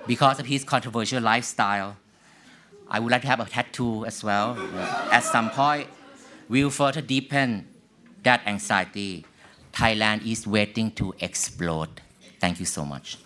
[0.08, 1.98] because of his controversial lifestyle,
[2.90, 4.58] I would like to have a tattoo as well.
[5.12, 5.88] At some point,
[6.48, 7.68] we will further deepen
[8.24, 9.26] that anxiety.
[9.74, 12.02] Thailand is waiting to explode.
[12.40, 13.18] Thank you so much.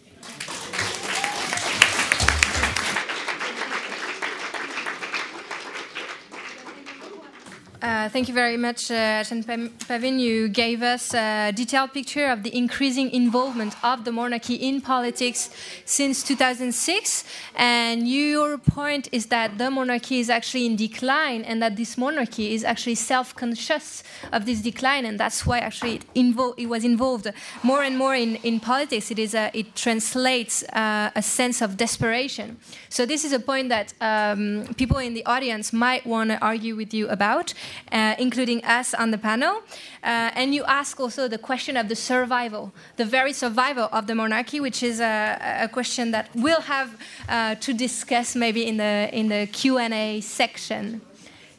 [7.79, 9.43] Uh, thank you very much, uh, Chen
[9.87, 10.17] Pavin.
[10.17, 15.51] You gave us a detailed picture of the increasing involvement of the monarchy in politics
[15.85, 17.23] since 2006.
[17.55, 22.55] And your point is that the monarchy is actually in decline and that this monarchy
[22.55, 25.05] is actually self conscious of this decline.
[25.05, 27.31] And that's why actually it, it was involved
[27.61, 29.11] more and more in, in politics.
[29.11, 32.57] It, is a, it translates uh, a sense of desperation.
[32.89, 36.75] So, this is a point that um, people in the audience might want to argue
[36.75, 37.53] with you about
[37.91, 39.61] uh, including us on the panel.
[40.03, 44.15] Uh, and you ask also the question of the survival, the very survival of the
[44.15, 46.89] monarchy, which is a, a question that we'll have
[47.29, 51.01] uh, to discuss maybe in the in the Q and A section.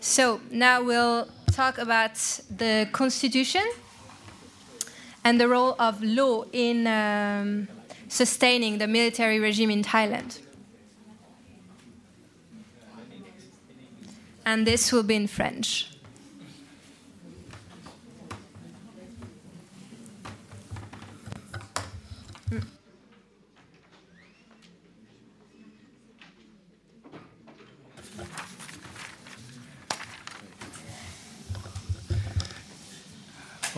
[0.00, 2.14] So now we'll talk about
[2.56, 3.64] the constitution
[5.24, 7.68] and the role of law in um,
[8.08, 10.38] sustaining the military regime in Thailand.
[14.44, 15.97] And this will be in French.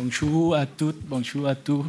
[0.03, 1.85] Bonjour à toutes, bonjour à tous.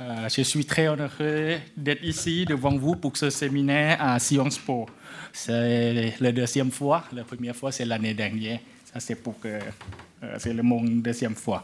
[0.00, 4.86] Euh, je suis très honoré d'être ici devant vous pour ce séminaire à Sciences Po.
[5.32, 7.04] C'est la deuxième fois.
[7.12, 8.58] La première fois, c'est l'année dernière.
[8.98, 11.62] C'est pour que euh, c'est le mon deuxième fois.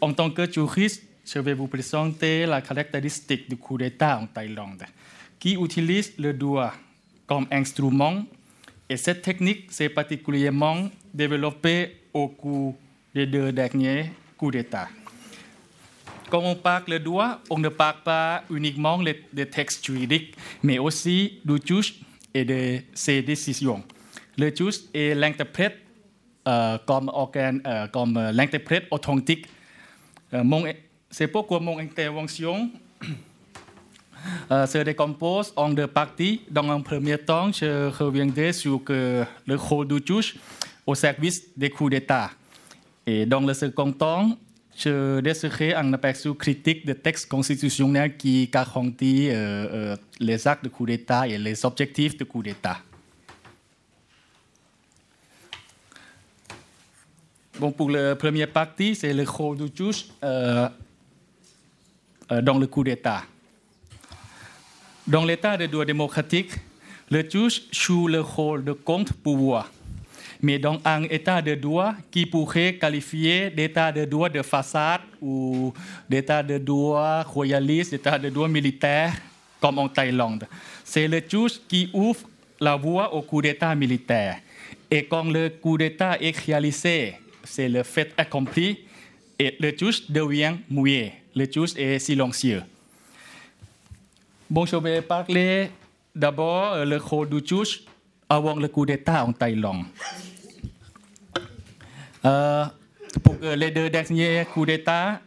[0.00, 4.82] En tant que juriste, je vais vous présenter la caractéristique du coup d'État en Thaïlande,
[5.38, 6.74] qui utilise le doigt
[7.28, 8.24] comme instrument.
[8.88, 12.74] Et cette technique s'est particulièrement développée au cours
[13.14, 14.88] des deux derniers coups d'État.
[16.34, 19.00] Quand on parle le doigt, on ne parle pas uniquement
[19.32, 20.34] des textes juridiques,
[20.64, 22.00] mais aussi du juge
[22.34, 23.84] et de ses décisions.
[24.36, 25.76] Le juge est l'interprète
[26.48, 29.46] euh, comme, euh, comme euh, l'interprète authentique.
[31.08, 32.68] c'est pourquoi mon intervention
[34.50, 36.40] se décompose en deux parties.
[36.50, 40.34] Dans un premier temps, je reviendrai sur le rôle du juge
[40.84, 42.32] au service des coups d'État.
[43.06, 44.36] Et dans le second temps,
[44.76, 50.68] je laisserai un aperçu critique des textes constitutionnels qui garantissent euh, euh, les actes de
[50.68, 52.78] coup d'État et les objectifs de coup d'État.
[57.58, 60.72] Bon, pour la première partie, c'est le rôle du juge dans
[62.58, 63.22] le coup d'État.
[65.06, 66.50] Dans l'État de droit démocratique,
[67.10, 69.70] le juge joue le rôle de contre-pouvoir
[70.42, 75.72] mais dans un état de droit qui pourrait qualifier d'état de droit de façade ou
[76.08, 79.12] d'état de droit royaliste, d'état de droit militaire,
[79.60, 80.46] comme en Thaïlande.
[80.84, 82.28] C'est le juge qui ouvre
[82.60, 84.38] la voie au coup d'État militaire.
[84.90, 88.78] Et quand le coup d'État est réalisé, c'est le fait accompli,
[89.38, 91.12] et le juge devient mouillé.
[91.34, 92.62] Le juge est silencieux.
[94.48, 95.70] Bon, je vais parler
[96.14, 97.80] d'abord le rôle du juge
[98.40, 99.84] le coup d'État en Thaïlande.
[102.22, 105.20] Pour les deux derniers coups d'État,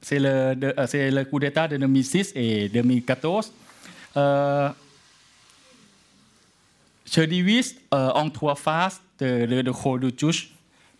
[0.00, 3.52] c'est le, coup d'État de 2006 et 2014.
[4.16, 4.68] Euh,
[7.10, 10.30] je divise en trois phases de, de, de.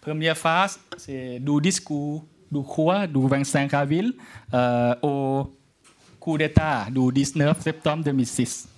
[0.00, 4.14] Première phase, c'est du discours du roi du 25 avril
[5.02, 5.50] au
[6.18, 8.68] coup d'État du 19 septembre 2006.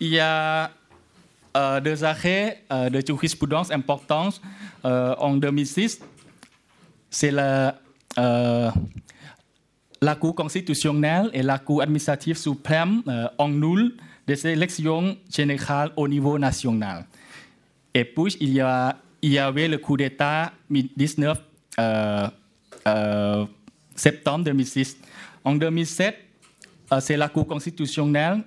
[0.00, 0.70] Il y a
[1.54, 4.30] deux arrêts euh, de jurisprudence importants
[4.84, 6.00] euh, en 2006.
[7.10, 7.76] C'est la,
[8.18, 8.70] euh,
[10.20, 13.96] Cour constitutionnelle et la Cour administrative suprême euh, annulent
[14.26, 17.04] des élections générales au niveau national.
[17.92, 21.38] Et puis, il y, a, il y avait le coup d'État 19
[23.96, 24.96] septembre 2006.
[25.44, 26.16] En 2007,
[27.00, 28.44] c'est la Cour constitutionnelle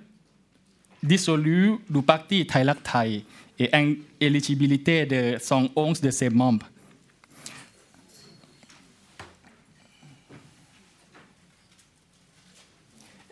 [1.04, 3.24] dissolu du parti Thai Lac Thai
[3.58, 6.66] et inéligibilité de 111 de ses membres.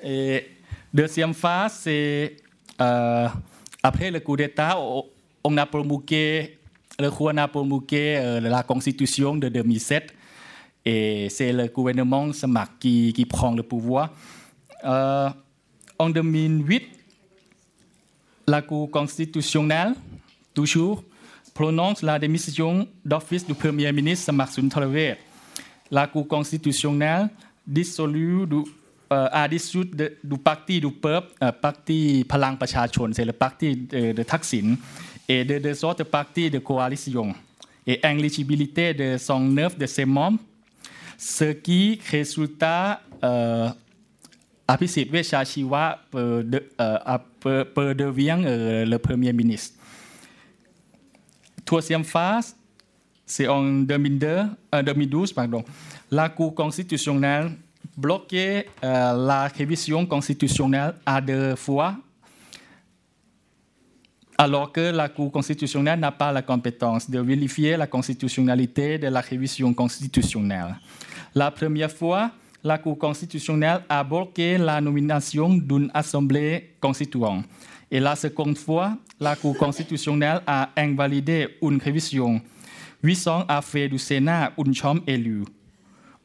[0.05, 0.47] Et
[0.93, 2.37] deuxième phase, c'est
[2.81, 3.29] euh,
[3.83, 4.79] après le coup d'État,
[5.45, 6.59] on a promulgué,
[6.99, 10.13] le Juan a promulgué euh, la constitution de 2007
[10.85, 12.31] et c'est le gouvernement
[12.81, 14.11] qui, qui prend le pouvoir.
[14.85, 15.31] Euh,
[15.99, 17.02] en 2008,
[18.47, 19.95] la Cour constitutionnelle,
[20.55, 21.03] toujours,
[21.55, 25.19] prononce la démission d'office du Premier ministre Samak Suntharavet.
[25.91, 27.29] La Cour constitutionnelle
[27.67, 28.63] dissolue du,
[29.13, 34.13] euh, a dissous du parti du peuple, euh, parti Palang Pachachon, c'est le parti de,
[34.13, 34.77] de Thaksin,
[35.29, 37.35] et de deux autres partis de coalition.
[37.87, 40.39] Et l'éligibilité de son neuf de ses membres,
[41.19, 43.69] ce qui résulta euh,
[44.71, 46.55] อภิสิทธิ์เวชชาชีวะเปอร์เด
[47.73, 49.65] เปอร์เดเวียงเออเลเพอร์เมียมินิส
[51.67, 52.63] ทัวเซียมฟาส eh, eh,
[53.33, 55.63] c'est en 2012 euh,
[56.11, 57.53] la Cour constitutionnelle
[57.97, 61.97] bloquait eh, la révision constitutionnelle à deux fois,
[64.37, 69.21] alors que la Cour constitutionnelle n'a pas la compétence de vérifier la constitutionnalité de la
[69.21, 70.79] révision constitutionnelle.
[71.35, 72.33] La première fois,
[72.65, 77.45] la Cour constitutionnelle a bloqué la nomination d'une assemblée constituante.
[77.91, 82.41] Et la seconde fois, la Cour constitutionnelle a invalidé une révision
[83.03, 85.45] visant à faire du Sénat une chambre élue.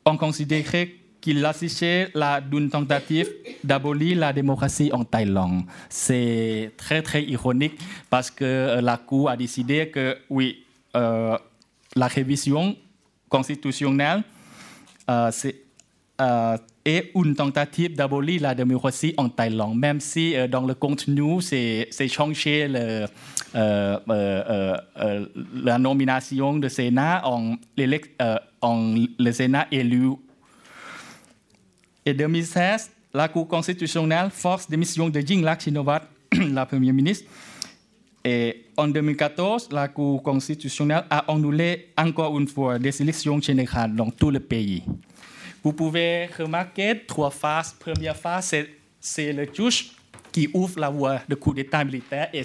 [0.06, 2.14] On considérait qu'il assistait
[2.50, 3.30] d'une tentative
[3.64, 5.64] d'abolir la démocratie en Thaïlande.
[5.90, 7.78] C'est très très ironique
[8.10, 10.64] parce que la Cour a décidé que oui,
[10.96, 11.38] euh,
[11.96, 12.78] la révision
[13.28, 14.24] constitutionnelle
[15.10, 15.52] euh, euh,
[16.88, 22.08] est une tentative d'abolir la démocratie en Thaïlande, même si euh, dans le contenu, c'est
[22.08, 23.06] changé le,
[23.56, 30.08] euh, euh, la nomination de Sénat en, le Sénat élu.
[32.08, 36.04] En 2016, la Cour constitutionnelle force démission de Yingluck Shinawat,
[36.52, 37.30] la première ministre.
[38.24, 44.10] Et en 2014, la Cour constitutionnelle a annulé encore une fois des élections générales dans
[44.10, 44.84] tout le pays.
[45.64, 47.76] Vous pouvez remarquer trois phases.
[47.80, 48.56] Première phase,
[49.00, 49.92] c'est le juge
[50.32, 52.44] qui ouvre la voie de coup d'État militaire et,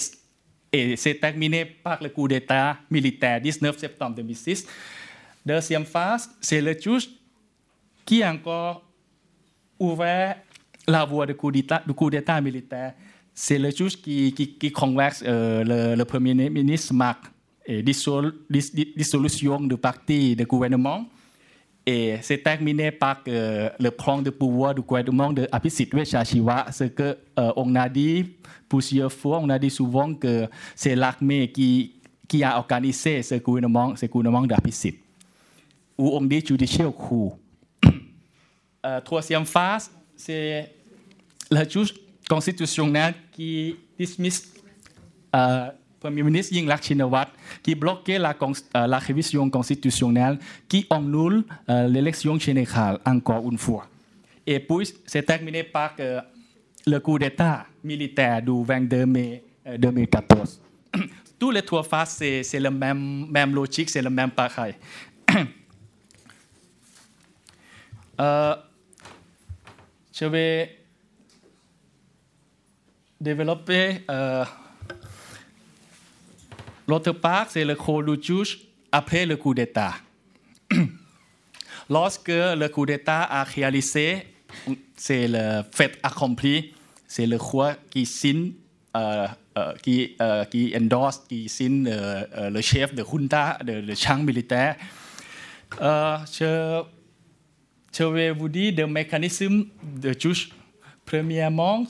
[0.73, 4.67] et c'est terminé par le coup d'État militaire 19 septembre 2006.
[5.45, 7.09] Deuxième phase, c'est le juge
[8.05, 8.83] qui encore
[9.79, 10.37] ouvert
[10.87, 12.95] la voie de coup d'État militaire.
[13.35, 14.73] C'est le juge qui, qui, qui
[15.25, 17.25] euh, le, le, Premier ministre Marc
[17.65, 21.07] et dissol, dis, dissolution du parti de gouvernement.
[21.85, 26.85] Et c'est terminé par euh, le plan de pouvoir du gouvernement de Abhisit Vechachiva, ce
[26.85, 28.37] que euh, a dit
[28.69, 30.47] plusieurs fois, on a dit souvent que
[30.77, 31.97] c'est l'armée qui,
[32.29, 34.47] qui a organisé ce gouvernement, ce gouvernement
[35.99, 37.33] ou on dit judicial coup.
[38.85, 40.69] Euh, troisième phase, c'est
[41.49, 41.95] le juge
[42.29, 44.53] constitutionnel qui dismiss
[45.37, 45.71] euh,
[46.03, 47.29] Premier ministre Yingluck Shinawat
[47.63, 50.37] qui bloquait la, euh, la, révision constitutionnelle
[50.69, 53.87] qui annule euh, l'élection générale encore une fois.
[54.45, 56.21] Et puis, c'est terminé par euh,
[56.89, 59.45] le coup d'État militaire du 22 mai
[59.79, 60.61] 2014.
[61.39, 64.75] Tous les trois phases, c'est la même, même logique, c'est le même pareil.
[70.13, 70.79] je vais
[73.21, 74.01] développer
[76.89, 77.77] L'autre part, c'est le
[78.21, 78.61] juge
[78.91, 79.95] après le coup d'État.
[81.91, 84.27] Lorsque le coup d'État a réalisé,
[84.97, 86.73] c'est le fait accompli,
[87.07, 88.53] c'est le roi qui signe,
[88.97, 89.27] euh,
[89.59, 90.75] euh, qui, euh, qui
[91.29, 94.77] qui signe euh, le chef de junta, de, de champ militaire.
[95.79, 96.83] je,
[97.99, 100.51] vais vous dire le mécanisme de juge.
[101.05, 101.85] Premièrement,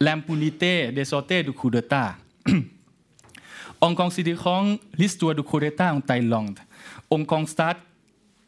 [0.00, 2.16] l'impunité des auteurs du coup d'État.
[3.82, 6.60] En considérant l'histoire du coup d'État en Thaïlande,
[7.10, 7.78] on constate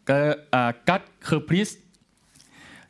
[0.05, 1.81] que à quatre reprises,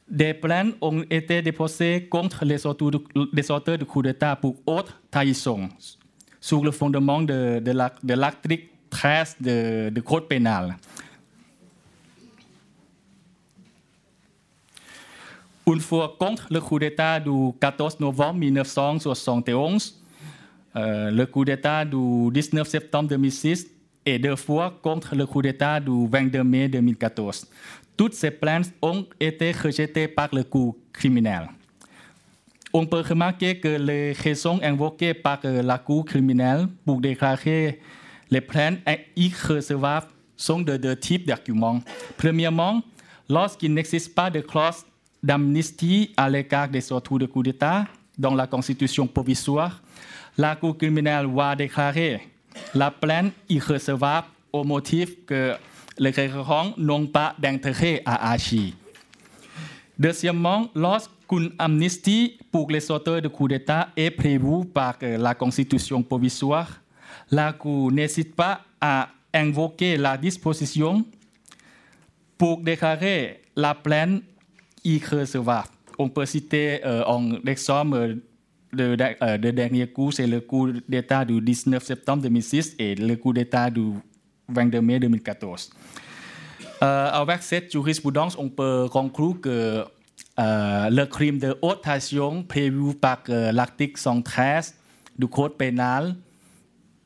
[0.06, 5.70] des plaintes ont été déposées contre les auteurs, du coup d'État pour autres trahisons,
[6.38, 7.62] sur le fondement de,
[8.12, 10.76] l'article 13 de, de Code pénal.
[15.66, 20.03] Une fois contre le coup d'État du 14 novembre 1971,
[20.76, 23.66] euh, le coup d'État du 19 septembre 2006
[24.06, 27.46] et deux fois contre le coup d'État du 22 mai 2014.
[27.96, 31.48] Toutes ces plaintes ont été rejetées par le cours criminel.
[32.72, 37.80] On peut remarquer que les raisons invoquées par euh, la Cour criminelle pour déclarer
[38.30, 38.80] les plaintes
[39.14, 41.80] irrecevables sont de deux types d'arguments.
[42.16, 42.82] Premièrement,
[43.28, 44.84] lorsqu'il n'existe pas de clause
[45.22, 47.86] d'amnistie à l'égard des auteurs de coup d'État
[48.18, 49.80] dans la constitution provisoire,
[50.36, 52.20] la Cour criminelle va déclarer
[52.74, 55.54] la plainte irrecevable au motif que
[55.98, 58.72] les requérants n'ont pas d'intérêt à agir.
[59.98, 66.68] Deuxièmement, lorsqu'une amnistie pour les auteurs de coup d'État est prévue par la Constitution provisoire,
[67.30, 71.04] la Cour n'hésite pas à invoquer la disposition
[72.36, 74.22] pour déclarer la plainte
[74.82, 75.68] irrecevable.
[75.98, 77.04] On peut citer euh,
[77.46, 78.18] exemple
[78.76, 83.16] le, euh, le, dernier coup, c'est le coup d'État du 19 septembre 2006 et le
[83.16, 83.92] coup d'État du
[84.48, 85.70] 22 mai 2014.
[86.82, 89.84] Euh, avec cette jurisprudence, on peut conclure que
[90.38, 91.86] euh, le crime de haute
[92.48, 94.74] prévu par euh, l'article 113
[95.18, 96.16] du Code pénal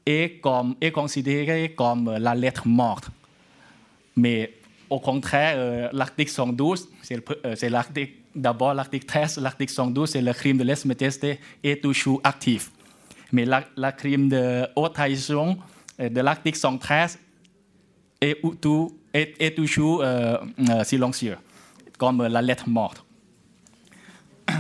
[0.07, 3.11] est, comme, est considéré comme la lettre morte.
[4.17, 4.55] Mais
[4.91, 10.65] au contraire, l'article 112, c'est l'article d'abord l'article 13, l'article 112, c'est le crime de
[10.65, 12.71] lèse majesté est toujours actif.
[13.33, 15.59] Mais le crime de haute trahison
[15.99, 17.19] de l'article 113
[18.21, 20.37] est, toujours euh,
[20.71, 21.37] euh, silencieux,
[21.99, 23.05] comme la lettre morte.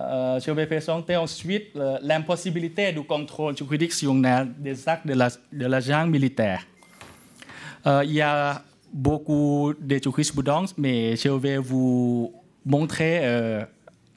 [0.00, 6.10] Euh, je vais présenter ensuite euh, l'impossibilité du contrôle juridictionnel des actes de l'agent de
[6.10, 6.64] militaire.
[7.84, 8.62] Euh, il y a
[8.92, 12.32] beaucoup de jurisprudences, mais je vais vous
[12.64, 13.64] montrer euh,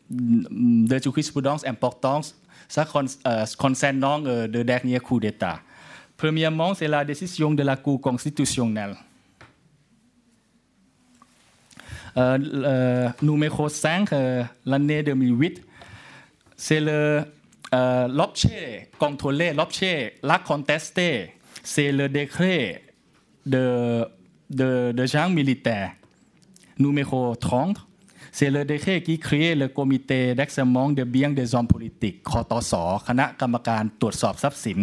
[0.09, 2.35] des jurisprudences importantes
[2.71, 2.87] ça
[3.27, 5.59] euh, concernant le dernier coup d'État.
[6.15, 8.95] Premièrement, c'est la décision de la Cour constitutionnelle.
[12.17, 14.09] Euh, euh, numéro 5,
[14.65, 15.61] l'année 2008,
[16.55, 21.33] c'est l'objet contrôlé, l'objet la contesté,
[21.63, 22.83] c'est le décret
[23.45, 24.05] de,
[24.50, 25.92] de, de gens militaires.
[26.78, 27.76] Numéro 30,
[28.30, 32.72] c'est le décret qui crée le comité d'examen de biens des hommes politiques คอตส
[33.08, 34.80] คณะกรรมการตรวจสอบทรัพย์สิน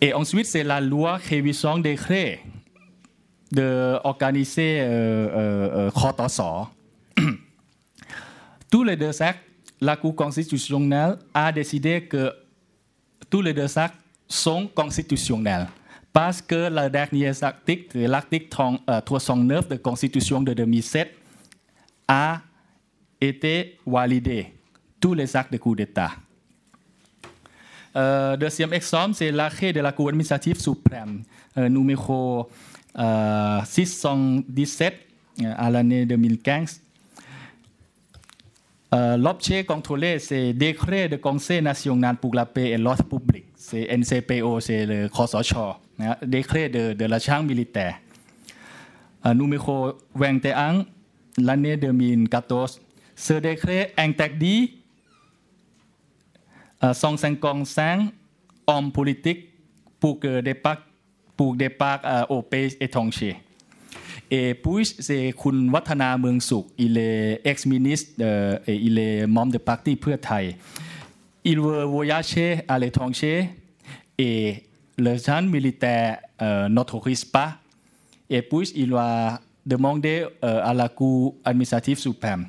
[0.00, 2.40] Et ensuite, c'est la loi révisant décret
[3.50, 6.64] d'organiser de euh, euh, euh,
[8.70, 9.40] tous les deux actes,
[9.80, 12.32] la Cour constitutionnelle a décidé que
[13.30, 15.66] tous les deux actes sont constitutionnels
[16.13, 18.47] parce que le dernier article, l'article
[19.03, 21.11] 309 de la Constitution de 2007,
[22.07, 22.41] a
[23.19, 24.53] été validé,
[24.99, 26.11] tous les actes de coup d'État.
[27.95, 31.23] Euh, deuxième exemple, c'est l'arrêt de la Cour administrative suprême,
[31.57, 32.49] euh, numéro
[32.97, 34.93] euh, 617
[35.41, 36.81] euh, à l'année 2015.
[38.93, 43.45] Euh, l'objet contrôlé, c'est décret de Conseil national pour la paix et l'ordre public.
[43.55, 45.09] C'est NCPO, c'est le
[45.99, 47.79] นะเดเครเดอเดลาช่างมิลิแต
[49.37, 49.67] นูเมโค
[50.17, 50.73] แวงเตอัง
[51.47, 52.71] ลานเนเดมินกาโตส
[53.21, 54.55] เซเดเครแองแตกดี
[57.01, 57.97] ซองแซงกองแซง
[58.69, 59.37] ออม politik
[60.01, 60.79] ปูเกเดปัก
[61.37, 63.19] ปูเดปักโอเปสเอทองเช
[64.29, 64.33] เอ
[64.63, 65.09] ปุชเซ
[65.41, 66.99] คุณวัฒนาเมืองสุขอิเล
[67.43, 68.25] เอ็กซ์มินิสเอ
[68.83, 68.99] อิเล
[69.35, 70.43] มอมเดปักตี้เพื่อไทย
[71.47, 72.33] อิลเวอร์โวยาเช
[72.69, 73.21] อาเลทองเช
[74.17, 74.21] เอ
[74.97, 77.57] le jeune militaire euh, n'autorise pas
[78.29, 82.47] et puis il va demander euh, à la Cour administrative suprême.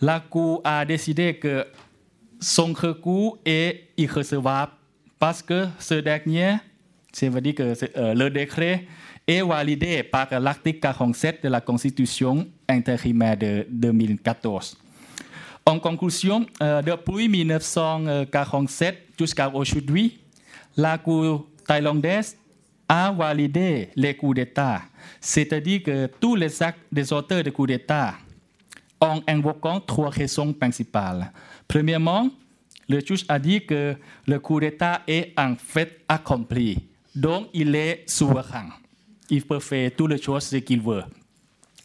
[0.00, 1.66] La Cour a décidé que
[2.40, 4.72] son recours est irrecevable
[5.18, 6.56] parce que ce dernier,
[7.12, 8.86] c'est veut dire que euh, le décret
[9.26, 14.76] est validé par l'article 47 de la Constitution intérimaire de 2014.
[15.64, 20.20] En conclusion, euh, depuis 1947 jusqu'à aujourd'hui,
[20.76, 22.36] la Cour thaïlandaise
[22.88, 24.82] a validé les coups d'État,
[25.20, 28.14] c'est-à-dire que tous les actes des auteurs de coups d'État
[29.00, 31.32] ont invoqué trois raisons principales.
[31.66, 32.30] Premièrement,
[32.88, 36.78] le juge a dit que le coup d'État est en fait accompli,
[37.14, 38.68] donc il est souverain.
[39.28, 41.02] Il peut faire toutes les choses qu'il veut.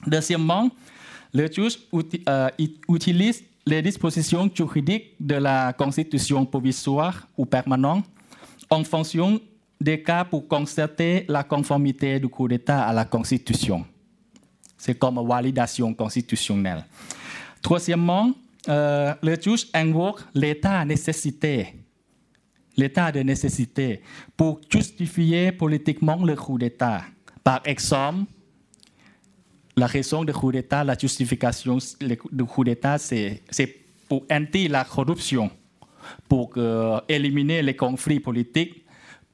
[0.06, 0.70] Deuxièmement,
[1.34, 1.80] le juge
[2.30, 2.50] euh,
[2.90, 8.06] utilise les dispositions juridiques de la Constitution provisoire ou permanente
[8.70, 9.40] en fonction
[9.82, 13.84] des cas pour constater la conformité du coup d'État à la Constitution.
[14.78, 16.86] C'est comme validation constitutionnelle.
[17.62, 18.32] Troisièmement,
[18.70, 21.74] euh, le juge invoque l'état nécessité,
[22.78, 24.02] l'état de nécessité
[24.38, 27.02] pour justifier politiquement le coup d'État.
[27.44, 28.32] Par exemple,
[29.76, 31.80] la raison du coup d'État, la justification
[32.32, 33.42] du coup d'État, c'est
[34.08, 35.50] pour anti la corruption,
[36.28, 38.81] pour euh, éliminer les conflits politiques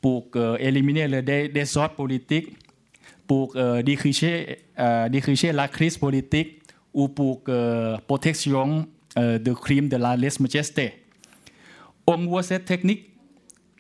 [0.02, 0.28] pour
[0.60, 2.56] éliminer le désordre politique,
[3.28, 6.62] pour euh, euh, diriger la crise politique
[6.94, 8.88] ou pour euh, protection
[9.18, 10.94] euh, de crimes de la lèse-majesté.
[12.06, 13.10] On voit cette technique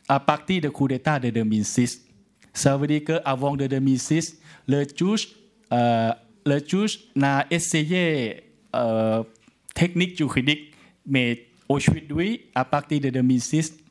[0.10, 2.06] à partir du coup d'État de 2006.
[2.53, 5.30] Ça veut dire qu'avant de 2006, le juge,
[5.72, 6.11] euh,
[6.45, 8.44] le juge n'a essayé
[8.76, 9.23] euh,
[9.73, 10.73] technique juridique,
[11.06, 13.86] mais aujourd'hui, à partir de 2006 jusqu'à-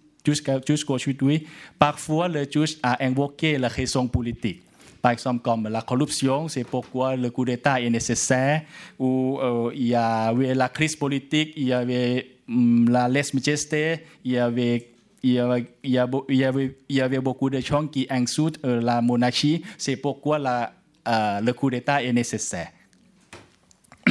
[0.66, 1.47] jusqu'aujourd'hui,
[1.78, 4.62] parfois le juge a invoqué la raison politique.
[5.03, 8.62] Par exemple, comme la corruption, c'est pourquoi le coup d'État est nécessaire,
[8.98, 14.32] ou euh, il y avait la crise politique, il y avait hum, la lèse-majesté, il
[14.32, 14.89] y avait
[15.23, 15.90] il y, avait, il,
[16.36, 19.62] y avait- il y avait beaucoup de gens qui insultent euh, la monarchie.
[19.77, 22.69] C'est pourquoi euh, le coup d'État est nécessaire.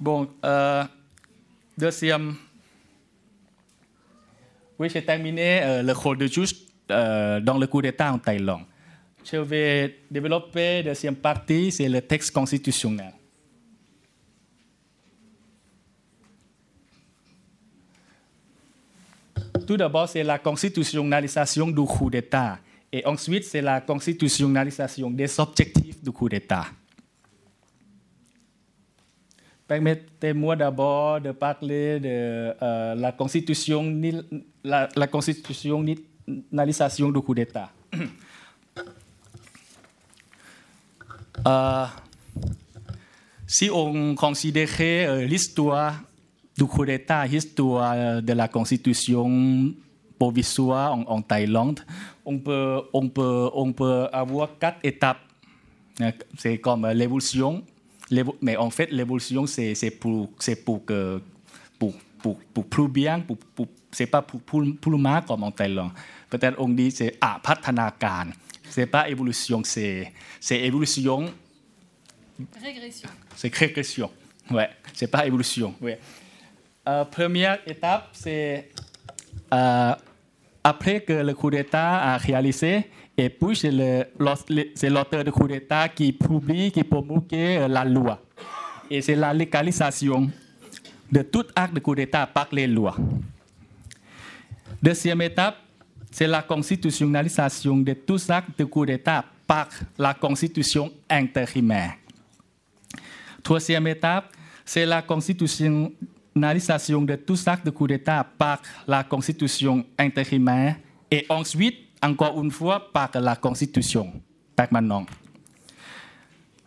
[0.00, 0.84] bon, euh,
[1.78, 2.34] deuxième.
[4.82, 6.56] Oui, j'ai terminé euh, le rôle de juge
[6.90, 8.62] euh, dans le coup d'État en Thaïlande.
[9.24, 13.12] Je vais développer deuxième partie, c'est le texte constitutionnel.
[19.64, 22.58] Tout d'abord, c'est la constitutionnalisation du coup d'État.
[22.92, 26.66] Et ensuite, c'est la constitutionnalisation des objectifs du coup d'État.
[29.72, 33.82] Permettez-moi d'abord de parler de euh, la, constitution,
[34.62, 37.70] la, la constitutionnalisation du coup d'État.
[41.48, 41.86] Euh,
[43.48, 46.00] si on considérait euh, l'histoire
[46.56, 49.74] du coup d'État, l'histoire de la constitution
[50.18, 51.80] provisoire en, Thaïlande,
[52.24, 55.18] on peut, on, peut, on peut avoir quatre étapes.
[56.38, 57.66] C'est comme l'évolution, l'évo-
[58.41, 61.21] mais en fait l'évolution c'est c'est pour, c'est pour, que,
[61.77, 65.51] pour, pour, pour plus bien, pour, pour, c'est pas pour, pour, pour mal comme en
[65.51, 65.91] Thaïlande.
[66.29, 68.25] Peut-être on dit c'est ah, พัฒนาการ
[68.69, 71.33] C'est pas évolution, c'est c'est évolution
[72.61, 73.09] Régression.
[73.35, 74.11] c'est régression.
[74.51, 75.73] Ouais, c'est pas évolution.
[75.81, 75.99] Ouais.
[76.87, 78.69] Euh, première étape, c'est
[79.53, 79.93] euh,
[80.63, 82.89] après que le coup d'État a réalisé,
[83.24, 88.20] et puis c'est l'auteur du coup d'État qui publie, qui promulgue euh, la loi.
[88.90, 90.28] Et c'est la légalisation
[91.10, 92.96] de tout acte de coup d'État par les lois.
[94.82, 95.56] Deuxième étape,
[96.10, 101.92] c'est la constitutionnalisation de tous actes de coup d'État par la constitution intérimaire.
[103.40, 104.32] Troisième étape,
[104.64, 110.74] c'est la constitutionnalisation de tous actes de coup d'État par la constitution intérimaire
[111.08, 114.12] et ensuite, encore une fois, par la constitution
[114.56, 115.08] permanente.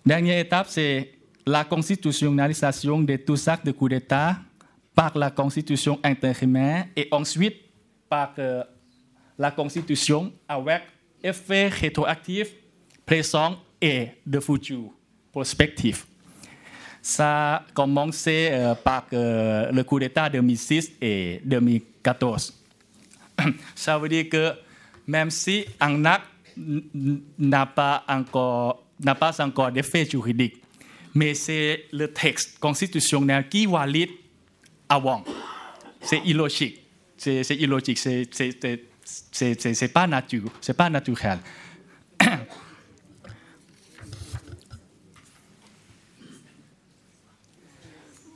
[0.06, 1.12] Dernière étape, c'est
[1.45, 4.38] la constitutionnalisation de tous actes de coup d'État
[4.95, 7.57] par la constitution intérimaire et ensuite
[8.10, 8.64] par euh,
[9.38, 10.84] la constitution avec
[11.22, 12.49] effet rétroactif
[13.06, 14.91] présent et de futur
[15.32, 16.07] prospectif.
[17.02, 22.53] Ça a commencé euh, par euh, le coup d'État 2006 et 2014.
[23.76, 24.53] Ça veut dire que
[25.07, 26.27] même si un acte
[26.57, 30.61] n'a pas encore n'a pas encore d'effet juridique,
[31.14, 34.10] mais c'est le texte constitutionnel qui valide
[34.88, 35.23] avant.
[36.02, 36.82] C'est illogique.
[37.18, 37.98] C'est illogique.
[37.98, 40.52] C'est pas naturel.
[40.61, 41.40] C'est pas naturel.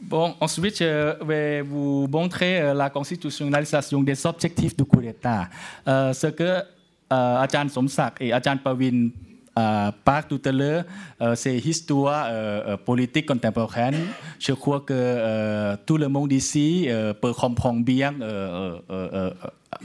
[0.09, 5.47] Bon, ensuite, je vais vous montrer euh, la constitutionnalisation des objectifs du coup d'État.
[5.87, 6.63] Euh, ce que
[7.13, 9.09] euh, Somsak et Ajahn Pavin
[9.55, 10.83] euh, parlent tout à l'heure,
[11.21, 12.31] euh, c'est histoire euh,
[12.69, 13.97] euh, politique contemporaine.
[14.39, 19.31] Je crois que euh, tout le monde ici euh, peut comprendre bien euh, euh, euh,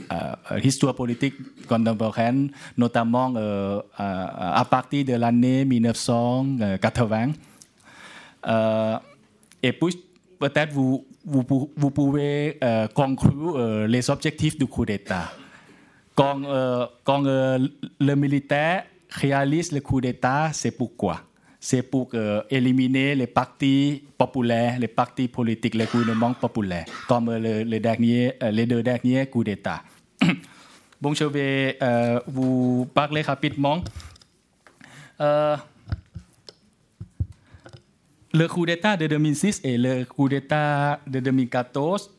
[0.09, 1.35] euh, euh, l'histoire politique
[1.67, 2.49] contemporaine,
[2.79, 7.33] notamment euh, euh, à partir de l'année 1980.
[8.47, 8.97] Euh,
[9.61, 9.99] et puis,
[10.39, 15.31] peut-être vous, vous, pou- vous pouvez euh, conclure euh, les objectifs du coup d'État.
[16.15, 16.87] Quand, euh,
[17.99, 21.21] le militaire réalise le coup d'État, c'est pourquoi
[21.59, 22.09] C'est pour
[22.49, 28.65] éliminer les partis populaires, les partis politiques, les gouvernements populaires, comme le, le dernier, les
[28.65, 29.81] deux derniers coups d'État.
[31.01, 31.77] bon, je vais
[32.27, 33.83] vous parler rapidement.
[38.35, 42.11] Le coup d'État de 2006 et le coup d'État de 2014,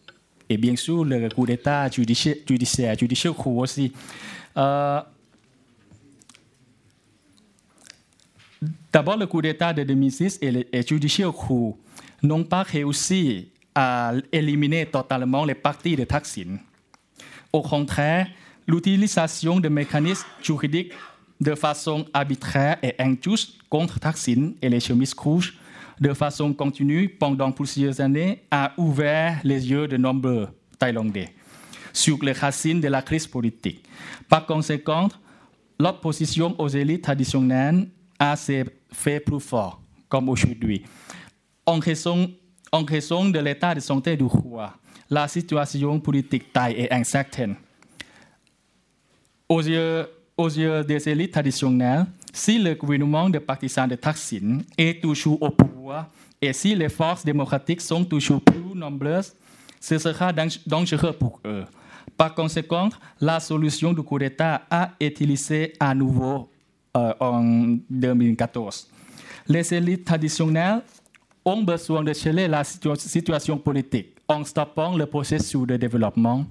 [0.48, 3.92] et bien sûr le coup d'État judiciaire, judiciaire, judiciaire coup aussi.
[4.56, 5.00] Euh,
[8.90, 11.76] D'abord, le coup d'État de 2006 et le judiciaire coup
[12.22, 16.56] n'ont pas réussi à éliminer totalement les partis de Thaksin.
[17.52, 18.26] Au contraire,
[18.66, 20.94] l'utilisation de mécanismes juridiques
[21.42, 25.58] de façon arbitraire et injuste contre Thaksin et les chemises rouges,
[26.00, 30.48] de façon continue pendant plusieurs années, a ouvert les yeux de nombreux
[30.78, 31.30] Thaïlandais
[31.92, 33.82] sur les racines de la crise politique.
[34.28, 35.08] Par conséquent,
[35.80, 40.84] l'opposition aux élites traditionnelles a ses fait plus fort, comme aujourd'hui.
[41.64, 42.30] En raison,
[42.72, 44.74] de l'état de santé du roi,
[45.08, 47.56] la situation politique thaï est incertaine.
[49.48, 50.08] Aux yeux
[50.84, 52.06] des élites traditionnelles,
[52.36, 56.10] si le gouvernement de partisans de Thaksin est toujours au pouvoir
[56.40, 59.34] et si les forces démocratiques sont toujours plus nombreuses,
[59.80, 60.32] ce sera
[60.66, 61.64] dangereux pour eux.
[62.14, 62.90] Par conséquent,
[63.20, 66.50] la solution du coup d'État a été utilisée à nouveau
[66.96, 68.88] euh, en 2014.
[69.48, 70.82] Les élites traditionnelles
[71.42, 76.44] ont besoin de changer la situation politique en stoppant le processus de développement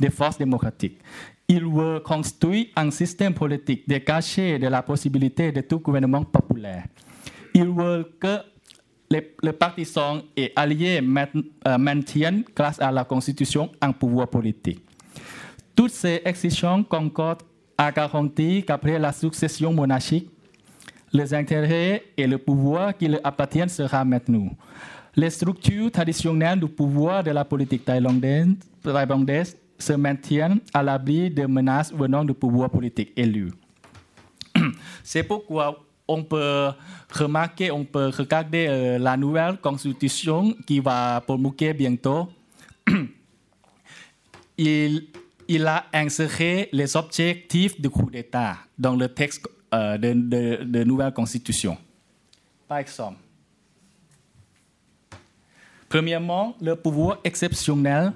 [0.00, 0.98] des forces démocratiques.
[1.48, 6.84] Ils veulent construire un système politique décaché de la possibilité de tout gouvernement populaire.
[7.54, 8.38] Ils veulent que
[9.08, 14.84] les, partisans et alliés euh, maintiennent, grâce à la Constitution, un pouvoir politique.
[15.76, 17.42] Toutes ces exigences concordent
[17.78, 20.28] à garantir qu'après la succession monarchique,
[21.12, 24.50] les intérêts et le pouvoir qui leur appartiennent sera maintenu.
[25.14, 31.92] Les structures traditionnelles du pouvoir de la politique thaïlandaise se maintiennent à l'abri de menaces
[31.92, 33.52] venant du pouvoir politique élu.
[35.02, 36.70] C'est pourquoi on peut
[37.10, 42.28] remarquer, on peut regarder euh, la nouvelle constitution qui va promulguer bientôt.
[44.58, 45.08] il,
[45.48, 50.84] il, a inséré les objectifs du coup d'État dans le texte euh, de, de, de
[50.84, 51.76] nouvelle constitution.
[52.68, 53.18] Par exemple,
[55.88, 58.12] premièrement, le pouvoir exceptionnel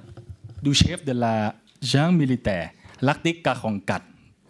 [0.62, 2.70] du chef de la junte militaire,
[3.00, 4.04] l'article 44.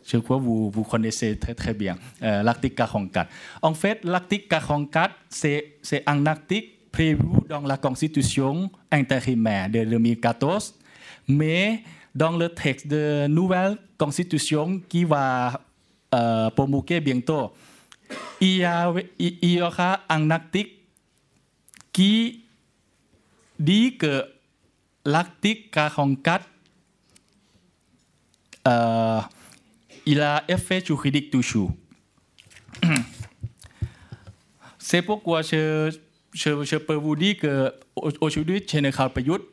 [0.07, 3.31] Je crois que vous, vous connaissez très très bien euh, l'article 44.
[3.63, 10.75] En fait, l'article 44, c'est, un article prévu dans la Constitution intérimaire de 2014,
[11.29, 11.83] mais
[12.15, 15.61] dans le texte de nouvelle Constitution qui va
[16.13, 17.53] euh, promulguer bientôt,
[18.41, 20.73] il y, a, il y aura un article
[21.93, 22.45] qui
[23.61, 24.25] dit que
[25.15, 26.43] ลักติกกาของกัด
[30.09, 31.63] อิลาเอฟเฟชูคิดิกตูชู
[34.87, 35.65] เซปกัวเชอ
[36.39, 37.53] เชอเชอเปอร์วูดี้เกอ
[38.21, 39.47] โอชูดิชเชเนคาประยุทธ์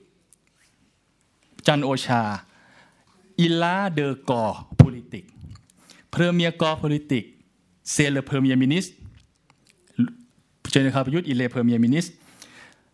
[1.65, 2.21] จันโอชา
[3.39, 4.43] อิลาเดอกอ
[4.79, 5.25] politic
[6.09, 7.23] เพอร์เมียกอ politic
[7.91, 8.85] เซเลเพอร์เมียมินิส
[10.71, 12.05] เจเนคาประยุทธ์อิเลเพอร์เมียมินิส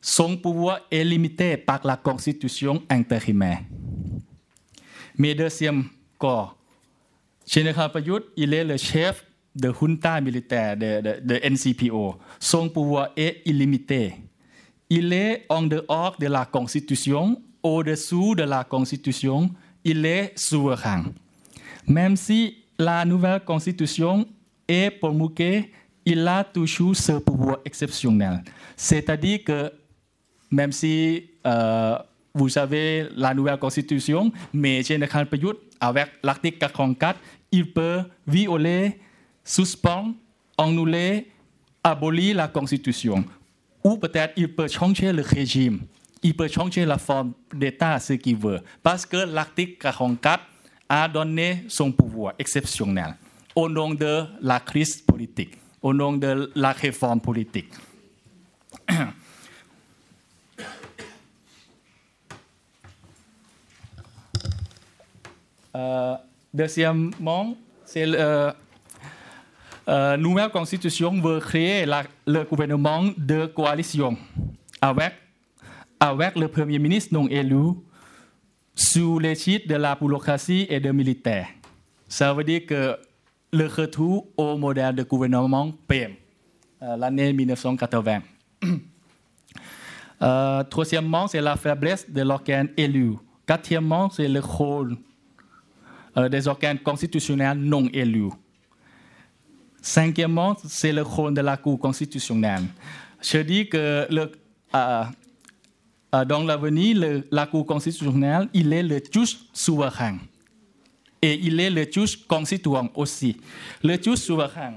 [0.06, 3.62] Son pouvoir est limité par la Constitution intérimaire.
[5.18, 5.86] Mais deuxième
[6.18, 6.58] corps,
[7.48, 9.24] Général Payut, il est le chef
[9.56, 12.18] de junta militaire de, NCPO.
[12.38, 14.16] Son pouvoir est illimité.
[14.90, 19.50] Il est en dehors de la Constitution, au-dessous de la Constitution,
[19.86, 21.06] il est souverain.
[21.88, 24.28] Même si la nouvelle Constitution
[24.68, 25.72] est promulguée,
[26.06, 28.44] il a toujours ce pouvoir exceptionnel.
[28.76, 29.72] C'est-à-dire que
[30.54, 31.98] même si euh,
[32.34, 34.82] vous avez la nouvelle Constitution, mais
[35.80, 37.20] avec l'article 44,
[37.52, 39.00] il peut violer,
[39.44, 40.14] suspendre,
[40.58, 41.28] annuler,
[41.84, 43.26] abolir la Constitution.
[43.84, 45.82] Ou peut-être il peut changer le régime.
[46.22, 48.60] Il peut changer la forme d'État, ce qu'il veut.
[48.82, 50.44] Parce que l'article 44
[50.88, 53.16] a donné son pouvoir exceptionnel
[53.56, 57.74] au nom de la crise politique, au nom de la réforme politique.
[66.54, 67.56] deuxièmement,
[67.86, 68.56] c'est la
[69.90, 71.86] euh, nouvelle constitution veut créer
[72.26, 74.18] le gouvernement de coalition
[74.82, 75.14] avec,
[76.00, 77.74] avec le premier ministre non élu
[78.74, 81.48] sous l'égide de la bureaucratie et des militaires.
[82.08, 82.96] Ça veut dire que
[83.52, 86.14] le retour au modèle de gouvernement PM,
[86.82, 88.22] euh, l'année 1980.
[90.22, 93.16] Euh, troisièmement, c'est la faiblesse de l'organe élu.
[93.46, 95.13] Quatrièmement, c'est le rôle euh,
[96.16, 98.32] des organes constitutionnels non élus.
[99.82, 102.64] Cinquièmement, c'est le rôle de la Cour constitutionnelle.
[103.22, 104.28] Je dis que euh,
[104.76, 110.20] euh, dans l'avenir, la Cour constitutionnelle, il est le juge souverain.
[111.22, 113.38] Et il est le juge constituant aussi.
[113.84, 114.76] Le juge souverain.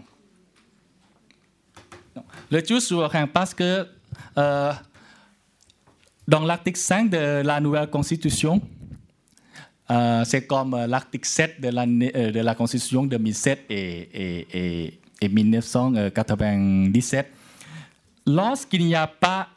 [2.50, 3.86] Le juge souverain parce que
[6.26, 8.60] dans l'article 5 de la nouvelle constitution,
[9.90, 17.32] euh, c'est comme euh, l'article 7 euh, de, la Constitution 2007 et, 1997.
[18.26, 19.48] Lorsqu'il n'y a pas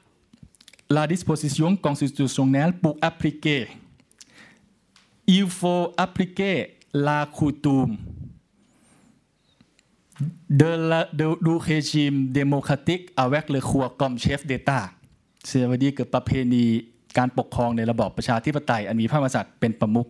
[0.89, 3.67] la disposition constitutionnelle pour appliquer,
[5.25, 7.97] il faut appliquer la coutume
[10.49, 14.91] de la, de, du régime démocratique avec le roi comme chef d'État.
[15.43, 16.85] Ça veut dire que Papéni
[17.17, 20.07] การปกครองในระบอบประชาธิปไตย อันมีพระมหากษัตริย์เป็นประมุข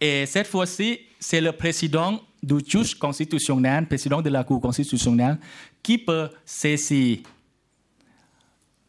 [0.00, 0.88] Et cette fois-ci,
[1.28, 2.10] c'est le président
[2.42, 5.38] du juge constitutionnel, président de la Cour constitutionnelle,
[5.84, 7.18] qui peut saisir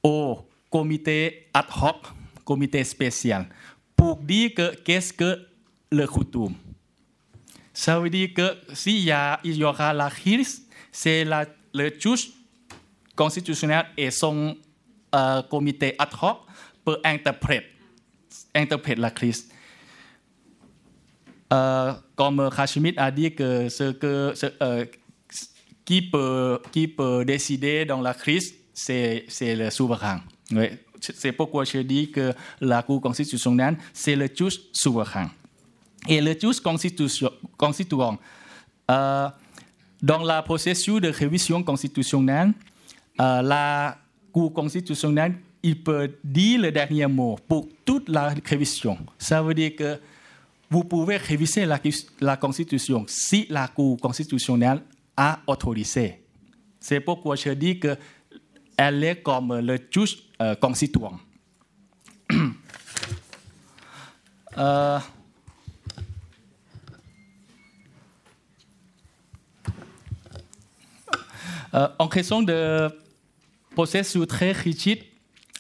[0.04, 0.40] au
[0.70, 1.98] comité ad hoc,
[2.44, 3.46] comité spécial,
[3.96, 5.32] pour dire que qu'est-ce que
[5.92, 6.56] le coutume.
[7.74, 11.92] Ça veut dire que s'il y, a, il y aura la crise, c'est la- le
[12.00, 12.30] juge
[13.16, 14.58] constitutionnel et son
[15.14, 16.38] euh, comité ad hoc
[18.98, 19.50] la crise.
[21.54, 24.86] Euh, comme Hashimit a dit que ce que ce, euh,
[25.86, 26.02] qui
[26.88, 30.22] peut décider dans la crise, c'est c'est le souverain.
[31.00, 35.30] C'est pourquoi je dis que la Cour constitutionnelle, c'est le juge souverain.
[36.08, 38.18] Et le juge constituant,
[38.92, 39.30] euh,
[40.02, 42.54] dans la processus de révision constitutionnelle,
[43.20, 43.98] euh, la
[44.32, 45.36] Cour constitutionnelle,
[45.66, 49.00] il peut dire le dernier mot pour toute la révision.
[49.18, 50.00] Ça veut dire que
[50.70, 54.84] vous pouvez réviser la, Constitution si la Cour constitutionnelle
[55.18, 56.22] a autorisé.
[56.80, 57.98] C'est pourquoi je dis que
[58.78, 61.20] elle est comme le juge euh, constituant.
[64.58, 65.00] Euh,
[71.74, 72.90] euh, en question de
[73.72, 75.04] processus très rigide,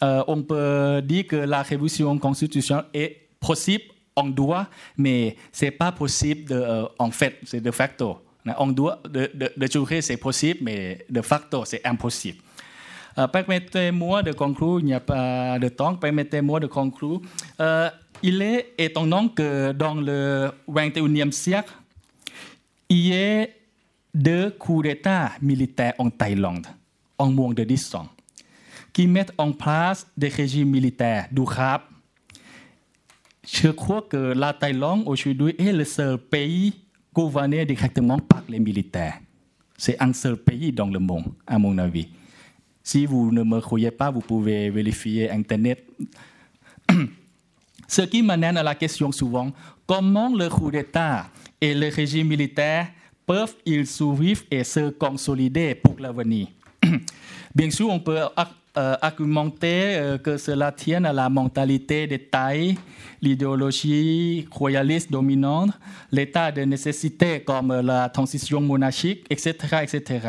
[0.04, 3.86] euh, on peut dire que la révision constitutionnelle est possible
[4.16, 4.68] en droit,
[4.98, 8.22] mais c'est pas possible de, euh, en fait, c'est de facto.
[8.58, 12.40] En droit, de, de, c'est possible, mais de facto, c'est impossible.
[13.18, 17.22] Euh, permettez-moi de conclure, il n'y a pas de temps, permettez-moi de conclure.
[18.22, 21.74] Il est étonnant que dans le 21e siècle,
[22.90, 23.56] il y ait
[24.14, 26.68] deux coups d'État militaires en Thaïlande
[27.18, 28.08] en moins de 10 ans,
[28.96, 31.84] qui mettent en place des régimes militaires durables.
[33.46, 36.74] Je crois que la Thaïlande aujourd'hui est le seul pays
[37.14, 39.20] gouverné directement par les militaires.
[39.78, 42.08] C'est un seul pays dans le monde, à mon avis.
[42.82, 45.86] Si vous ne me croyez pas, vous pouvez vérifier Internet.
[47.90, 49.52] Ce qui m'amène à la question souvent,
[49.86, 51.28] comment le coup d'État
[51.60, 52.88] et le régime militaire
[53.26, 56.48] peuvent-ils survivre et se consolider pour l'avenir?
[57.54, 58.20] Bien sûr, on peut
[58.78, 62.76] euh, argumenter euh, que cela tienne à la mentalité des Thaïs,
[63.22, 65.72] l'idéologie royaliste dominante,
[66.12, 69.54] l'état de nécessité comme la transition monarchique, etc.
[69.82, 70.28] etc.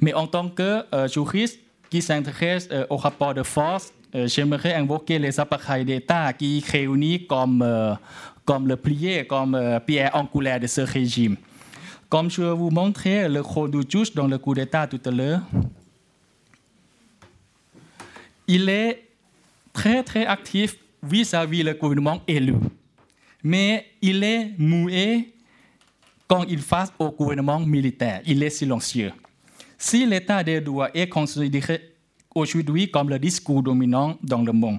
[0.00, 5.38] Mais en tant que euh, juriste qui s'intéresse au rapport de force, j'aimerais invoquer les
[5.38, 7.64] appareils d'État qui réunissent comme,
[8.44, 11.36] comme le plié, comme pierre angulaire de ce régime.
[12.08, 15.40] Comme je vous montrer le rôle du juge dans le coup d'État tout à l'heure,
[18.46, 19.08] il est
[19.72, 22.54] très très actif vis-à-vis le gouvernement élu.
[23.42, 25.34] Mais il est muet
[26.26, 28.22] quand il face au gouvernement militaire.
[28.26, 29.12] Il est silencieux.
[29.76, 31.94] Si l'état des droits est considéré
[32.34, 34.78] aujourd'hui comme le discours dominant dans le monde,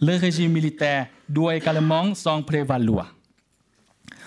[0.00, 3.14] le régime militaire doit également s'en prévaloir.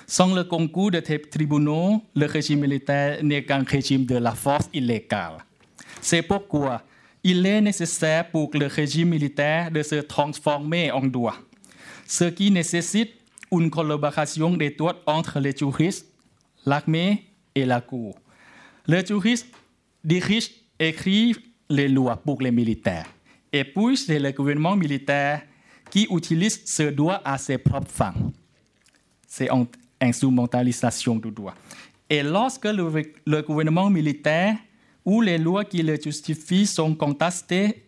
[0.06, 5.38] Sans le concours des tribunaux, le régime militaire n'est qu'un régime de la force illégale.
[6.02, 6.84] C'est pourquoi
[7.24, 11.36] il est nécessaire pour le régime militaire de se transformer en droit,
[12.08, 13.12] ce qui nécessite
[13.52, 16.08] une collaboration étroite entre les juristes,
[16.66, 18.18] l'armée et la cour.
[18.88, 19.54] Les juristes
[20.04, 21.40] dirigent, écrivent
[21.70, 23.08] les lois pour les militaires,
[23.54, 25.44] et puis c'est le gouvernement militaire
[25.90, 28.14] qui utilise ce droit à ses propres fins.
[29.28, 29.68] C'est une
[30.00, 31.54] instrumentalisation du droit.
[32.10, 34.56] Et lorsque le gouvernement militaire
[35.06, 37.84] où les lois qui le justifient sont contestées,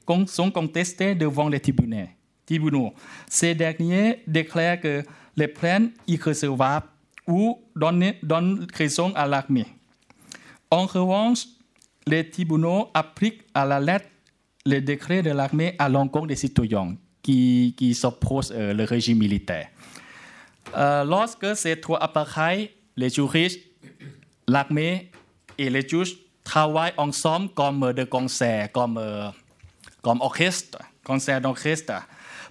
[1.15, 2.93] devant les tribunaux.
[3.29, 5.03] Ces derniers déclarent que
[5.35, 6.87] les plaintes irrecevables
[7.27, 9.67] ou donnent, raison à l'armée.
[10.69, 11.45] En revanche,
[12.05, 14.07] les tribunaux appliquent à la lettre
[14.65, 19.69] les décrets de l'armée à l'encontre des citoyens qui, qui s'opposent au régime militaire.
[20.75, 23.59] Euh, lorsque ces trois appareils, les juristes,
[24.47, 25.11] l'armée
[25.57, 29.29] et les juges, travaillent ensemble comme de concert, comme, euh,
[30.01, 30.79] comme orchestre,
[31.41, 31.93] d'orchestre,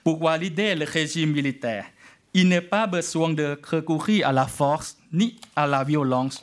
[0.05, 1.85] pour valider le régime militaire.
[2.35, 6.43] il n'est pas besoin de recourir à la force ni à la violence.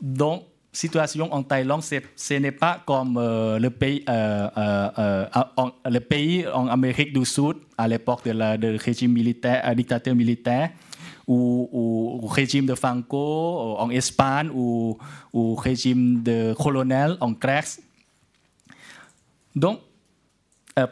[0.00, 6.46] Donc, situation en Thaïlande, ce n'est pas comme euh, le, pays, euh, en, le pays
[6.48, 10.70] en Amérique du Sud à l'époque la de régime militaire, dictateur militaire,
[11.32, 14.98] ou, ou, régime de Franco en Espagne, ou,
[15.32, 17.80] ou régime de colonel en Grèce.
[19.56, 19.80] Donc,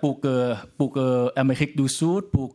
[0.01, 2.55] pour que, pour que l'Amérique du Sud, pour,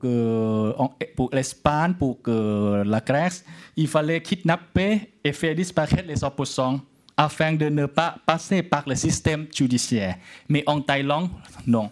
[1.16, 3.46] pour l'Espagne, pour la Grèce,
[3.76, 6.80] il fallait kidnapper et faire disparaître les opposants
[7.18, 10.18] afin de ne pas passer par le système judiciaire.
[10.50, 11.30] Mais en Thaïlande,
[11.66, 11.90] non.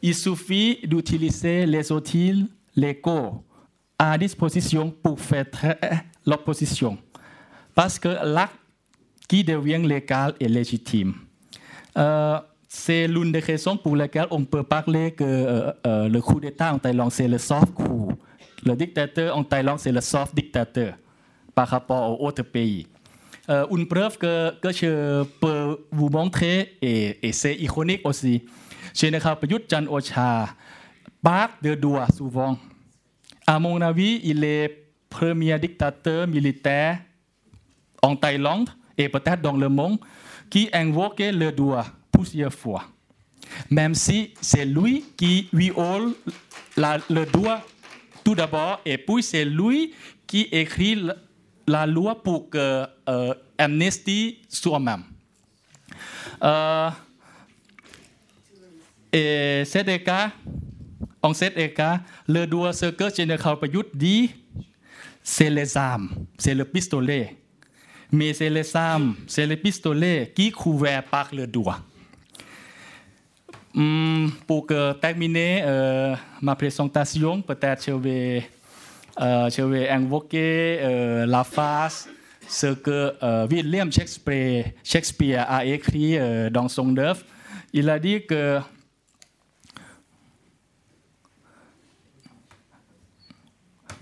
[0.00, 2.46] Il suffit d'utiliser les outils
[2.76, 3.44] légaux
[4.10, 5.46] à disposition pour faire
[6.26, 6.98] l'opposition.
[7.74, 8.56] Parce que l'acte
[9.28, 11.14] qui devient légal et légitime.
[11.96, 12.38] Euh,
[12.68, 16.74] c'est l'une des raisons pour lesquelles on peut parler que euh, euh, le coup d'État
[16.74, 18.12] en Thaïlande, c'est le soft coup.
[18.64, 20.94] Le dictateur en Thaïlande, c'est le soft dictateur
[21.54, 22.86] par rapport aux autres pays.
[23.50, 28.42] Euh, une preuve que, je peux vous montrer, et, et c'est ironique aussi,
[28.94, 30.48] Général Prayut Chan Ocha
[31.22, 32.58] parle de doigts souvent.
[33.46, 36.98] À mon avis, il est premier dictateur militaire
[38.02, 39.98] en Thaïlande et peut-être dans le monde
[40.48, 42.84] qui invoquait le doigt plusieurs fois.
[43.70, 46.14] Même si c'est lui qui viole
[46.76, 47.62] la, le doigt
[48.24, 49.92] tout d'abord, et puis c'est lui
[50.26, 50.98] qui écrit
[51.66, 55.04] la loi pour que euh, amnistie soit même.
[56.42, 56.90] Euh,
[59.12, 60.30] et cet cas,
[61.26, 61.90] องเซตเอกา
[62.30, 64.16] เลดัวเซอร์เกอร์เจเนคาประยุทธ์ดี
[65.32, 66.00] เซเลซาม
[66.42, 67.10] เซเลปิสโตเล
[68.16, 69.00] เมเซเลซาม
[69.32, 70.04] เซเลปิสโตเล
[70.36, 71.70] กีคูแวปากเลดัว
[74.48, 76.06] ปูเกอร์แตกมิเนเอ่อ
[76.46, 78.06] มาเพรสองตาซิยงเปแต่เชเว
[79.18, 80.34] เออเชเวแองโวเก
[80.80, 81.94] เอ่อลาฟาส
[82.56, 83.12] เซอร์เกอร์
[83.50, 87.16] วิลเลียมเชคสเปร์เชคสเปียร์อาร์เอครีเออดองซงเดฟ
[87.74, 88.62] อิลาดีเกอร์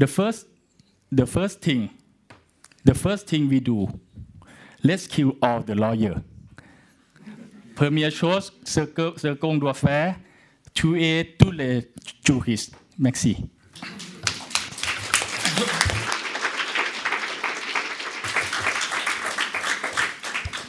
[0.00, 0.46] the first,
[1.12, 1.90] the first thing,
[2.84, 3.86] the first thing we do,
[4.82, 6.22] let's kill all the lawyer.
[7.74, 8.80] Première chose, ce
[9.34, 10.16] qu'on doit faire,
[10.72, 11.86] tuer tous les
[12.24, 12.74] juristes.
[12.98, 13.36] Merci.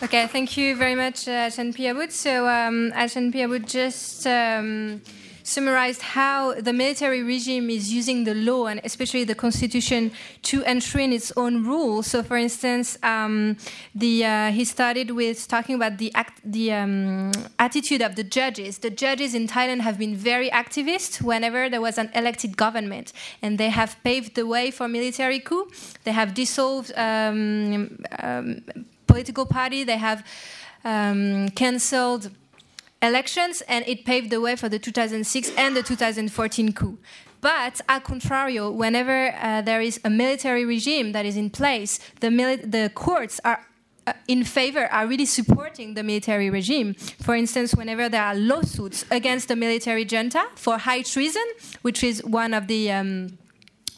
[0.03, 2.12] Okay, thank you very much, uh, Ajahn Piyabutr.
[2.12, 5.02] So, um, Ajahn Piyabutr just um,
[5.43, 10.11] summarized how the military regime is using the law and especially the constitution
[10.43, 12.07] to enshrine its own rules.
[12.07, 13.57] So, for instance, um,
[13.95, 18.80] the, uh, he started with talking about the, act, the um, attitude of the judges.
[18.80, 23.57] The judges in Thailand have been very activist whenever there was an elected government, and
[23.57, 25.69] they have paved the way for military coup.
[26.03, 28.63] They have dissolved um, um,
[29.07, 29.84] political party.
[29.84, 30.26] They have
[30.84, 32.31] um, cancelled
[33.02, 36.98] elections, and it paved the way for the 2006 and the 2014 coup.
[37.41, 42.30] But at contrario, whenever uh, there is a military regime that is in place, the,
[42.64, 43.65] the courts are
[44.07, 46.95] uh, in favor, are really supporting the military regime.
[46.95, 51.44] For instance, whenever there are lawsuits against the military junta for high treason,
[51.84, 53.38] which is one of the um,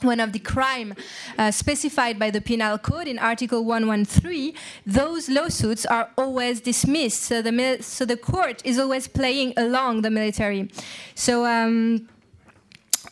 [0.03, 0.93] one of the crime
[1.37, 4.53] uh, specified by the penal code in article 113
[4.85, 7.23] those lawsuits are always dismissed.
[7.23, 10.69] So the so the court is always playing along the military.
[11.15, 12.07] So um,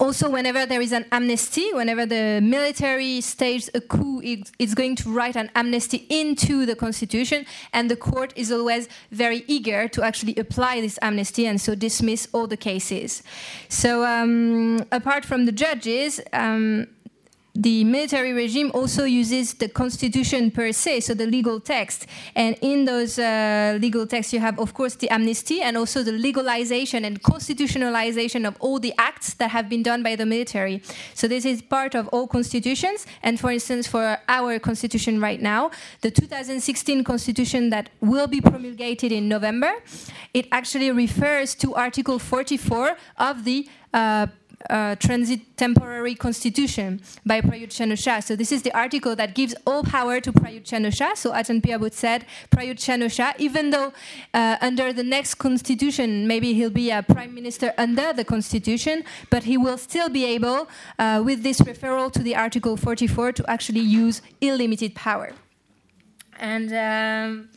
[0.01, 5.11] also, whenever there is an amnesty, whenever the military stages a coup, it's going to
[5.11, 10.35] write an amnesty into the constitution, and the court is always very eager to actually
[10.37, 13.21] apply this amnesty and so dismiss all the cases.
[13.69, 16.87] So, um, apart from the judges, um,
[17.53, 22.07] the military regime also uses the constitution per se, so the legal text.
[22.35, 26.13] And in those uh, legal texts, you have, of course, the amnesty and also the
[26.13, 30.81] legalization and constitutionalization of all the acts that have been done by the military.
[31.13, 33.05] So this is part of all constitutions.
[33.21, 35.71] And for instance, for our constitution right now,
[36.01, 39.73] the 2016 constitution that will be promulgated in November,
[40.33, 44.27] it actually refers to Article 44 of the uh,
[44.99, 48.19] transit temporary constitution by Prayut Chan-o-cha.
[48.19, 51.13] So this is the article that gives all power to Prayut Chan-o-cha.
[51.15, 53.93] So Ajahn Piyabutr said, Prayut Chan-o-cha, even though
[54.33, 59.43] uh, under the next constitution, maybe he'll be a prime minister under the constitution, but
[59.43, 60.67] he will still be able,
[60.99, 65.31] uh, with this referral to the Article 44, to actually use unlimited power.
[66.39, 67.49] And um,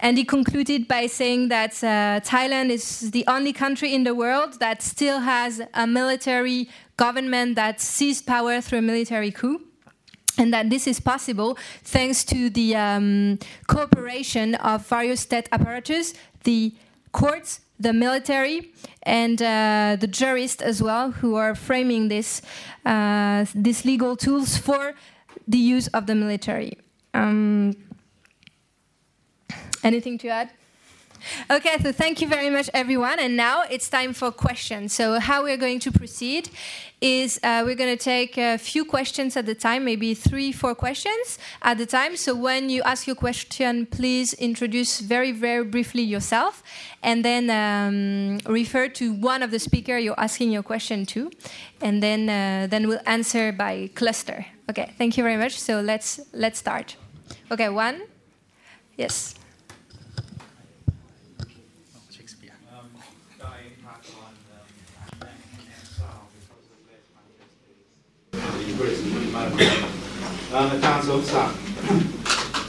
[0.00, 4.58] and he concluded by saying that uh, Thailand is the only country in the world
[4.58, 9.60] that still has a military government that seized power through a military coup
[10.38, 16.14] and that this is possible thanks to the um, cooperation of various state apparatus,
[16.44, 16.74] the
[17.12, 18.72] courts, the military,
[19.02, 22.40] and uh, the jurists as well, who are framing this,
[22.86, 24.94] uh, these legal tools for
[25.46, 26.78] the use of the military.
[27.12, 27.74] Um,
[29.82, 30.50] anything to add?
[31.50, 33.18] Okay, so thank you very much, everyone.
[33.18, 34.94] And now it's time for questions.
[34.94, 36.48] So, how we're going to proceed
[37.00, 40.74] is uh, we're going to take a few questions at a time, maybe three, four
[40.74, 42.16] questions at the time.
[42.16, 46.62] So, when you ask your question, please introduce very, very briefly yourself
[47.02, 51.30] and then um, refer to one of the speaker you're asking your question to.
[51.80, 54.46] And then, uh, then we'll answer by cluster.
[54.70, 55.58] Okay, thank you very much.
[55.58, 56.96] So, let's, let's start.
[57.50, 58.02] Okay, one.
[58.96, 59.39] Yes.
[68.80, 69.66] At the.
[70.56, 71.52] Um, Ajahn Somsak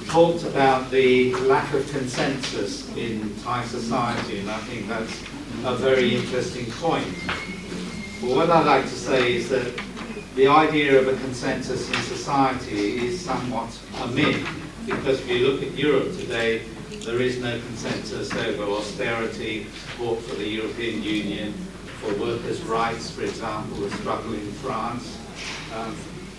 [0.09, 5.21] talked about the lack of consensus in Thai society, and I think that's
[5.63, 7.07] a very interesting point.
[8.19, 9.71] What I'd like to say is that
[10.35, 13.69] the idea of a consensus in society is somewhat
[14.01, 14.45] a myth,
[14.85, 16.63] because if you look at Europe today,
[17.05, 21.53] there is no consensus over austerity, support for the European Union,
[22.01, 25.20] for workers' rights, for example, the struggle in France,
[25.75, 25.95] um,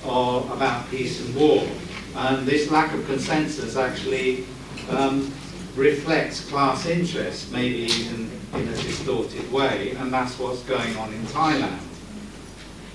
[0.06, 1.66] or about peace and war.
[2.14, 4.44] And this lack of consensus actually
[4.90, 5.32] um,
[5.76, 11.22] reflects class interests, maybe even in a distorted way, and that's what's going on in
[11.26, 11.78] Thailand.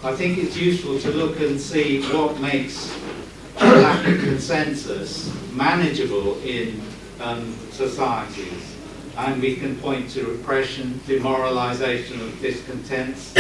[0.04, 2.96] I think it's useful to look and see what makes
[3.58, 6.82] a lack of consensus manageable in
[7.20, 8.76] um, societies.
[9.18, 13.36] And we can point to repression, demoralization of discontents,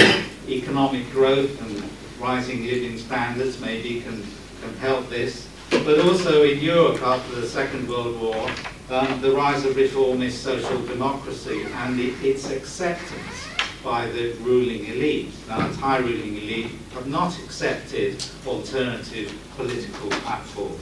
[0.49, 1.87] economic growth and
[2.19, 4.23] rising living standards maybe can,
[4.61, 5.47] can help this.
[5.69, 8.49] But also in Europe after the Second World War,
[8.89, 13.47] um, the rise of reformist social democracy and the, its acceptance
[13.83, 15.33] by the ruling elite.
[15.47, 20.81] Now, the Thai ruling elite have not accepted alternative political platforms.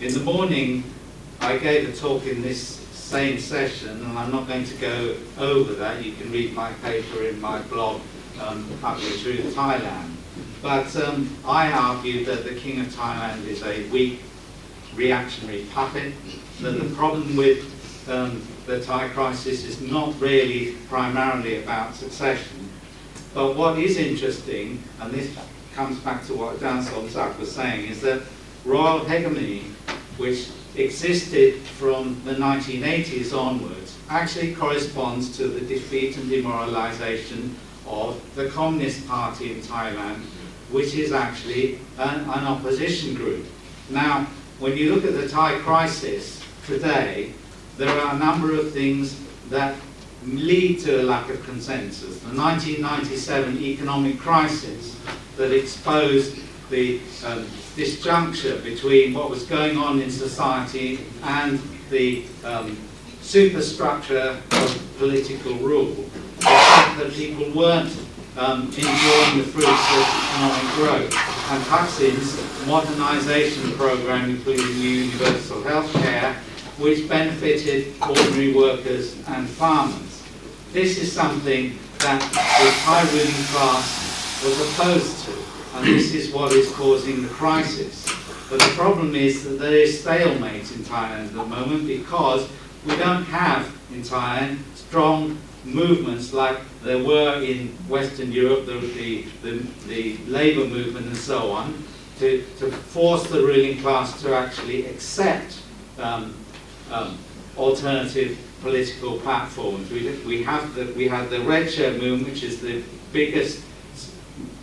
[0.00, 0.84] In the morning,
[1.40, 2.60] I gave a talk in this
[2.92, 6.04] same session, and I'm not going to go over that.
[6.04, 8.00] You can read my paper in my blog,
[8.40, 10.15] um, Truth Thailand.
[10.66, 14.20] But um, I argue that the King of Thailand is a weak,
[14.96, 16.12] reactionary puppet,
[16.60, 22.68] that the problem with um, the Thai crisis is not really primarily about succession.
[23.32, 25.32] But what is interesting, and this
[25.72, 28.22] comes back to what Ajahn Somsak was saying, is that
[28.64, 29.66] royal hegemony,
[30.16, 37.54] which existed from the 1980s onwards, actually corresponds to the defeat and demoralization
[37.86, 40.24] of the Communist Party in Thailand,
[40.70, 43.46] which is actually an, an opposition group.
[43.90, 44.26] Now,
[44.58, 47.32] when you look at the Thai crisis today,
[47.76, 49.20] there are a number of things
[49.50, 49.76] that
[50.24, 52.18] lead to a lack of consensus.
[52.20, 54.98] The 1997 economic crisis
[55.36, 56.40] that exposed
[56.70, 61.60] the um, disjuncture between what was going on in society and
[61.90, 62.76] the um,
[63.20, 66.08] superstructure of political rule.
[66.40, 67.94] That people weren't
[68.36, 71.14] um, enjoying the fruits of economic growth.
[71.50, 72.36] And Thaksin's
[72.66, 76.34] modernisation program, including universal health care,
[76.78, 80.22] which benefited ordinary workers and farmers.
[80.72, 85.32] This is something that the high ruling class was opposed to,
[85.76, 88.04] and this is what is causing the crisis.
[88.50, 92.48] But the problem is that there is stalemate in Thailand at the moment because
[92.84, 99.24] we don't have in Thailand strong movements like there were in Western Europe, the, the,
[99.42, 101.82] the, the labour movement and so on,
[102.18, 105.58] to, to force the ruling class to actually accept
[105.98, 106.34] um,
[106.90, 107.18] um,
[107.56, 109.90] alternative political platforms.
[109.90, 112.82] We, we, have the, we had the Red Shirt movement, which is the
[113.12, 113.62] biggest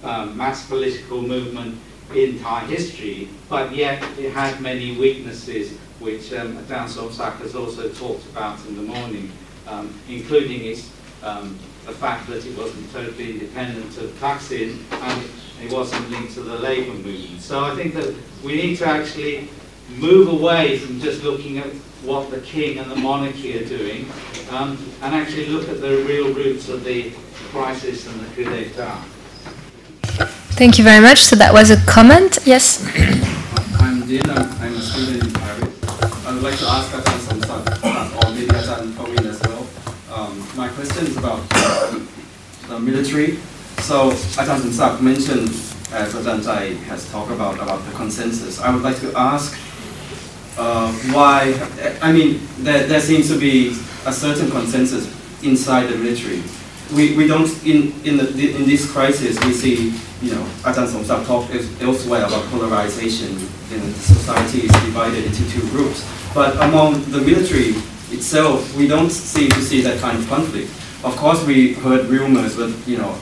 [0.04, 1.80] um, mass political movement
[2.16, 7.90] in Thai history, but yet it had many weaknesses, which um, Ajahn Somsak has also
[7.90, 9.32] talked about in the morning,
[9.68, 10.90] um, including its,
[11.24, 15.30] um, the fact that it wasn't totally independent of Thaksin and
[15.64, 17.42] it wasn't linked to the labour movement.
[17.42, 19.50] So I think that we need to actually
[19.98, 21.68] move away from just looking at
[22.04, 24.06] what the king and the monarchy are doing
[24.52, 27.12] um, and actually look at the real roots of the
[27.52, 29.04] crisis and the coup d'etat.
[30.56, 31.20] Thank you very much.
[31.20, 32.38] So that was a comment.
[32.46, 32.86] Yes.
[33.80, 34.30] I'm Din.
[34.30, 36.26] I'm, I'm a student in Paris.
[36.26, 38.54] I would like to ask Ajahn Somsak, or maybe
[41.04, 41.40] Ajahn Pavin as well.
[41.40, 43.38] My question is about the military.
[43.82, 45.50] So Ajahn Somsak mentioned,
[45.92, 48.60] as Ajahn Chai has talked about, about the consensus.
[48.60, 49.58] I would like to ask
[50.58, 51.54] uh, why,
[52.02, 53.76] I mean, there, there seems to be
[54.06, 55.08] a certain consensus
[55.44, 56.42] inside the military.
[56.94, 61.26] We, we don't, in, in, the, in this crisis, we see, you know, Ajahn Somsak
[61.26, 61.50] talk
[61.82, 63.36] elsewhere about polarization
[63.72, 66.06] and society is divided into two groups.
[66.34, 67.74] But among the military
[68.12, 70.70] itself, we don't seem to see that kind of conflict.
[71.04, 73.16] Of course, we heard rumors, but, you know,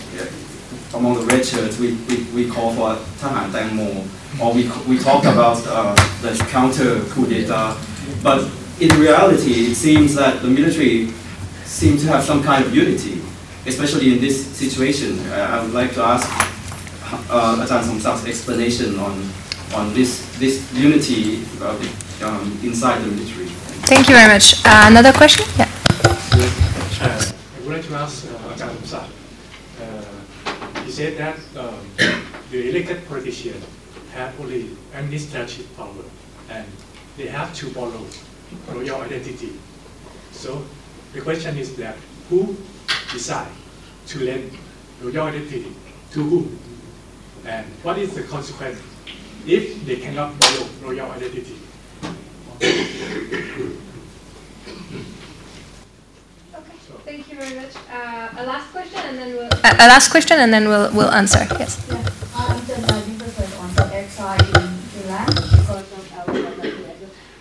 [0.94, 4.06] among the red shirts, we, we, we call for Tahan Tangmo,
[4.40, 7.76] or we, we talk about uh, the counter coup d'etat.
[8.22, 8.50] But
[8.80, 11.08] in reality, it seems that the military
[11.66, 13.22] seems to have some kind of unity,
[13.66, 15.18] especially in this situation.
[15.28, 16.30] Uh, I would like to ask
[17.32, 19.28] uh, Ajahn Somsak's explanation on,
[19.74, 21.46] on this, this unity
[22.22, 23.48] um, inside the military.
[23.90, 24.64] Thank you very much.
[24.66, 25.46] Uh, another question?
[25.58, 27.32] Yeah.
[27.72, 29.08] Like to uh, Ajahn
[30.84, 31.80] he said that um,
[32.52, 33.66] the elected politicians
[34.14, 36.04] have only administrative power
[36.50, 36.68] and
[37.16, 38.06] they have to follow
[38.68, 39.54] royal identity.
[40.32, 40.66] So
[41.14, 41.96] the question is that
[42.30, 42.58] who
[43.14, 43.48] decide
[44.08, 44.52] to lend
[45.02, 45.74] royal identity
[46.12, 46.60] to whom?
[47.46, 48.82] And what is the consequence
[49.48, 51.56] if they cannot follow royal identity?
[57.04, 57.74] Thank you very much.
[57.92, 59.50] Uh, a last question, and then we'll.
[59.52, 61.48] Uh, a last question, and then we'll we'll answer.
[61.58, 61.82] Yes.
[61.90, 61.98] Yeah.
[62.36, 64.70] I'm just interested on the exile in
[65.02, 66.30] Iran because of our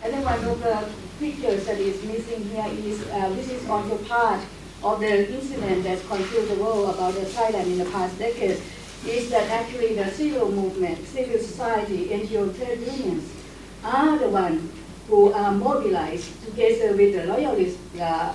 [0.03, 0.89] I think one of the
[1.21, 4.41] pictures that is missing here is uh, this is also part
[4.83, 8.61] of the incident that's confused the world about the Thailand in the past decades.
[9.07, 13.31] Is that actually the civil movement, civil society, NGO trade unions
[13.85, 14.71] are the ones
[15.09, 18.33] who are mobilized together with the loyalists uh,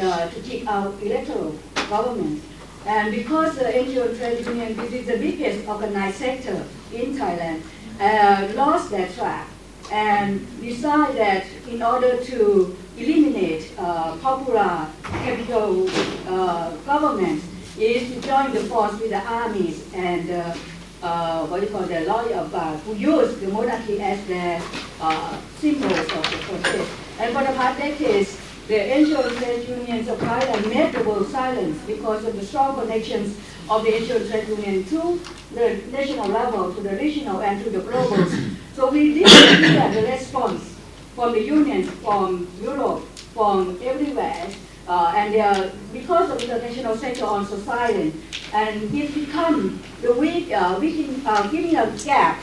[0.00, 1.54] uh, to kick out electoral
[1.88, 2.42] government.
[2.86, 7.62] And because the NGO trade union, this is the biggest organized sector in Thailand,
[8.00, 9.48] uh, lost their track
[9.90, 15.88] and decided that in order to eliminate uh, popular capital
[16.28, 17.42] uh, government
[17.78, 20.54] is to join the force with the armies and uh,
[21.02, 24.60] uh, what you call the lawyer uh, who use the monarchy as their
[25.00, 26.90] uh, symbols of the protest.
[27.20, 31.80] And for the past decades, the NGO trade unions of Thailand made the world silence
[31.86, 33.34] because of the strong connections
[33.70, 35.18] of the NGO trade union to
[35.54, 38.26] the national level, to the regional, and to the global.
[38.76, 40.74] so we did hear the response
[41.14, 44.46] from the unions, from Europe, from everywhere,
[44.86, 48.12] uh, and uh, because of the international center on society,
[48.52, 52.38] and it become the weak, uh, weak uh, giving a gap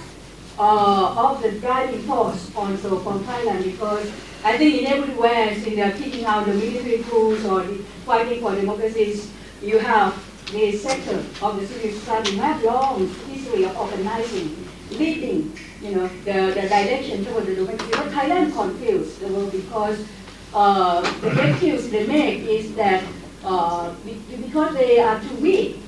[0.58, 4.12] uh, of the driving force also from Thailand because
[4.46, 8.54] I think in everywhere, in the kicking out the military coups or the fighting for
[8.54, 10.14] democracies, you have
[10.52, 15.52] the sector of the civil society have long history of organizing, leading,
[15.82, 17.90] you know, the, the direction toward the democracy.
[17.92, 20.06] But Thailand confused the world because
[20.54, 23.04] uh, the excuse they make is that
[23.44, 23.96] uh,
[24.30, 25.80] because they are too weak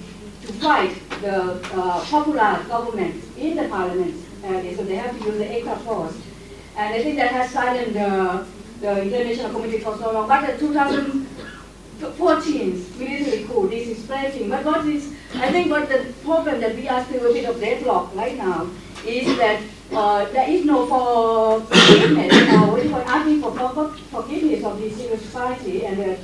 [0.41, 5.47] to fight the uh, popular government in the parliament, so they have to use the
[5.47, 6.17] extra force
[6.77, 8.45] and I think that has silenced the,
[8.81, 10.27] the international community for so long.
[10.27, 14.49] But the 2014 military coup, this is spreading.
[14.49, 17.59] But what is, I think what the problem that we are still a bit of
[17.59, 18.69] deadlock right now
[19.07, 19.59] is that
[19.91, 20.85] uh, there is no
[21.65, 22.31] forgiveness
[22.93, 23.51] or asking for
[24.11, 26.15] forgiveness of the civil society and the,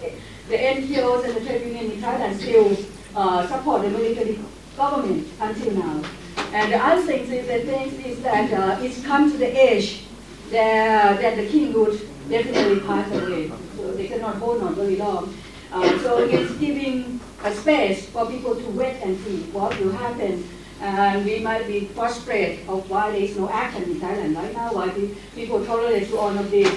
[0.49, 2.77] the NGOs and the trade union in Thailand still
[3.15, 4.37] uh, support the military
[4.77, 6.03] government until now.
[6.53, 7.61] And the other thing is that,
[8.05, 10.03] is that uh, it's come to the age
[10.51, 11.99] that, that the king would
[12.29, 13.51] definitely pass away.
[13.75, 15.33] So they cannot hold on very long.
[15.71, 20.47] Uh, so it's giving a space for people to wait and see what will happen.
[20.79, 24.73] And we might be frustrated of why there is no action in Thailand right now,
[24.73, 24.89] why
[25.33, 26.69] people tolerate to all of this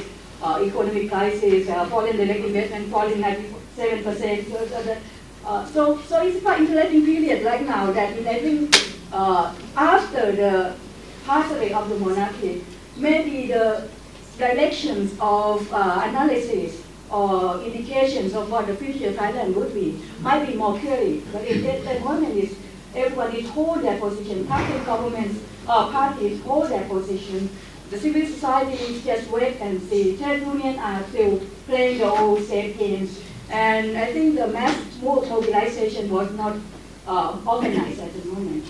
[0.43, 4.51] uh, economic crisis, uh, falling direct investment falling 97%.
[4.51, 4.99] So, so,
[5.45, 8.75] uh, so, so it's quite interesting period right now that I think
[9.13, 10.77] after the
[11.25, 12.65] passing of the monarchy,
[12.99, 13.89] maybe the
[14.39, 20.55] directions of uh, analysis or indications of what the future Thailand would be might be
[20.55, 21.21] more clear.
[21.33, 22.57] But that, that moment is
[22.95, 27.49] everyone is hold their position, party governments uh, parties hold their position.
[27.91, 30.17] The civil society is just wait and see.
[30.17, 33.21] Trade unions are still playing the old same games.
[33.51, 36.57] And I think the mass mobilization was not
[37.07, 38.65] uh, organized at the moment.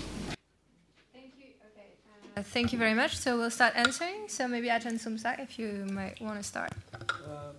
[2.43, 3.17] Thank you very much.
[3.17, 4.27] So we'll start answering.
[4.27, 6.71] So maybe Ajahn Somsak, if you might want to start.
[6.93, 7.53] Uh,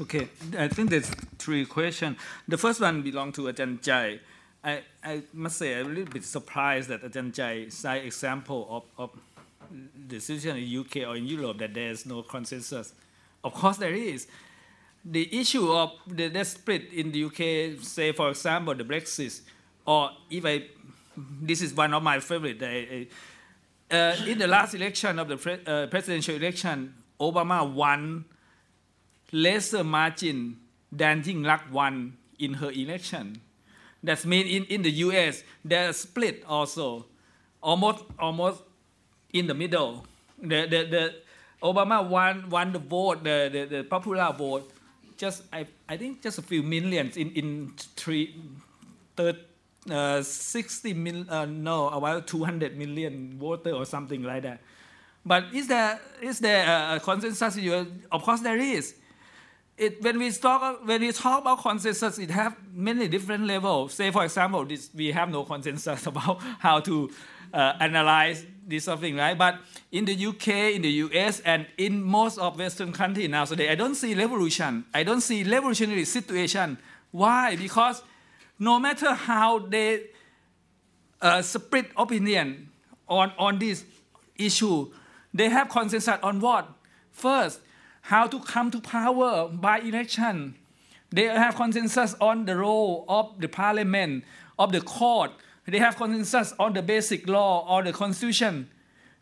[0.00, 0.28] okay,
[0.58, 2.16] I think there's three questions.
[2.48, 4.20] The first one belongs to Ajahn Chai.
[4.62, 8.84] I, I must say I'm a little bit surprised that Ajahn Jai cite example of,
[8.98, 9.10] of
[10.20, 12.92] situation in UK or in Europe that there is no consensus.
[13.42, 14.26] Of course there is.
[15.04, 19.42] The issue of the, the split in the UK, say for example the Brexit,
[19.86, 20.64] or if I,
[21.16, 22.62] this is one of my favorite.
[22.62, 23.06] I,
[23.90, 28.24] I, uh, in the last election of the pre, uh, presidential election, Obama won
[29.32, 30.58] lesser margin
[30.90, 33.40] than Ying won in her election.
[34.02, 37.06] That means in, in the US, there's split also,
[37.62, 38.62] almost almost
[39.32, 40.06] in the middle.
[40.38, 41.14] The, the, the
[41.62, 44.70] Obama won, won the vote, the, the, the popular vote,
[45.16, 48.36] just I, I think just a few millions in, in three,
[49.16, 49.38] third,
[49.90, 54.60] uh, 60 mil, uh, no, about 200 million voter or something like that.
[55.26, 57.58] But is there, is there a consensus?
[58.12, 58.94] Of course there is
[59.76, 63.94] it, when we talk when we talk about consensus, it have many different levels.
[63.94, 67.10] Say, for example, this, we have no consensus about how to
[67.52, 69.36] uh, analyze this sort of thing, right?
[69.36, 69.58] But
[69.90, 73.74] in the UK, in the US, and in most of Western countries now today, I
[73.74, 74.84] don't see revolution.
[74.94, 76.78] I don't see revolutionary situation.
[77.10, 77.56] Why?
[77.56, 78.02] Because
[78.58, 80.06] no matter how they
[81.20, 82.68] uh, split opinion
[83.08, 83.84] on, on this
[84.36, 84.90] issue,
[85.32, 86.68] they have consensus on what?
[87.10, 87.60] First,
[88.02, 90.54] how to come to power by election.
[91.10, 94.24] They have consensus on the role of the parliament,
[94.58, 95.30] of the court.
[95.66, 98.68] They have consensus on the basic law or the constitution.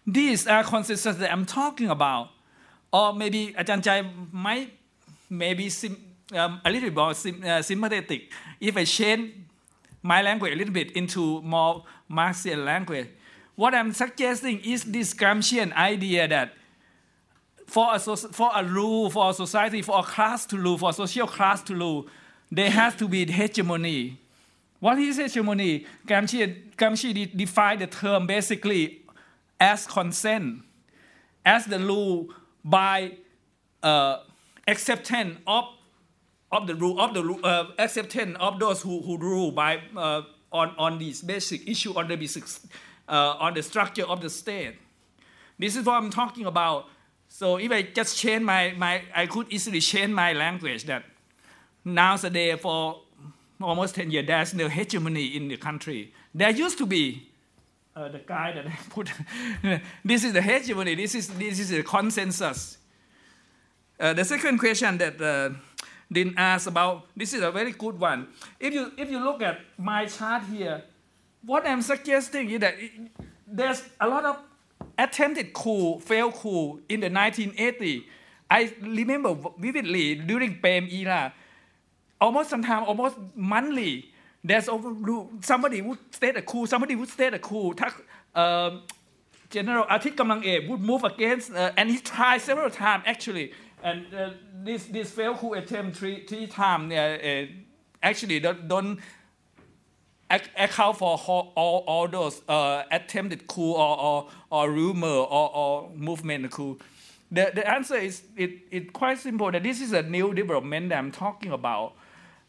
[0.07, 2.31] These are consensus that I'm talking about.
[2.93, 4.73] Or maybe Ajahn might
[5.31, 5.71] maybe
[6.35, 9.33] um, a little bit more sim, uh, sympathetic if I change
[10.03, 13.09] my language a little bit into more Marxian language.
[13.55, 16.55] What I'm suggesting is this Gramscian idea that
[17.67, 20.93] for a, for a rule, for a society, for a class to rule, for a
[20.93, 22.07] social class to rule,
[22.51, 24.19] there has to be hegemony.
[24.81, 25.87] What is hegemony?
[26.07, 29.03] Gramsci, Gramsci defined the term basically
[29.61, 30.63] as consent,
[31.47, 32.29] as the rule
[32.65, 33.13] by
[33.83, 34.19] uh,
[34.67, 35.65] acceptance of,
[36.53, 40.23] of the rule, of the uh, acceptance of those who, who rule by, uh,
[40.53, 42.45] on, on this basic issue, on the basic,
[43.09, 44.77] uh, on the structure of the state.
[45.59, 46.87] This is what I'm talking about
[47.33, 51.03] so if I just change my, my I could easily change my language that
[51.83, 53.01] nowadays for
[53.59, 56.12] almost 10 years there's no hegemony in the country.
[56.35, 57.31] There used to be
[57.97, 59.11] uh, the guy that I put
[60.05, 62.77] this is the hegemony, this is, this is the consensus.
[63.99, 65.57] Uh, the second question that uh,
[66.12, 68.28] Din asked about, this is a very good one.
[68.60, 70.82] If you, if you look at my chart here,
[71.44, 72.93] what I'm suggesting is that it,
[73.47, 74.39] there's a lot of
[74.98, 78.05] attempted coup, failed coup in the 1980s.
[78.51, 81.32] I remember vividly during Prem era,
[82.20, 84.12] almost sometimes, almost monthly,
[84.44, 84.93] there's over,
[85.40, 87.74] somebody would state a coup, somebody would state a coup.
[88.34, 88.78] Uh,
[89.51, 93.52] General Atit Kamlang would move against, uh, and he tried several times actually.
[93.83, 94.31] And uh,
[94.63, 97.47] this, this failed coup attempt three, three times uh,
[98.03, 99.01] actually don't, don't
[100.31, 106.51] account for all, all those uh, attempted coup or, or, or rumor or, or movement
[106.51, 106.79] coup?
[107.31, 110.99] The, the answer is it, it quite simple that this is a new development that
[110.99, 111.95] I'm talking about.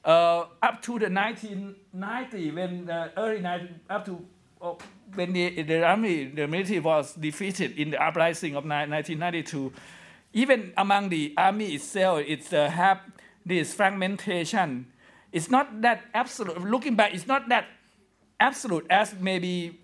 [0.04, 4.26] Uh, up to the 1990, when the early 90, up to
[4.62, 4.74] uh,
[5.16, 9.72] when the, the army, the military was defeated in the uprising of 1992,
[10.34, 13.00] even among the army itself, it's uh, have
[13.46, 14.88] this fragmentation
[15.34, 16.62] it's not that absolute.
[16.62, 17.66] Looking back, it's not that
[18.40, 19.80] absolute as maybe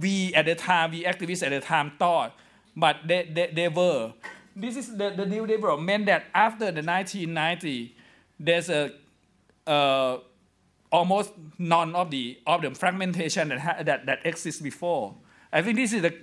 [0.00, 2.34] we at the time, we activists at the time thought,
[2.76, 4.12] but they, they, they were.
[4.54, 7.96] This is the, the new development that after the 1990,
[8.38, 8.92] there's a
[9.66, 10.18] uh,
[10.92, 15.16] almost none of the of the fragmentation that, ha- that that exists before.
[15.52, 16.14] I think this is the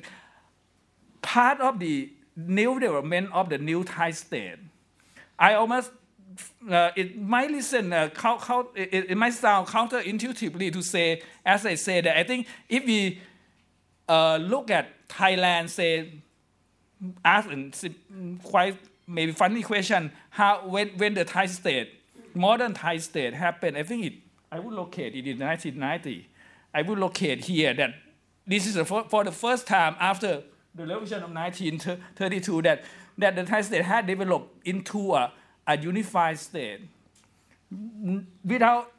[1.22, 2.12] part of the
[2.48, 4.60] new development of the new Thai state.
[5.38, 5.92] I almost
[6.70, 8.10] uh, it might listen, uh,
[8.76, 13.20] it, it, might sound counterintuitively to say, as I said, I think if we
[14.08, 16.14] uh, look at Thailand, say,
[17.26, 17.90] ask a
[18.44, 21.94] quite maybe funny question, how when, when the Thai state,
[22.34, 24.14] modern Thai state happened, I think it,
[24.52, 26.30] I would locate it in 1990.
[26.74, 27.96] I would locate here that
[28.46, 30.44] this is a, for, for the first time after
[30.76, 32.84] the revolution of 1932 that,
[33.18, 35.32] that the Thai state had developed into a
[35.70, 36.82] a unified state
[38.44, 38.92] without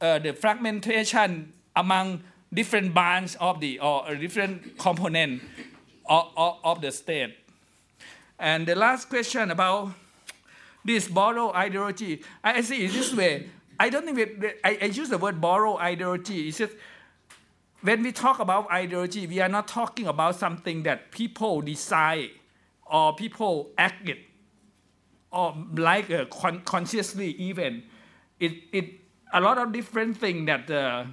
[0.00, 2.22] uh, the fragmentation among
[2.52, 5.42] different branches of the or different component
[6.06, 7.34] of, of, of, the state.
[8.38, 9.94] And the last question about
[10.84, 13.48] this borrowed ideology, I see it this way.
[13.80, 16.48] I don't think we, I, I use the word borrow ideology.
[16.48, 16.74] It's just
[17.82, 22.30] when we talk about ideology, we are not talking about something that people decide
[22.86, 24.18] or people act it
[25.30, 27.82] or like uh, con- consciously even.
[28.40, 28.94] It, it
[29.32, 31.04] a lot of different things that uh,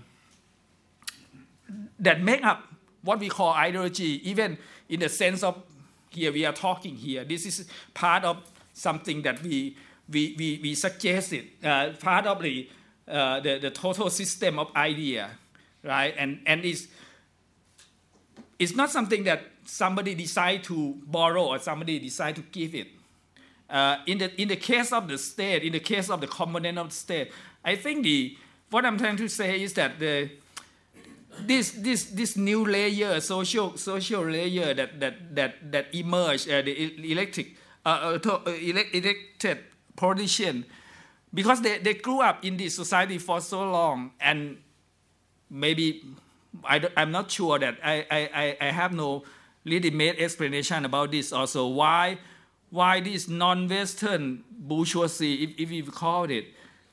[2.00, 2.64] that make up
[3.02, 4.58] what we call ideology, even
[4.90, 5.62] in the sense of
[6.10, 7.24] here we are talking here.
[7.24, 8.38] This is part of
[8.74, 9.76] something that we
[10.08, 12.70] we, we, we suggested, uh, part of the,
[13.08, 15.32] uh, the the total system of idea,
[15.86, 16.14] right?
[16.18, 16.88] And and it's
[18.60, 22.88] it's not something that somebody decide to borrow or somebody decide to give it.
[23.70, 26.78] Uh, in the in the case of the state, in the case of the component
[26.78, 27.32] of the state,
[27.64, 28.38] I think the
[28.70, 30.30] what I'm trying to say is that the
[31.41, 37.12] this this this new layer, social social layer that that that that emerged, uh, the
[37.12, 37.56] electric
[37.86, 39.60] uh, uh, uh elected
[39.95, 40.66] politician,
[41.34, 44.57] because they, they grew up in this society for so long, and
[45.56, 46.03] maybe
[46.64, 49.23] I am not sure that I, I, I have no
[49.64, 52.19] legitimate explanation about this also why
[52.69, 56.45] why this non-Western bourgeoisie, if, if we call it,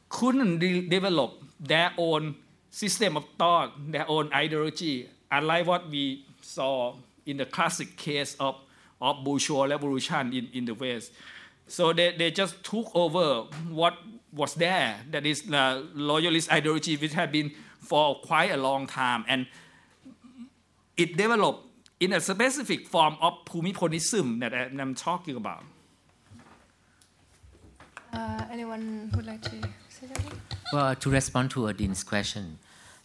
[0.09, 2.36] couldn't de- develop their own
[2.70, 6.94] system of thought, their own ideology, unlike what we saw
[7.26, 8.56] in the classic case of,
[9.01, 11.12] of bourgeois revolution in, in the West.
[11.66, 13.98] So they, they just took over what
[14.32, 17.52] was there, that is the loyalist ideology, which had been
[17.83, 19.25] for quite a long time.
[19.29, 19.47] And
[20.97, 21.67] it developed
[22.01, 25.65] in a specific form of Bhumiponism that I'm talking about.
[28.13, 29.51] Uh, anyone would like to
[29.89, 30.41] say something?
[30.73, 32.59] Well, to respond to Adin's question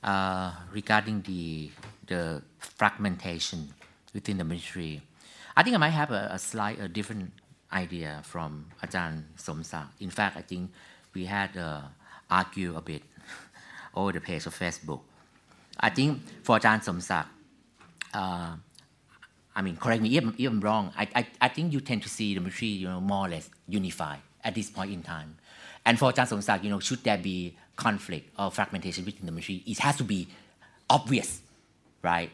[0.04, 1.72] uh, regarding the
[2.08, 3.74] the fragmentation
[4.14, 5.02] within the military,
[5.56, 7.32] I think I might have a, a slight a different
[7.72, 9.88] idea from Ajahn Somsak.
[10.00, 10.72] In fact, I think
[11.14, 11.82] we had uh,
[12.30, 13.04] argue a bit
[13.98, 15.02] over the page of Facebook.
[15.80, 17.26] I think for Ajahn Somsak,
[18.14, 18.56] uh,
[19.56, 20.92] I mean, correct me if, if I'm wrong.
[20.98, 23.50] I, I, I think you tend to see the military, you know, more or less
[23.68, 25.38] unified at this point in time.
[25.86, 29.64] And for Ajahn Somsak, you know, should there be conflict or fragmentation within the military,
[29.66, 30.28] it has to be
[30.90, 31.42] obvious,
[32.02, 32.32] right?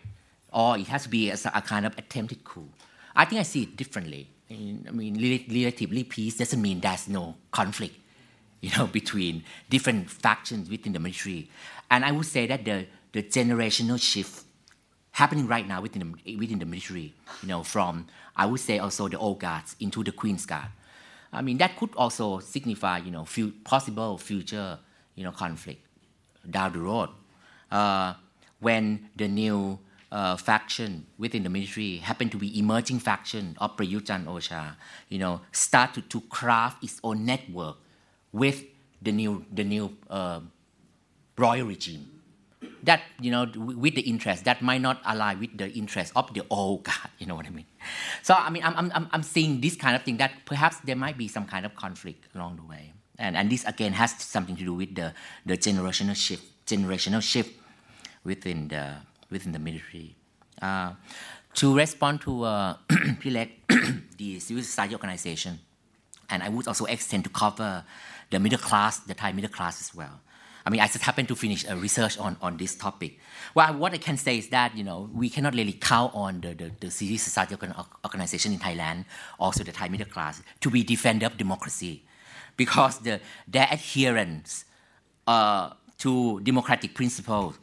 [0.52, 2.68] Or it has to be a, a kind of attempted coup.
[3.16, 4.28] I think I see it differently.
[4.50, 5.16] I mean,
[5.50, 7.96] relatively peace doesn't mean there's no conflict,
[8.64, 11.50] you know, between different factions within the military.
[11.92, 14.46] And I would say that the, the generational shift
[15.12, 19.08] happening right now within the, within the military, you know, from, I would say also
[19.08, 20.70] the old guards into the Queen's Guard.
[21.32, 24.80] I mean, that could also signify, you know, few, possible future,
[25.16, 25.82] you know, conflict
[26.50, 27.10] down the road.
[27.70, 28.14] Uh,
[28.60, 29.78] when the new
[30.12, 34.78] uh, faction within the military happen to be emerging faction of Prayut Chan-o-cha,
[35.10, 37.78] you know, start to craft its own network
[38.34, 38.66] with
[39.02, 40.42] the new, the new uh,
[41.38, 42.10] royal regime.
[42.84, 46.44] That, you know, with the interest, that might not align with the interest of the
[46.50, 47.66] old guard, you know what I mean?
[48.24, 51.18] So, I mean, I'm, I'm, I'm seeing this kind of thing that perhaps there might
[51.18, 52.92] be some kind of conflict along the way.
[53.18, 55.14] And, and this, again, has something to do with the,
[55.46, 57.52] the generational shift, generational shift
[58.26, 58.96] within the,
[59.30, 60.16] within the military.
[60.62, 60.94] Uh,
[61.56, 62.76] to respond to uh,
[64.18, 65.60] the civil society organization,
[66.30, 67.84] and I would also extend to cover
[68.34, 70.20] the middle class, the Thai middle class as well.
[70.66, 73.20] I mean, I just happened to finish a research on, on this topic.
[73.54, 76.54] Well, what I can say is that, you know, we cannot really count on the,
[76.54, 77.56] the, the civil society
[78.04, 79.06] organization in Thailand,
[79.40, 82.04] also the Thai middle class, to be defender of democracy
[82.58, 84.66] because the, their adherence
[85.28, 87.60] uh, to democratic principles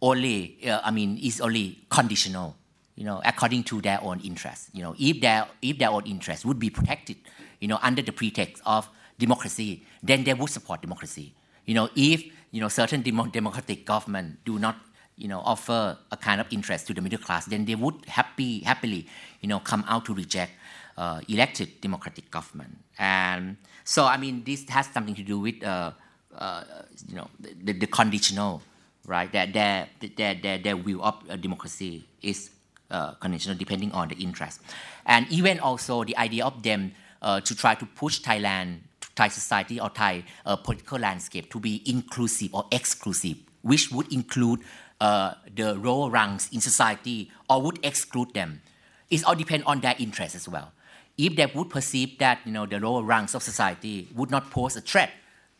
[0.00, 2.56] only, uh, I mean, is only conditional,
[2.94, 4.70] you know, according to their own interests.
[4.72, 7.16] You know, if their, if their own interests would be protected,
[7.60, 8.88] you know, under the pretext of
[9.18, 11.34] democracy, then they would support democracy.
[11.66, 14.76] You know, if, you know, certain demo- democratic government do not,
[15.16, 18.60] you know, offer a kind of interest to the middle class, then they would happy,
[18.60, 19.06] happily,
[19.40, 20.52] you know, come out to reject
[20.96, 22.78] uh, elected democratic government.
[22.98, 25.92] And so, I mean, this has something to do with, uh,
[26.34, 26.64] uh,
[27.08, 28.62] you know, the, the conditional
[29.08, 29.32] right?
[29.32, 32.50] That their, their, their, their view of uh, democracy is
[32.90, 34.60] uh, conditional depending on the interest.
[35.06, 38.80] And even also the idea of them uh, to try to push Thailand,
[39.18, 44.60] Thai society or Thai uh, political landscape to be inclusive or exclusive, which would include
[45.00, 48.62] uh, the lower ranks in society or would exclude them.
[49.10, 50.72] It all depends on their interest as well.
[51.16, 54.76] If they would perceive that you know the lower ranks of society would not pose
[54.76, 55.10] a threat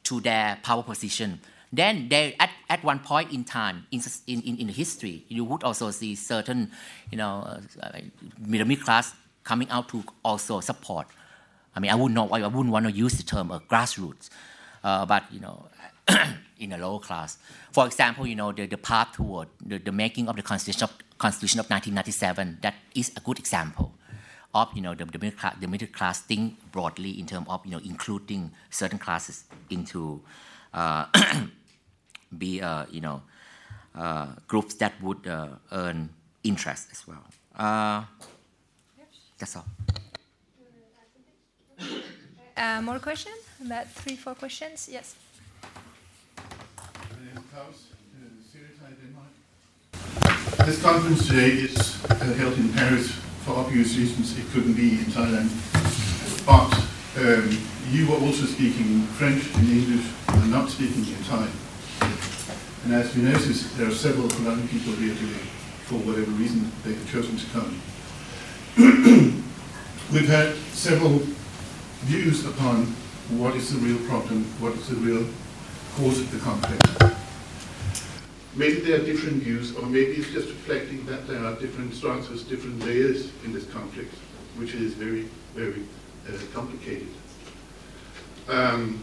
[0.04, 1.40] to their power position,
[1.72, 5.64] then they, at, at one point in time in, in, in, in history, you would
[5.64, 6.70] also see certain,
[7.10, 7.98] you know, uh,
[8.38, 11.08] middle class coming out to also support.
[11.78, 14.30] I mean, I wouldn't I wouldn't want to use the term grassroots,
[14.82, 15.68] uh, but you know,
[16.58, 17.38] in a lower class.
[17.70, 21.18] For example, you know, the, the path toward the, the making of the Constitution of,
[21.18, 23.94] Constitution of 1997, that is a good example
[24.52, 27.64] of, you know, the, the, middle, class, the middle class think broadly in terms of,
[27.64, 30.20] you know, including certain classes into
[30.74, 31.06] uh,
[32.38, 33.22] be, uh, you know,
[33.94, 36.08] uh, groups that would uh, earn
[36.42, 37.24] interest as well.
[37.54, 38.02] Uh,
[39.38, 39.66] that's all.
[42.58, 43.38] Uh, more questions?
[43.64, 44.88] About three, four questions?
[44.90, 45.14] Yes.
[50.66, 53.12] This conference today is uh, held in Paris
[53.44, 54.36] for obvious reasons.
[54.36, 55.48] It couldn't be in Thailand.
[56.44, 56.74] But
[57.22, 57.58] um,
[57.90, 61.46] you were also speaking French and English and not speaking in Thai.
[62.84, 65.46] And as we noticed, there are several Hmong people here today,
[65.86, 67.80] for whatever reason they have chosen to come.
[70.12, 71.22] We've had several
[72.02, 72.86] views upon
[73.38, 75.26] what is the real problem, what is the real
[75.96, 77.18] cause of the conflict.
[78.54, 82.44] Maybe there are different views, or maybe it's just reflecting that there are different structures,
[82.44, 84.14] different layers in this conflict,
[84.56, 85.82] which is very, very
[86.28, 87.08] uh, complicated.
[88.48, 89.02] Um,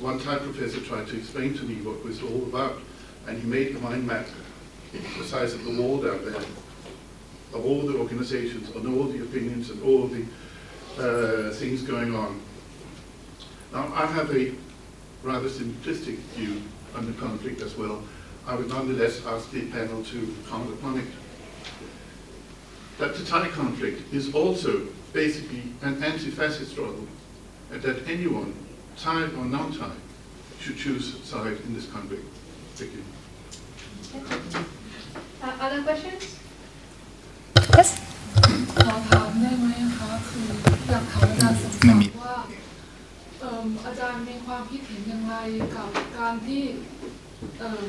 [0.00, 2.80] one Thai professor tried to explain to me what it was all about,
[3.26, 4.26] and he made a mind map
[4.92, 6.42] the size of the wall down there,
[7.54, 10.24] of all the organizations, and all the opinions, and all the
[10.98, 12.40] uh, things going on.
[13.72, 14.52] Now, I have a
[15.22, 16.62] rather simplistic view
[16.96, 18.02] on the conflict as well.
[18.46, 21.06] I would nonetheless ask the panel to comment upon it.
[22.98, 27.06] That the Thai conflict is also basically an anti-fascist struggle,
[27.72, 28.54] and that anyone,
[28.96, 29.90] Thai or non-Thai,
[30.60, 32.24] should choose side in this conflict.
[32.74, 33.02] Thank you.
[35.42, 36.38] Uh, other questions?
[37.72, 39.23] Yes.
[39.34, 40.48] ขอถามได้ไหมคะคือ
[40.88, 42.36] อยากถามอาจารย์สมศักดิ์ว่า
[43.40, 45.34] เอิ่มอาจารย์มีความคิดเห็นอย่างไร
[45.74, 45.88] กับ
[46.18, 46.62] การที่
[47.58, 47.88] เอิ่ม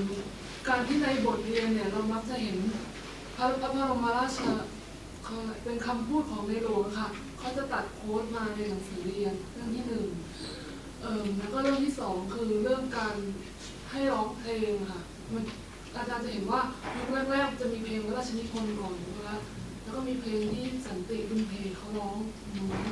[0.67, 2.57] การที่ในบทเรียนเนี่ยเรามักจะเห็น
[3.35, 4.38] พระพระบรมราช
[5.24, 7.07] เขาเป็นคำพูดของในหลวงค่ะ
[7.40, 10.07] เขาจะตัดโค้ดมาในหนังสือเรียนเรื่องที่หนึ่ง
[11.01, 13.15] เอิ่มแล้วก็เรื่องที่สองคือเรื่องการ
[13.91, 15.01] ให้ร้องเพลงค่ะ
[15.33, 15.43] มัน
[15.98, 16.61] อาจารย์จะเห็นว่า
[16.95, 19.38] ยุคแรกๆจะมีเพลงพระราชนิพนธ์ก่อนนะคะ
[19.85, 22.17] แล้วก็มีเพลงที่สันติบุญเพลเขาร้อง
[22.57, 22.88] น้อย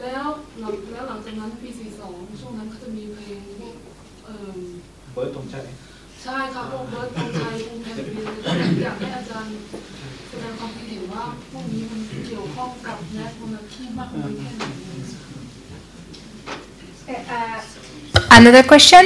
[0.00, 0.26] แล้ว
[0.60, 1.68] หลังแล้วหลังจากนั้นปี
[2.04, 3.74] 42ช่วงนั้นเขาจะมีเพลงพวก
[4.24, 4.58] เอ่อ
[5.12, 5.64] เบิร์ดธงชัย
[6.22, 8.26] ใช่ค่ะพวกเบิร์ดธงชัยภูมิแผ่นดิน
[8.82, 9.52] อยากให้อาจารย์
[10.28, 14.64] แสดงความคิดเห็นว่าพวกนี้มันเกี่ยวข้องกับแนทมนาคีมากน้อยแค่ไหน
[17.10, 17.60] Uh,
[18.30, 19.04] another question?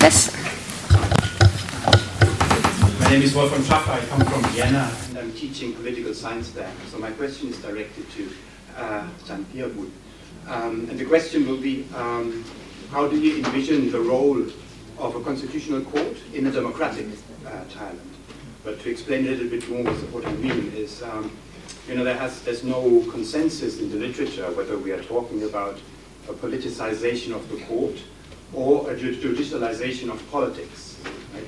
[0.00, 0.30] Yes.
[3.00, 3.92] My name is Wolfram Schaffer.
[3.92, 6.70] I come from Vienna and I'm teaching political science there.
[6.88, 8.30] So my question is directed to
[8.76, 9.90] uh, Piyabutr.
[10.46, 12.44] Um, and the question will be, um,
[12.92, 14.40] how do you envision the role
[14.98, 17.08] of a constitutional court in a democratic
[17.44, 17.98] uh, Thailand?
[18.62, 21.36] But to explain a little bit more what I mean is, um,
[21.88, 25.80] you know, there has, there's no consensus in the literature whether we are talking about
[26.28, 28.00] a politicization of the court
[28.52, 31.00] or a judicialization of politics.
[31.34, 31.44] Right?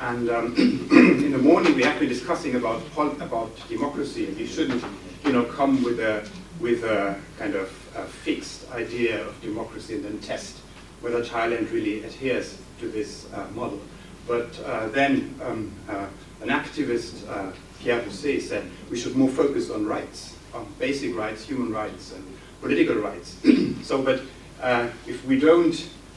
[0.00, 0.54] And um,
[0.90, 4.84] in the morning we have been discussing about about democracy, and we shouldn't,
[5.24, 6.28] you know, come with a
[6.60, 10.58] with a kind of a fixed idea of democracy and then test
[11.00, 13.80] whether Thailand really adheres to this uh, model.
[14.26, 16.06] But uh, then um, uh,
[16.42, 21.44] an activist, uh, Pierre Bousset, said we should more focus on rights, on basic rights,
[21.44, 23.36] human rights, and political rights.
[23.82, 24.20] so, but
[24.60, 25.74] uh, if we don't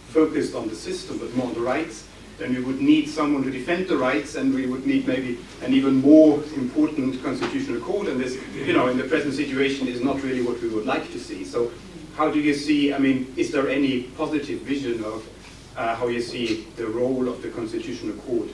[0.09, 2.08] focus on the system but more on the rights,
[2.39, 5.73] then we would need someone to defend the rights, and we would need maybe an
[5.73, 8.07] even more important constitutional court.
[8.07, 11.11] And this, you know, in the present situation, is not really what we would like
[11.11, 11.43] to see.
[11.43, 11.71] So,
[12.15, 12.93] how do you see?
[12.93, 15.27] I mean, is there any positive vision of
[15.75, 18.49] uh, how you see the role of the constitutional court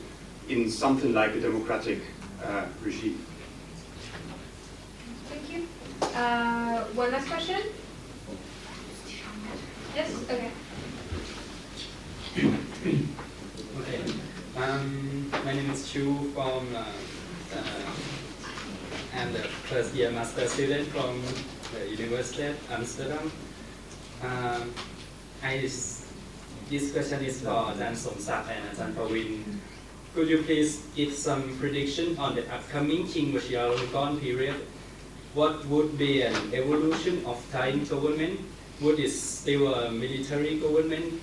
[0.50, 2.00] in something like a democratic
[2.44, 3.24] uh, regime?
[5.30, 5.68] Thank you.
[6.02, 7.62] Uh, one last question?
[9.96, 10.12] Yes?
[10.30, 10.52] Okay.
[13.78, 14.00] Okay.
[14.56, 17.92] Um, my name is Chu from, uh, uh,
[19.14, 19.34] I'm
[19.68, 21.22] first year master student from
[21.74, 23.30] the University of Amsterdam.
[24.24, 24.74] Um,
[25.44, 29.60] I, this question is for Ajahn Somsak and Ajahn Pavin.
[30.14, 34.56] Could you please give some prediction on the upcoming King Vajiralongkorn period?
[35.34, 38.40] What would be an evolution of Thai government?
[38.80, 41.22] Would it still a military government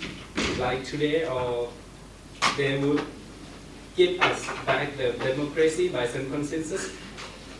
[0.58, 1.70] like today or
[2.56, 3.04] they would
[3.96, 6.92] give us back the democracy by some consensus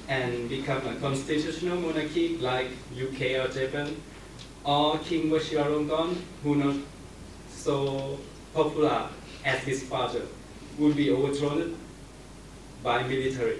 [0.08, 3.96] and become a constitutional monarchy like UK or Japan,
[4.64, 6.76] or King Vajiralongkorn, who not
[7.50, 8.18] so
[8.54, 9.08] popular
[9.44, 10.22] as his father,
[10.78, 11.76] would be overthrown
[12.82, 13.58] by military.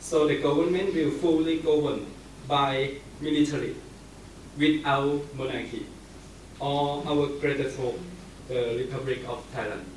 [0.00, 2.06] So the government will fully govern
[2.48, 3.76] by military
[4.58, 5.86] without monarchy
[6.60, 7.98] or our greatest hope,
[8.50, 9.91] uh, the Republic of Thailand.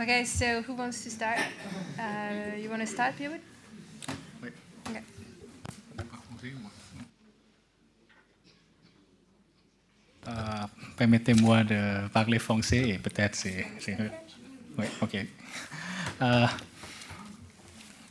[0.00, 1.40] Okay, so who wants to start?
[1.98, 3.38] Uh, you want to start, Pierre?
[4.88, 5.02] Okay.
[10.28, 13.66] Euh, Permettez-moi de parler français et peut-être c'est.
[13.80, 13.96] c'est-
[14.78, 15.16] Oui, ok.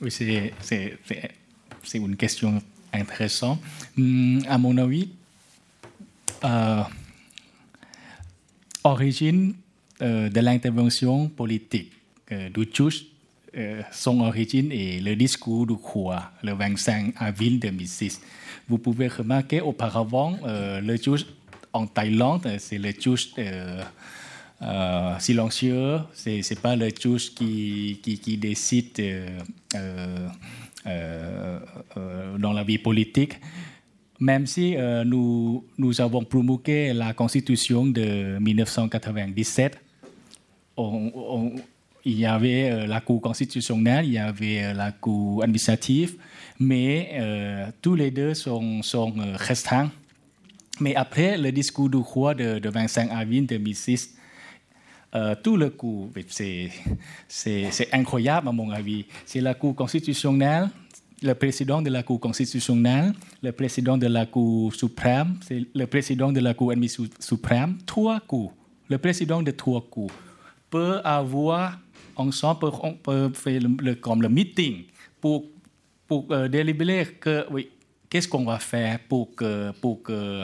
[0.01, 0.53] Oui, c'est,
[1.95, 3.59] une question intéressante.
[3.98, 5.09] Hum, à mon avis,
[6.43, 6.83] euh,
[8.83, 9.53] origine
[10.01, 11.92] de l'intervention politique
[12.32, 13.06] euh, du juge,
[13.58, 18.22] euh, son origine est le discours du roi le 25 avril 2006.
[18.67, 21.26] Vous pouvez remarquer auparavant, euh, le juge
[21.74, 23.82] en Thaïlande, euh, c'est le juge euh,
[24.61, 29.40] euh, silencieux, c'est n'est pas le juge qui, décide euh,
[29.76, 30.27] euh,
[30.85, 31.59] euh,
[31.98, 33.40] euh, dans la vie politique.
[34.19, 39.80] Même si euh, nous, nous avons promulgué la constitution de 1997,
[40.77, 41.56] on-
[42.06, 46.15] il y avait euh, la Cour constitutionnelle, il y avait euh, la Cour administrative,
[46.59, 49.91] mais euh, tous les deux sont, sont restreints.
[50.80, 54.15] Mais après le discours du roi de, de 25 avril 2006,
[55.15, 56.09] euh, tout le coup,
[57.27, 59.06] c'est incroyable à mon avis.
[59.25, 60.69] C'est la Cour constitutionnelle,
[61.23, 66.31] le président de la Cour constitutionnelle, le président de la Cour suprême, c'est le président
[66.31, 68.53] de la Cour administrative suprême, trois cours.
[68.89, 70.11] Le président de trois cours
[70.69, 71.79] peut avoir
[72.15, 74.85] ensemble, on peut faire le, le- comme le meeting
[75.21, 75.45] pour,
[76.07, 77.69] pour euh, délibérer que, oui,
[78.09, 80.43] qu'est-ce qu'on va faire pour que, pour que,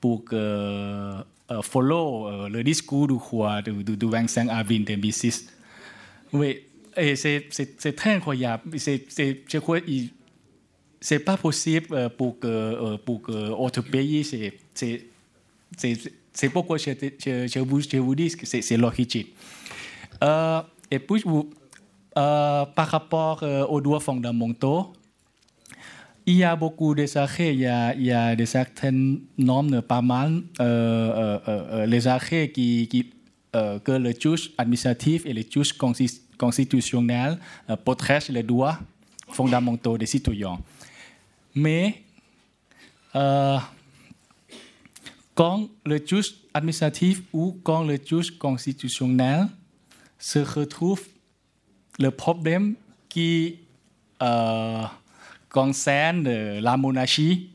[0.00, 1.22] pour que euh,
[1.62, 5.52] follow euh, le discours du roi du, du- du 25 avril 2006.
[6.32, 6.62] Oui,
[6.96, 7.48] et c'est,
[7.94, 8.78] très incroyable.
[8.78, 9.04] C'est,
[9.48, 9.78] je crois
[11.00, 14.54] c'est pas possible euh, pour que pour que autre pays c'est
[16.36, 19.24] c'est pourquoi je, vous dis que c'est l'origine.
[20.22, 24.92] Euh, et puis euh, par rapport euh, aux droits fondamentaux,
[26.26, 30.42] il y a beaucoup de arrêts, il y a, il des certaines normes pas mal,
[30.60, 33.12] euh, les arrêts qui,
[33.52, 37.38] que le juge administratif et le juge consti- constitutionnel
[37.82, 38.78] protègent les droits
[39.28, 40.58] fondamentaux des citoyens.
[41.54, 42.02] Mais
[45.36, 49.46] quand le juge administratif ou quand le juge constitutionnel
[50.18, 51.06] se retrouve
[51.98, 52.74] le problème
[53.10, 53.60] qui
[54.22, 54.82] euh,
[55.50, 57.50] concerne la monarchie,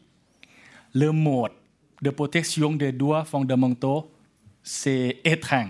[0.94, 1.52] le mode
[2.04, 4.12] de protection des droits fondamentaux,
[4.62, 5.70] c'est étreint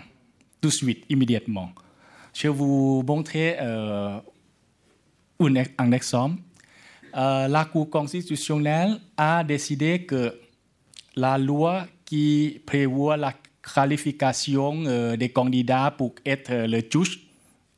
[0.60, 1.72] tout de suite, immédiatement.
[2.34, 4.20] Je vais vous montrer euh,
[5.40, 6.42] un exemple.
[7.16, 10.38] Euh, la Cour constitutionnelle a décidé que
[11.16, 13.34] la loi qui prévoit la
[13.74, 17.22] qualification euh, des candidats pour être euh, le juge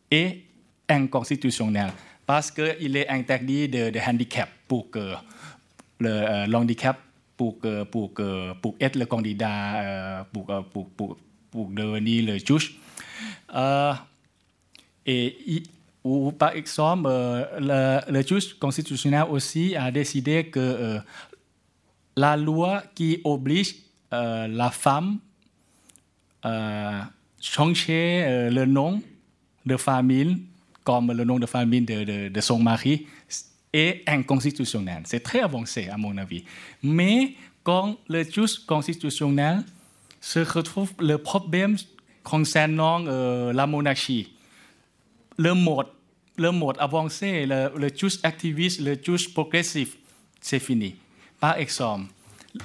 [0.10, 0.42] est
[0.90, 1.92] inconstitutionnelle
[2.26, 5.14] parce qu'il est interdit de, de handicap pour que
[6.00, 6.98] le euh, l'handicap
[7.38, 7.60] pour,
[7.92, 8.12] pour,
[8.60, 10.88] pour être le candidat pour, pour,
[11.52, 12.80] pour, devenir le juge.
[13.56, 13.94] Euh,
[16.40, 17.10] par exemple,
[17.60, 21.00] le, juge constitutionnel aussi a décidé que
[22.16, 23.83] la loi qui oblige
[24.14, 25.18] euh, la femme
[26.44, 27.10] à
[27.42, 29.02] changer euh, le nom
[29.66, 30.44] de famille
[30.84, 33.08] comme le nom de famille de, son mari
[33.72, 35.04] est inconstitutionnel.
[35.06, 36.44] C'est très avancé à mon avis.
[36.84, 39.64] Mais quand le juge constitutionnel
[40.20, 41.78] se retrouve le problème
[42.24, 44.34] concernant euh, la monarchie,
[45.38, 45.88] le mode,
[46.38, 49.98] le mode avancé, le, le juge activiste, le juge progressif,
[50.42, 50.96] c'est fini.
[51.40, 52.12] Par exemple,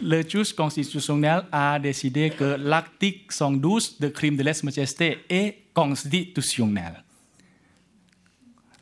[0.03, 7.03] le juge constitutionnel a décidé que l'article 112 de crime de lèse-majesté est constitutionnel.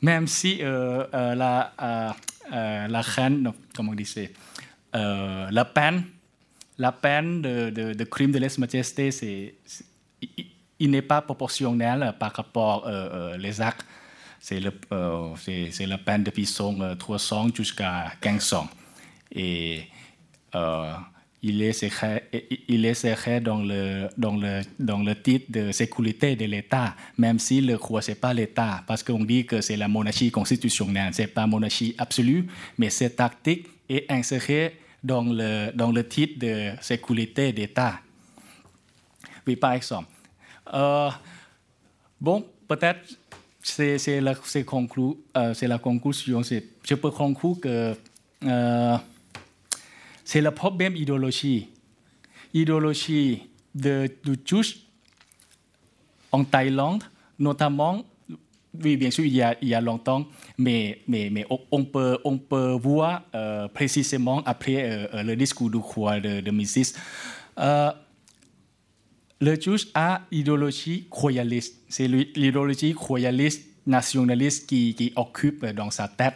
[0.03, 2.11] Même si euh, euh, la, euh,
[2.53, 3.93] euh, la reine, comment
[4.95, 6.05] euh, la peine,
[6.79, 9.55] la peine de, de, de crime de lèse-majesté, c'est,
[10.23, 10.47] il-
[10.79, 13.85] il n'est pas proportionnel par rapport euh, les actes.
[14.41, 14.71] C'est, le,
[15.39, 18.69] c'est, c'est la peine de prison euh, 300 jusqu'à 1500.
[19.33, 19.85] Et
[21.73, 22.29] secret,
[22.69, 27.39] il est secret dans le, dans, le, dans le titre de sécurité de l'État, même
[27.39, 31.29] si le roi, pas l'État, parce qu'on dit que c'est la monarchie constitutionnelle, ce n'est
[31.29, 32.47] pas monarchie absolue,
[32.79, 38.01] mais cet article est inséré dans le, dans le titre de sécurité d'État.
[39.47, 40.09] Oui, par exemple.
[40.75, 41.11] Euh,
[42.21, 43.01] bon, peut-être
[43.63, 46.43] c'est, la, euh, la conclusion.
[46.43, 47.95] Je peux conclure que
[48.45, 48.97] euh,
[50.27, 51.69] c'est le problème idéologie.
[52.53, 54.37] Idéologie de, de
[56.33, 57.05] en Thaïlande,
[57.39, 58.05] notamment,
[58.83, 60.27] oui, bien sûr, il y a, il y a longtemps,
[60.59, 62.19] mais, mais, on, peut,
[62.81, 63.23] voir
[63.73, 66.95] précisément après le discours du roi de, de Mises.
[69.41, 71.83] Le juge a idéologie royaliste.
[71.89, 76.35] C'est l'idéologie royaliste, nationaliste qui, qui, occupe dans sa tête.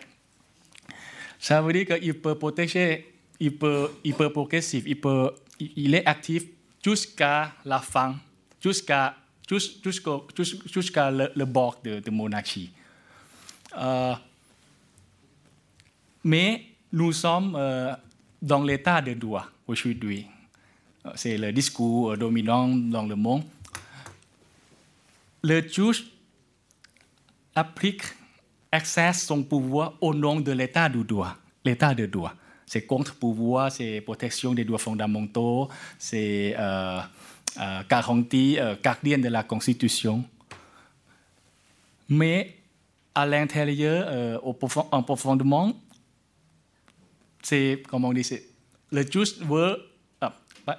[1.40, 3.09] Ça veut dire qu'il peut protéger,
[3.40, 3.90] il peut,
[4.32, 4.84] progressif,
[5.58, 6.44] il, est actif
[6.84, 8.16] jusqu'à la fin,
[8.62, 9.16] jusqu'à
[9.50, 12.70] le, le, bord de, de monarchie.
[13.76, 14.14] Euh,
[16.24, 17.94] mais nous sommes euh,
[18.42, 20.26] dans l'état de droit aujourd'hui.
[21.14, 23.44] C'est le discours dominant dans le monde.
[25.42, 26.04] Le juge
[27.54, 28.02] applique,
[28.70, 31.36] exerce son pouvoir au nom de l'état de droit.
[32.70, 35.68] C'est contre-pouvoir, c'est protection des droits fondamentaux,
[35.98, 37.00] c'est euh,
[37.60, 40.22] euh, garantie euh, de la Constitution.
[42.08, 42.54] Mais
[43.12, 45.72] à l'intérieur, euh, profond, en profondément,
[47.42, 48.24] c'est, comment on dit,
[48.92, 49.76] le juge veut,
[50.20, 50.32] ah,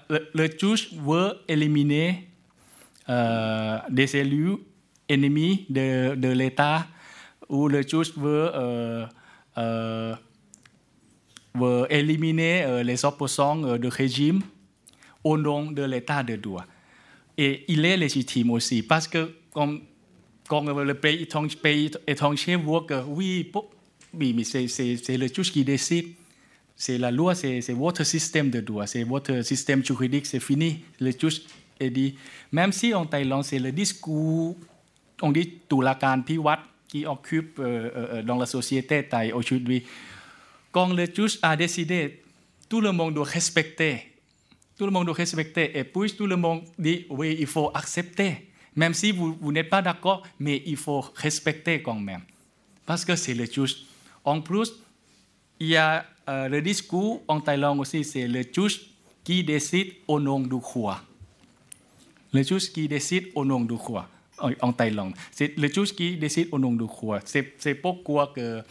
[0.10, 2.30] le, le juge veut éliminer
[3.10, 4.56] euh, des élus
[5.10, 6.88] ennemis de, de l'État
[7.50, 8.50] ou le juge veut,
[11.56, 14.42] veut éliminer les opposants du régime
[15.24, 16.66] au nom de l'état de droit.
[17.38, 19.82] Et il est légitime aussi, parce que comme,
[20.48, 21.28] quand le pays
[22.08, 23.52] étranger voit que oui,
[24.14, 26.08] oui c'est le juge qui décide,
[26.76, 30.84] c'est la loi, c'est votre système de droit, c'est votre système juridique, c'est fini.
[31.00, 31.44] Le juge
[31.80, 32.16] est dit,
[32.52, 34.56] même si en Thaïlande, c'est le discours,
[35.22, 39.84] on dit la Piwat qui occupe euh, euh, dans la société thaï aujourd'hui,
[40.72, 42.22] quand le juge a décidé,
[42.70, 44.12] tout le monde doit respecter
[44.82, 45.78] tout le monde doit respecter.
[45.78, 48.50] Et puis tout le monde dit, oui, il faut accepter.
[48.76, 52.22] Même si vous, vous n'êtes pas d'accord, mais il faut respecter quand même.
[52.84, 53.86] Parce que c'est le juge.
[54.26, 54.74] En plus,
[55.60, 58.82] il y a euh, le discours en Thaïlande aussi, c'est le juge
[59.24, 61.00] qui décide au nom du roi.
[62.34, 64.10] Le juge qui décide au nom du roi
[64.62, 65.14] en Thaïlande.
[65.30, 67.20] C'est le juge qui décide au nom du roi.
[67.24, 68.64] C'est pourquoi que,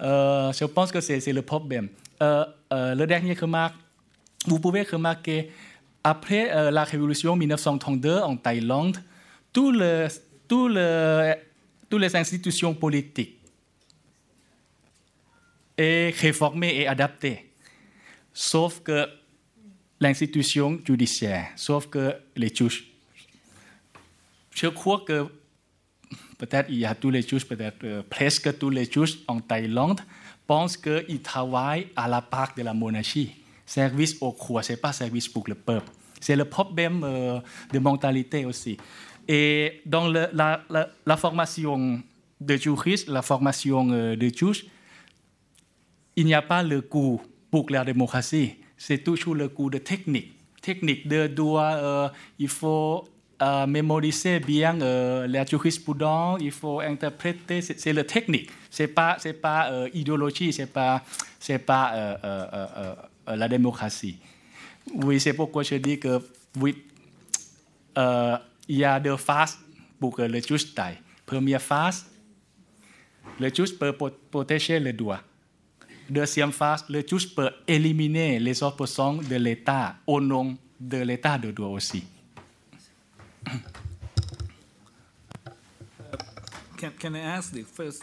[0.00, 1.88] euh, je pense que c'est le problème.
[2.22, 3.76] Euh, le dernier remarque,
[4.46, 5.50] vous pouvez remarquer,
[6.02, 8.98] après euh, la révolution 1932 en Thaïlande,
[9.52, 10.08] tout le,
[10.46, 11.34] tout le,
[11.88, 13.38] toutes les institutions politiques
[15.76, 17.50] est réformées et adaptées,
[18.32, 19.08] sauf que
[20.00, 22.90] l'institution judiciaire, sauf que les juges.
[24.50, 25.26] Je crois que
[26.44, 30.00] peut-être il y a tous les juges, peut-être euh, presque tous les juges en Thaïlande
[30.46, 33.32] pensent qu'ils travaillent à la part de la monarchie
[33.66, 35.90] service au roi, ce n'est pas service pour le peuple.
[36.20, 37.40] C'est le problème euh,
[37.72, 38.76] de mentalité aussi.
[39.26, 42.02] Et dans le, la, la, la, formation
[42.40, 44.66] de juriste, la formation euh, de juge,
[46.16, 48.56] il n'y a pas le cours pour la démocratie.
[48.76, 50.32] C'est toujours le cours de technique.
[50.60, 52.08] Technique de droit, euh,
[52.38, 53.06] il faut
[53.42, 58.50] euh, mémoriser bien euh, la jurisprudence, il faut interpréter, c'est le technique.
[58.70, 61.02] Ce n'est pas, pas euh, idéologie, ce n'est pas,
[61.66, 62.94] pas euh,
[63.26, 64.18] la démocratie.
[64.94, 66.20] Oui, c'est pourquoi je dis que
[66.60, 66.84] oui,
[67.96, 69.58] il y a deux phases
[69.98, 70.98] pour que le juge taille.
[71.26, 72.06] Première phase,
[73.40, 73.96] le juge peut
[74.30, 75.20] protéger le droit.
[76.08, 81.50] Deuxième phase, le juge peut éliminer les opposants de l'État au nom de l'État de
[81.50, 82.04] droit aussi.
[86.76, 88.02] Can, can I ask the first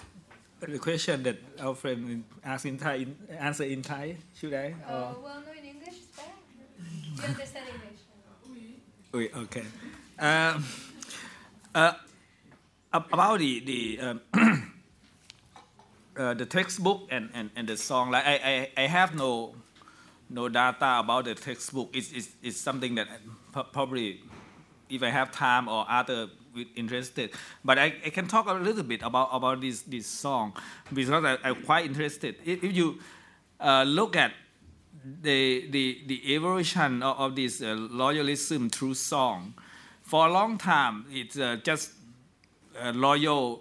[0.59, 3.07] the question that our friend asked in Thai,
[3.39, 4.75] answer in Thai, should I?
[4.87, 6.29] Uh, well, no, in English is better.
[6.77, 7.99] Do you understand English?
[9.13, 9.65] Oui, okay.
[10.19, 10.63] Um,
[11.75, 11.93] uh,
[12.93, 14.21] about the the um,
[16.17, 19.55] uh, the textbook and, and, and the song, like I, I, I have no
[20.31, 21.89] no data about the textbook.
[21.93, 23.07] It's, it's, it's something that
[23.51, 24.21] probably,
[24.90, 26.28] if I have time or other
[26.74, 27.30] interested.
[27.64, 30.54] But I, I, can talk a little bit about, about this, this song
[30.92, 32.36] because I, am quite interested.
[32.44, 32.98] If, if you
[33.60, 34.32] uh, look at
[35.22, 39.54] the, the, the evolution of, of this uh, loyalism through song,
[40.02, 41.92] for a long time it's uh, just
[42.80, 43.60] a loyal,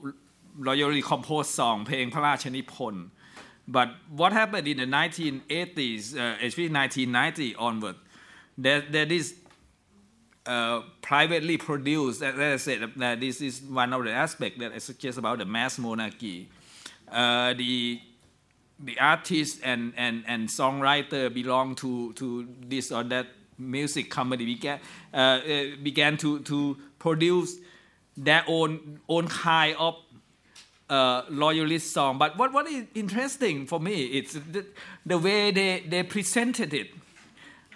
[0.58, 3.06] loyally composed song, เพลงพระราชนิพนธ์
[3.68, 7.96] But what happened in the 1980s, uh, especially 1990 onward,
[8.56, 9.34] there, there is
[10.47, 12.23] uh, privately produced.
[12.23, 15.45] As I said, uh, this is one of the aspects that I suggest about the
[15.45, 16.49] mass monarchy.
[17.11, 18.01] Uh, the
[18.83, 23.27] the artist and, and, and songwriter belong to, to this or that
[23.59, 24.81] music company began,
[25.13, 27.57] uh, uh, began to, to produce
[28.17, 29.97] their own, own kind of
[30.89, 32.19] uh, loyalist song.
[32.19, 34.65] But what, what is interesting for me is the,
[35.05, 36.91] the way they, they presented it.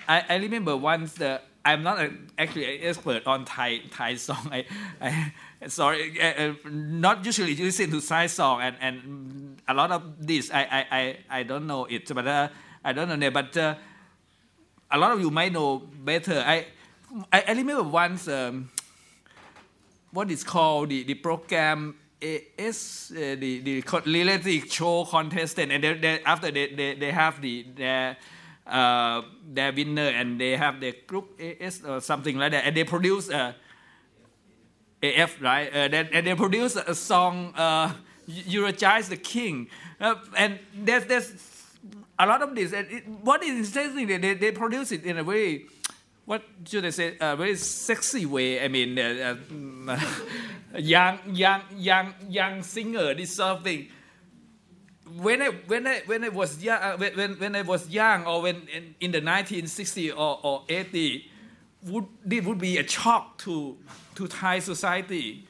[0.08, 4.48] I, I remember once the I'm not a, actually an expert on Thai Thai song.
[4.52, 4.66] I,
[5.00, 5.32] I
[5.68, 10.62] sorry, uh, not usually listen to Thai song, and, and a lot of this I
[10.62, 12.48] I, I, I don't know it, but uh,
[12.84, 13.32] I don't know it.
[13.32, 13.74] But uh,
[14.90, 16.44] a lot of you might know better.
[16.46, 16.66] I
[17.32, 18.70] I, I remember once um,
[20.10, 25.94] what is called the, the program is uh, the the reality show contestant, and they,
[25.94, 28.16] they, after they, they, they have the their
[28.66, 32.84] uh, their winner and they have their group AS or something like that, and they
[32.84, 33.54] produce a
[35.02, 37.92] AF right, uh, and they produce a song uh,
[38.26, 39.68] the king,
[40.00, 41.34] uh, and there's there's
[42.18, 42.72] a lot of this.
[42.72, 45.66] And it, what is interesting, they, they produce it in a very
[46.24, 47.16] what should I say?
[47.20, 48.64] A very sexy way.
[48.64, 49.36] I mean, uh,
[49.88, 50.00] uh,
[50.78, 53.14] young, young, young, young singer.
[53.14, 53.88] This sort of thing
[55.06, 58.42] when I when I when I was young uh, when, when I was young or
[58.42, 61.30] when in, in the 1960 or, or 80
[61.88, 63.76] would it would be a shock to
[64.14, 65.46] to Thai society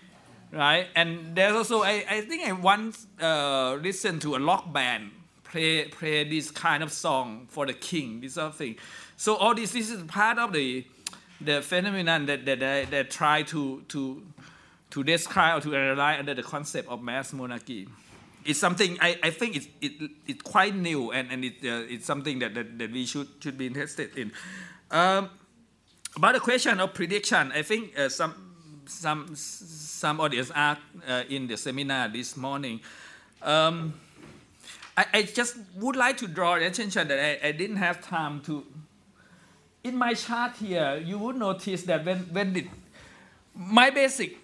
[0.52, 0.89] right?
[0.94, 5.10] And there's also I, I think I once uh, listened to a rock band
[5.44, 8.76] play play this kind of song for the king this sort of thing.
[9.16, 10.84] So all this this is part of the
[11.41, 14.23] the phenomenon that that I, that try to to
[14.91, 17.89] to describe or to analyze under the concept of mass monarchy
[18.45, 22.39] it's something I, I think it's, it, quite new and, and it, uh, it's something
[22.41, 24.33] that, that, that, we should, should be interested in.
[24.91, 25.31] Um,
[26.17, 28.55] about the question of prediction, I think uh, some,
[28.87, 32.81] some, some audience asked uh, in the seminar this morning.
[33.43, 33.95] Um,
[34.97, 38.65] I, I, just would like to draw attention that I, I, didn't have time to.
[39.83, 42.69] In my chart here, you would notice that when, when the,
[43.55, 44.39] my basic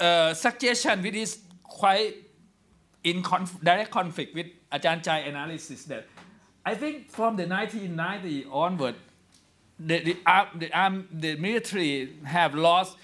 [0.00, 2.27] uh, suggestion, which is quite
[3.10, 6.06] in conf- direct conflict with Ajahn Chai analysis that
[6.64, 8.94] I think from the 1990 onward,
[9.78, 12.96] the, the, uh, the, um, the military have lost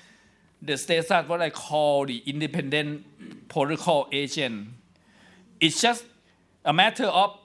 [0.61, 4.69] the status what I call the independent political agent.
[5.61, 6.05] It's just
[6.65, 7.39] a matter of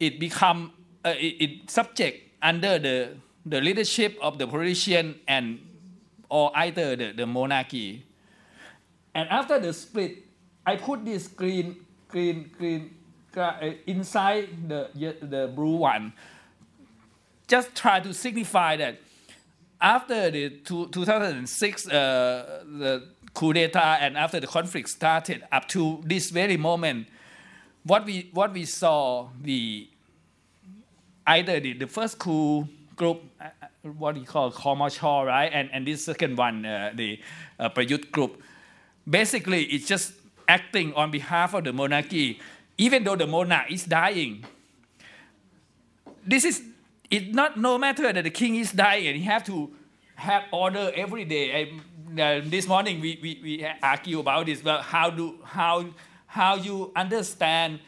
[0.00, 0.72] it become
[1.04, 5.60] uh, it, it subject under the, the leadership of the politician and
[6.28, 8.04] or either the, the monarchy.
[9.14, 10.27] And after the split,
[10.68, 11.76] I put this green,
[12.08, 12.94] green, green
[13.34, 14.90] uh, inside the,
[15.22, 16.12] the blue one.
[17.46, 18.98] Just try to signify that
[19.80, 26.02] after the two, 2006 uh, the coup d'etat and after the conflict started up to
[26.04, 27.06] this very moment,
[27.84, 29.88] what we what we saw the
[31.26, 35.86] either the, the first coup group, uh, uh what we call Komachor, right, and and
[35.86, 37.18] this second one, uh, the
[37.58, 38.42] uh, Prayut group.
[39.08, 40.12] Basically, it's just
[40.48, 42.40] acting on behalf of the monarchy,
[42.78, 44.44] even though the monarch is dying.
[46.26, 46.62] This is
[47.10, 49.70] it not no matter that the king is dying and he have to
[50.16, 51.54] have order every day.
[51.54, 55.86] I, uh, this morning we, we, we argue about this, Well, how do how
[56.26, 57.80] how you understand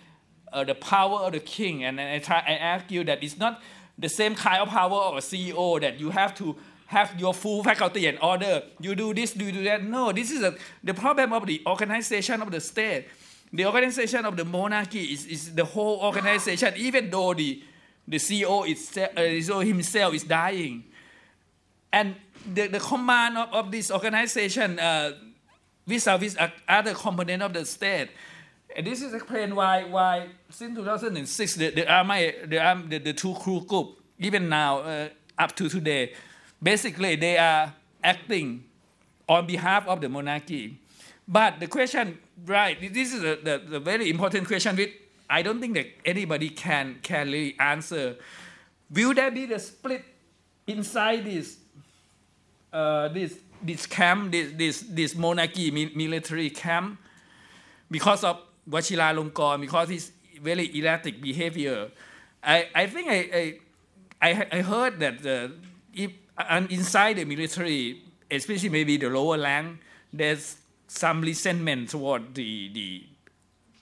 [0.52, 1.84] uh, the power of the king?
[1.84, 3.62] And I try I argue that it's not
[3.98, 6.56] the same kind of power of a CEO that you have to
[6.90, 8.64] have your full faculty and order.
[8.80, 9.84] You do this, you do that.
[9.84, 13.06] No, this is a, the problem of the organization of the state.
[13.52, 17.62] The organization of the monarchy is, is the whole organization, even though the,
[18.08, 20.82] the CEO is, uh, himself is dying.
[21.92, 22.16] And
[22.52, 25.12] the, the command of, of this organization uh,
[25.86, 26.36] vis-a-vis
[26.68, 28.08] other component of the state.
[28.74, 33.34] And this is explained why, why since 2006, the, the army, the, the, the two
[33.34, 36.14] coup group, even now, uh, up to today,
[36.62, 37.72] Basically, they are
[38.02, 38.64] acting
[39.28, 40.78] on behalf of the monarchy.
[41.26, 44.92] But the question, right, this is a, the, the very important question which
[45.28, 48.16] I don't think that anybody can, can really answer.
[48.90, 50.04] Will there be the split
[50.66, 51.58] inside this,
[52.72, 56.98] uh, this, this camp, this, this, this monarchy military camp,
[57.88, 60.10] because of Vajiralongkorn, because his
[60.42, 61.90] very erratic behavior?
[62.42, 63.58] I, I think I,
[64.20, 65.52] I, I heard that
[65.94, 66.10] if
[66.48, 69.80] and inside the military, especially maybe the lower rank,
[70.12, 73.04] there's some resentment toward the, the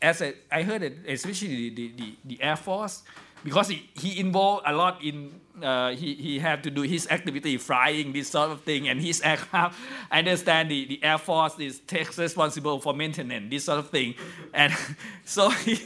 [0.01, 3.03] as I, I heard it, especially the, the, the, Air Force,
[3.43, 7.57] because he, he involved a lot in uh, he, he had to do his activity
[7.57, 9.78] flying this sort of thing and his aircraft.
[10.11, 14.15] I understand the, the air force is takes responsible for maintenance this sort of thing.
[14.55, 14.73] And
[15.25, 15.81] so he,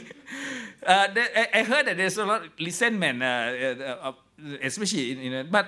[0.85, 4.13] uh, I, I heard that there's a lot of resentment uh, uh,
[4.61, 5.67] especially in, in but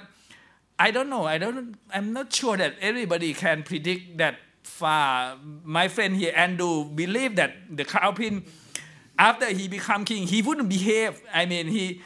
[0.79, 5.87] i don't know i don't i'm not sure that everybody can predict that far my
[5.87, 8.43] friend here andrew believe that the Kaopin
[9.17, 11.21] after he become king, he wouldn't behave.
[11.33, 12.01] I mean, he.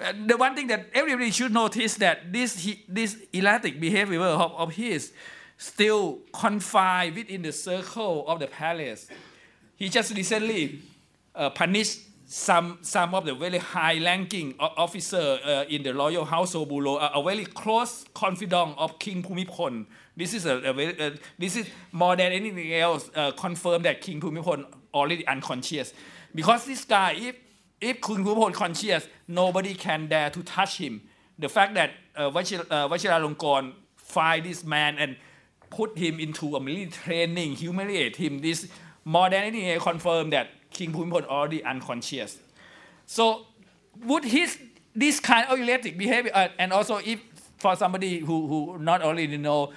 [0.00, 4.52] Uh, the one thing that everybody should notice that this he, this erratic behavior of,
[4.52, 5.12] of his
[5.56, 9.06] still confined within the circle of the palace.
[9.76, 10.80] He just recently
[11.34, 16.96] uh, punished some some of the very high-ranking officer uh, in the royal household below,
[16.96, 19.86] a, very close confidant of King Bhumibol.
[20.16, 24.00] This is a, a very, uh, this is more than anything else uh, confirmed that
[24.00, 25.92] King Bhumibol already unconscious.
[26.34, 27.36] Because this guy, if
[27.80, 31.02] if Kun Bhumibol conscious, nobody can dare to touch him.
[31.38, 35.16] The fact that uh, Vajiralongkorn uh, find this man and
[35.68, 38.68] put him into a military training, humiliate him, this
[39.04, 42.38] more than anything confirm that King Bhumibol already unconscious.
[43.06, 43.46] So
[44.04, 44.58] would his
[44.94, 47.20] this kind of erratic behavior, uh, and also if
[47.58, 49.72] for somebody who, who not only know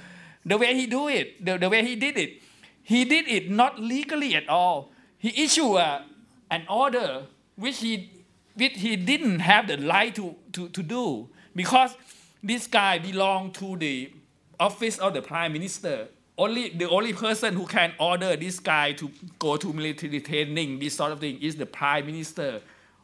[0.46, 2.42] the way he do it, the, the way he did it,
[2.84, 4.92] he did it not legally at all.
[5.18, 6.06] He issued a
[6.50, 7.24] an order
[7.56, 8.10] which he,
[8.56, 11.96] which he didn't have the right to, to, to do because
[12.42, 14.12] this guy belonged to the
[14.60, 16.08] office of the prime minister.
[16.38, 20.96] Only the only person who can order this guy to go to military training, this
[20.96, 22.62] sort of thing, is the prime minister,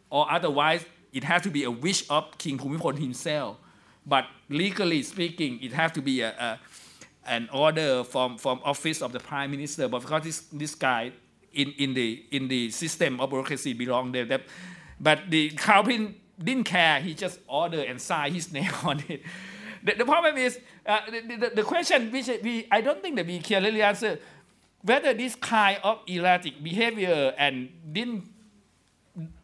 [0.10, 3.58] or otherwise it has to be a wish of King Bhumibol himself.
[4.06, 6.60] But legally speaking, it has to be a, a
[7.26, 9.88] an order from, from office of the prime minister.
[9.88, 11.14] But because this, this guy
[11.54, 14.26] in, in, the, in the system of bureaucracy belong there.
[14.26, 14.42] That,
[15.00, 17.00] but the Kaopin didn't care.
[17.00, 19.22] He just ordered and signed his name on it.
[19.84, 23.40] The, the problem is, uh, the, the, question which we, I don't think that we
[23.40, 24.20] clearly answer
[24.82, 28.26] whether this kind of erratic behavior and didn't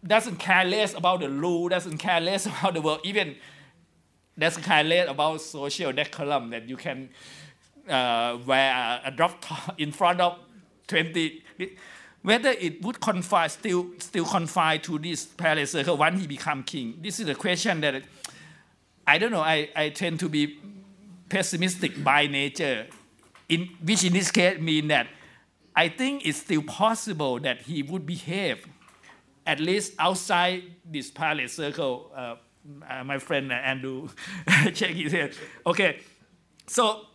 [0.05, 3.35] doesn't care less about the law, doesn't care less about the world, even
[4.37, 7.09] doesn't care less about social decorum that you can
[7.87, 10.39] uh, wear a drop top in front of
[10.87, 11.43] 20
[12.21, 16.97] whether it would confine still still confine to this palace circle when he become king.
[17.01, 18.03] This is a question that
[19.07, 19.41] I don't know.
[19.41, 20.59] I, I tend to be
[21.29, 22.87] pessimistic by nature,
[23.47, 25.07] in which in this case mean that
[25.75, 28.65] I think it's still possible that he would behave
[29.45, 32.11] at least outside this palace circle.
[32.15, 32.35] Uh,
[32.87, 34.09] uh, my friend uh, Andrew
[34.73, 35.35] check it head.
[35.65, 36.01] Okay,
[36.67, 37.05] so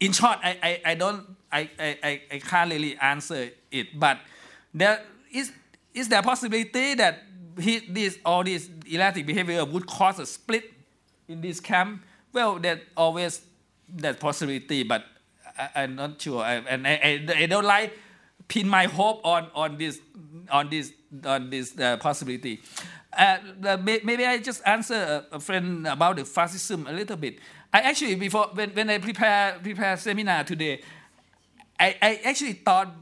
[0.00, 4.18] in short, I, I, I don't I, I, I can't really answer it, but
[4.72, 5.52] there is,
[5.94, 7.22] is there a possibility that
[7.60, 10.72] he, this, all this erratic behavior would cause a split
[11.28, 12.02] in this camp?
[12.32, 13.40] Well, that always
[13.88, 15.04] that possibility, but
[15.74, 16.42] I, am not sure.
[16.42, 17.96] I, and I, I, I, don't like
[18.48, 20.00] pin my hope on, on this
[20.50, 20.92] on this
[21.24, 22.60] on this uh, possibility.
[23.16, 23.38] Uh,
[23.80, 27.38] maybe I just answer a, friend about the fascism a little bit.
[27.72, 30.82] I actually before when, when I prepare prepare seminar today,
[31.78, 32.92] I, I actually thought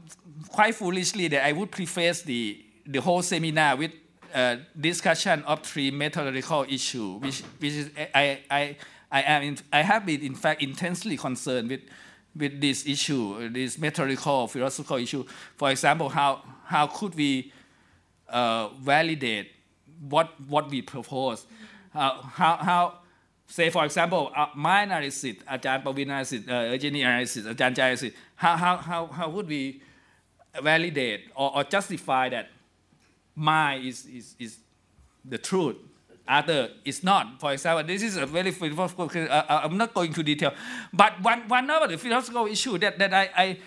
[0.49, 3.91] quite foolishly that I would preface the, the whole seminar with
[4.33, 8.77] a discussion of three methodological issues, which, which is, I, I,
[9.13, 11.81] I, am in, I have been, in fact, intensely concerned with,
[12.35, 15.23] with this issue, this methodological, philosophical issue.
[15.55, 17.53] For example, how, how could we
[18.27, 19.51] uh, validate
[20.09, 21.45] what, what we propose?
[21.93, 22.97] Uh, how, how,
[23.45, 28.77] say, for example, uh, my analysis, Ajahn Pavin analysis, uh, analysis, Ajahn analysis, how, how,
[28.77, 29.83] how, how would we
[30.59, 32.49] validate or, or justify that
[33.35, 34.57] mine is, is, is
[35.23, 35.77] the truth
[36.27, 37.39] other is not.
[37.39, 39.09] For example, this is a very philosophical.
[39.29, 40.53] I'm not going to detail,
[40.91, 43.57] but one one of the philosophical issue that, that I, I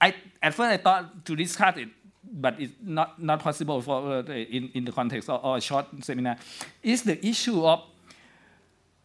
[0.00, 1.88] I at first I thought to discuss it,
[2.22, 5.86] but it's not not possible for uh, in in the context of, of a short
[6.02, 6.36] seminar.
[6.82, 7.82] Is the issue of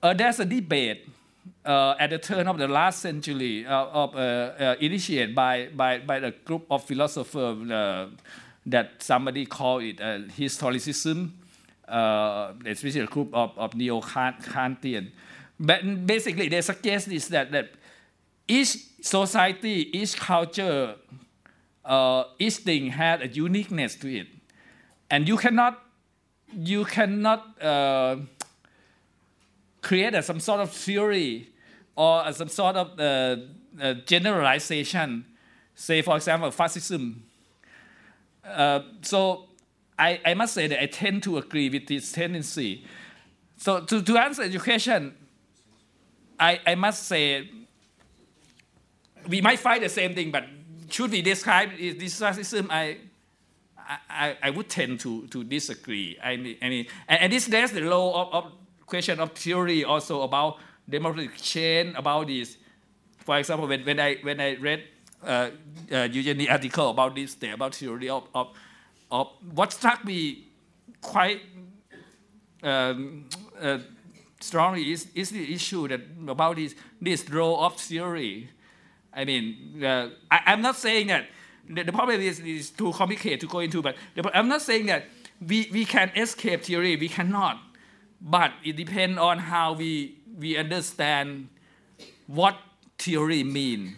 [0.03, 1.07] uh, there's a debate
[1.65, 5.99] uh, at the turn of the last century uh, of, uh, uh initiated by, by,
[5.99, 7.57] by the group of philosophers
[8.65, 9.99] that somebody called it
[11.93, 15.11] uh, especially a group of, of neo-Kantian.
[15.59, 17.69] But basically, they suggest is that, that
[18.47, 20.95] each society, each culture,
[22.39, 24.27] each thing had a uniqueness to it.
[25.09, 25.83] And you cannot,
[26.55, 27.59] you cannot
[29.81, 31.49] create a, some sort of theory
[31.95, 33.35] or some sort of uh,
[33.79, 35.25] uh, generalization,
[35.75, 37.23] say, for example, fascism.
[38.43, 39.45] Uh, so
[40.03, 42.83] I, I, must say that I tend to agree with this tendency.
[43.55, 45.13] So to, to answer your question,
[46.37, 47.49] I, I must say
[49.29, 50.43] we might find the same thing, but
[50.89, 52.67] should we describe this racism?
[52.69, 52.97] I,
[54.09, 56.17] I, I would tend to, to disagree.
[56.21, 58.51] I mean, I mean and, this there's the law of, of
[58.85, 60.57] question of theory also about
[60.89, 62.57] democratic change, about this.
[63.19, 64.83] For example, when, when I when I read
[65.23, 65.49] uh,
[65.89, 68.49] uh, Eugenie article about this, about theory of, of,
[69.13, 70.47] of what struck me
[71.01, 71.41] quite
[72.63, 73.29] um,
[73.61, 73.77] uh,
[74.39, 78.49] strongly is, is the issue that about this, this role of theory.
[79.13, 81.27] I mean, uh, I, am not saying that
[81.69, 84.87] the, the problem is, is too complicated to go into, but the, I'm not saying
[84.87, 85.05] that
[85.47, 87.59] we, we can escape theory, we cannot.
[88.19, 91.49] But it depends on how we, we understand
[92.25, 92.57] what
[92.97, 93.97] theory mean.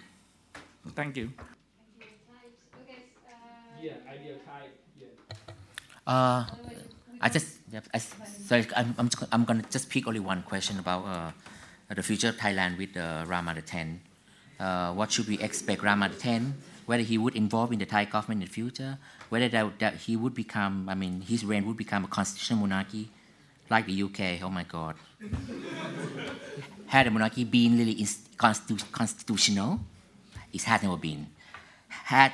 [0.90, 1.32] Thank you.
[3.82, 4.80] Yeah, ideal type.
[5.00, 5.08] Yeah.
[6.06, 6.46] Uh,
[7.20, 7.58] I just,
[7.94, 11.32] I, sorry, I'm, I'm, I'm going to just pick only one question about uh,
[11.94, 13.76] the future of Thailand with uh, Rama X.
[14.60, 16.54] Uh, what should we expect Rama the 10?
[16.86, 20.16] Whether he would involve in the Thai government in the future, whether that, that he
[20.16, 23.10] would become, I mean, his reign would become a constitutional monarchy
[23.72, 24.44] like the UK.
[24.44, 24.96] Oh my God.
[26.86, 29.80] Had the monarchy been really constitu- constitutional,
[30.54, 31.26] it has never been.
[31.88, 32.32] Had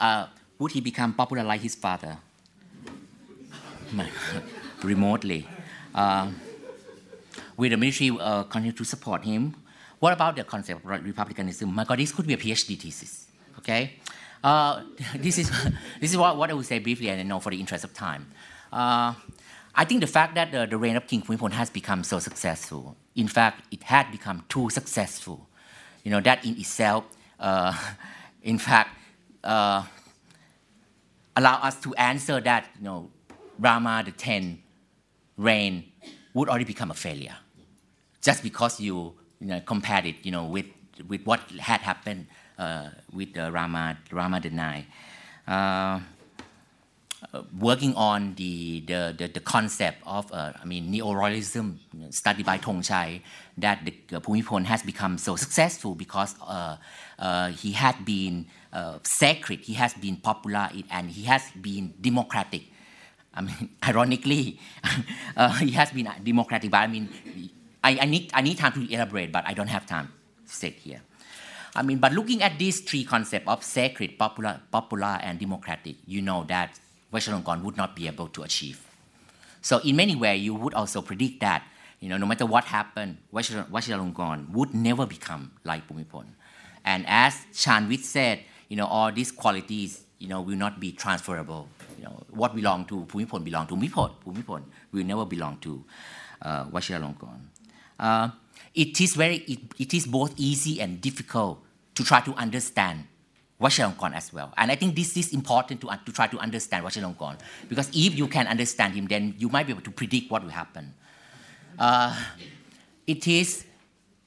[0.00, 0.26] uh,
[0.58, 2.18] would he become popular like his father?
[4.82, 5.46] Remotely.
[5.94, 6.30] Uh,
[7.56, 9.54] will the ministry uh, continue to support him?
[9.98, 11.74] What about the concept of republicanism?
[11.74, 13.26] My God, this could be a PhD thesis.
[13.58, 13.92] Okay,
[14.44, 14.82] uh,
[15.16, 15.50] this is
[16.00, 17.94] this is what, what I would say briefly, and I know for the interest of
[17.94, 18.26] time.
[18.72, 19.14] Uh,
[19.74, 22.96] I think the fact that the, the reign of King Bhumibol has become so successful,
[23.14, 25.48] in fact, it had become too successful.
[26.04, 27.04] You know that in itself,
[27.40, 27.72] uh,
[28.42, 28.90] in fact,
[29.42, 29.84] uh,
[31.34, 33.10] allow us to answer that you know
[33.58, 34.62] Rama the Ten
[35.36, 35.84] reign
[36.34, 37.36] would already become a failure,
[38.20, 40.66] just because you you know, compared it, you know, with
[41.08, 42.26] with what had happened
[42.58, 44.86] uh, with uh, Rama Rama the Nine.
[45.46, 46.00] Uh,
[47.58, 53.22] working on the, the, the, the concept of, uh, I mean, neo-royalism studied by Thongchai,
[53.58, 56.76] that the uh, has become so successful because uh,
[57.18, 62.64] uh, he had been uh, sacred, he has been popular, and he has been democratic.
[63.36, 64.58] I mean, ironically,
[65.36, 67.08] uh, he has been democratic, but I mean,
[67.84, 70.12] I, I, need, I need time to elaborate, but I don't have time
[70.46, 71.02] to sit here.
[71.74, 76.22] I mean, but looking at these three concepts of sacred, popular, popular, and democratic, you
[76.22, 76.80] know that
[77.12, 78.82] Vajiralongkorn would not be able to achieve.
[79.60, 81.64] So in many ways, you would also predict that,
[82.00, 86.24] you know, no matter what happened, Vajiralongkorn would never become like Bhumibol.
[86.84, 91.68] And as Chanwit said, you know, all these qualities, you know, will not be transferable.
[91.98, 94.12] You know, what belong to Bhumibol belong to Bhumibol.
[94.24, 95.84] Bhumibol will never belong to
[96.42, 97.40] uh, Vajiralongkorn.
[97.98, 98.30] Uh,
[98.74, 101.62] it is very, it, it is both easy and difficult
[101.94, 103.04] to try to understand
[103.60, 104.52] Vajiralongkorn as well.
[104.56, 108.28] And I think this is important to, to try to understand Vajiralongkorn because if you
[108.28, 110.94] can understand him, then you might be able to predict what will happen.
[111.78, 112.14] Uh,
[113.06, 113.64] it is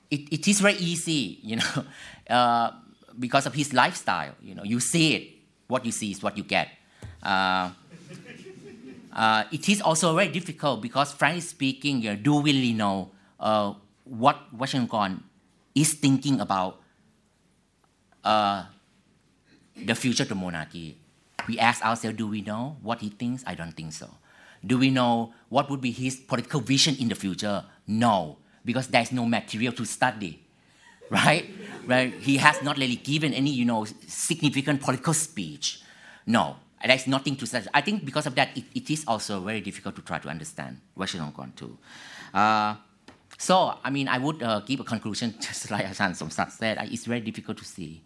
[0.09, 1.85] it, it is very easy, you know,
[2.29, 2.71] uh,
[3.17, 4.33] because of his lifestyle.
[4.41, 5.29] You know, you see it.
[5.67, 6.69] What you see is what you get.
[7.21, 7.71] Uh,
[9.11, 13.73] uh, it is also very difficult because, frankly speaking, do we really know uh,
[14.05, 15.23] what Washington
[15.75, 16.81] is thinking about
[18.23, 18.65] uh,
[19.75, 20.97] the future of the monarchy.
[21.47, 23.43] We ask ourselves, do we know what he thinks?
[23.47, 24.09] I don't think so.
[24.65, 27.63] Do we know what would be his political vision in the future?
[27.87, 30.43] No, because there's no material to study,
[31.09, 31.49] right?
[31.87, 32.13] right?
[32.13, 35.81] He has not really given any, you know, significant political speech.
[36.25, 37.67] No, there's nothing to study.
[37.73, 40.79] I think because of that, it, it is also very difficult to try to understand
[40.95, 41.77] Washington too.
[42.33, 42.75] Uh,
[43.37, 47.05] so, I mean, I would uh, give a conclusion, just like Ajahn Somsak said, it's
[47.05, 48.01] very difficult to see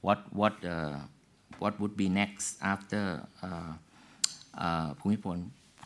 [0.00, 0.98] what what uh,
[1.58, 3.72] what would be next after uh,
[4.58, 4.94] uh,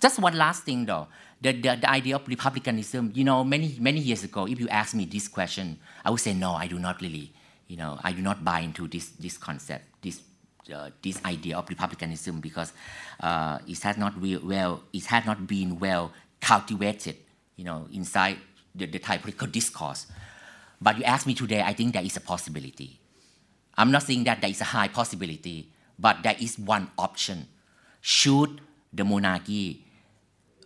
[0.01, 1.07] Just one last thing though,
[1.41, 3.13] the, the, the idea of republicanism.
[3.15, 6.33] You know, many many years ago, if you ask me this question, I would say
[6.35, 7.33] no, I do not really.
[7.69, 10.21] You know, I do not buy into this this concept, this
[10.73, 12.73] uh, this idea of republicanism because
[13.21, 17.17] uh, it has not well, it has not been well cultivated.
[17.57, 18.39] You know, inside
[18.75, 20.07] the, the Thai political discourse.
[20.81, 22.99] But you ask me today, I think there is a possibility.
[23.77, 27.49] I'm not saying that there is a high possibility, but there is one option.
[28.01, 28.61] Should
[28.93, 29.85] the monarchy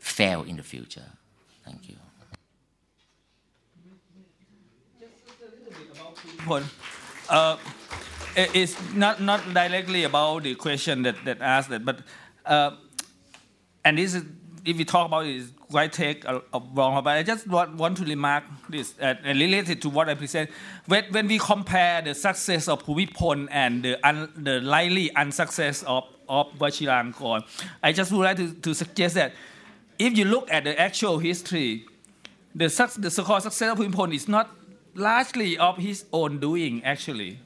[0.00, 1.06] fail in the future?
[1.64, 1.96] Thank you.
[7.28, 7.56] Uh,
[8.36, 12.00] it's not, not directly about the question that, that asked that, but
[12.46, 12.72] uh,
[13.84, 14.24] and this is,
[14.64, 17.96] if we talk about it, quite take a, a long, but I just want, want
[17.98, 20.50] to remark this uh, and related to what I present.
[20.86, 26.04] When, when we compare the success of Bhumibol and the, un, the likely unsuccess of,
[26.28, 27.42] of Vajiralongkorn,
[27.82, 29.32] I just would like to, to suggest that
[29.98, 31.86] if you look at the actual history,
[32.54, 32.66] the,
[32.98, 34.50] the so-called success of Bhumibol is not
[34.94, 37.38] largely of his own doing, actually.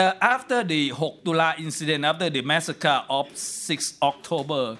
[0.00, 4.78] Uh, after the 6 Tula incident, after the massacre of 6 October,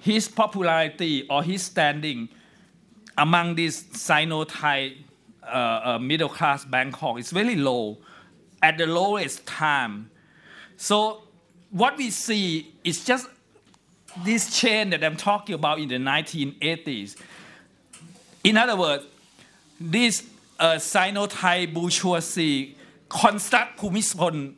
[0.00, 2.28] his popularity or his standing
[3.16, 4.94] among this Sino-Thai
[5.44, 7.98] uh, uh, middle class Bangkok is very low,
[8.60, 10.10] at the lowest time.
[10.76, 11.22] So
[11.70, 13.28] what we see is just
[14.24, 17.14] this chain that I'm talking about in the 1980s.
[18.42, 19.04] In other words,
[19.80, 20.24] this
[20.58, 22.74] uh, Sino-Thai bourgeoisie
[23.08, 24.54] construct Bhumibol.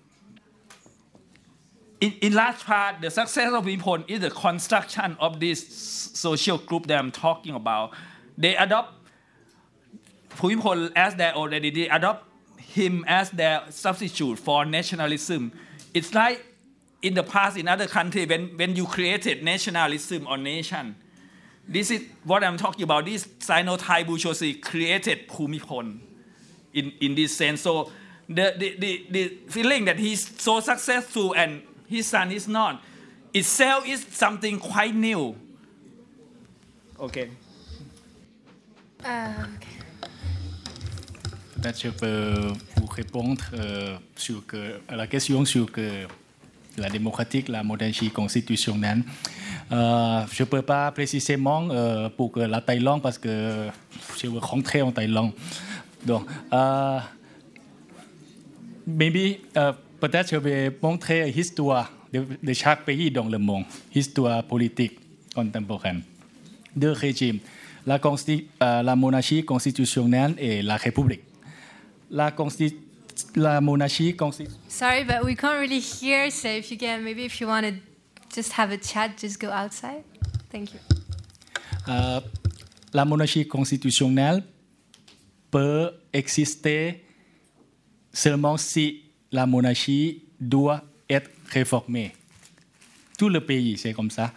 [2.00, 6.86] In, in large part, the success of Bhumibol is the construction of this social group
[6.86, 7.92] that I'm talking about.
[8.36, 8.94] They adopt
[10.36, 12.26] Bhumibol as their already, they adopt
[12.58, 15.52] him as their substitute for nationalism.
[15.92, 16.44] It's like
[17.02, 20.96] in the past in other countries when, when you created nationalism or nation.
[21.66, 23.04] This is what I'm talking about.
[23.04, 25.98] This Sino-Thai bourgeoisie created Bhumibol
[26.72, 27.60] in, in this sense.
[27.60, 27.90] So
[28.30, 32.80] the, the, the, the feeling that he's so successful and his son is not
[33.34, 35.34] itself is something quite new.
[36.98, 37.30] Okay.
[39.04, 39.76] Uh, okay.
[41.60, 46.06] Peut-être je peux vous répondre euh, sur que, à la question sur que
[46.78, 49.02] la démocratique, la monarchie constitutionnelle.
[49.72, 53.68] Euh, je ne peux pas précisément euh, pour que la Thaïlande parce que
[54.18, 55.32] je veux rentrer en Thaïlande.
[56.04, 56.98] Donc, euh,
[58.86, 64.44] maybe, euh, peut-être je vais montrer l'histoire de, de, chaque pays dans le monde, histoire
[64.44, 64.98] politique
[65.34, 66.02] contemporaine,
[66.74, 67.38] deux régimes,
[67.86, 71.22] la, consti, euh, la monarchie constitutionnelle et la république.
[72.10, 72.76] La, consti,
[73.36, 74.68] la monarchie constitutionnelle.
[74.68, 77.74] Sorry, but we can't really hear, so if you can, maybe if you want to
[78.34, 80.02] just have a chat, just go outside.
[80.50, 80.80] Thank you.
[81.88, 82.20] Euh,
[82.92, 84.42] la monarchie constitutionnelle
[85.50, 87.04] peut exister
[88.12, 92.12] seulement si la monarchie doit être réformée.
[93.18, 94.32] Tout le pays, c'est comme ça.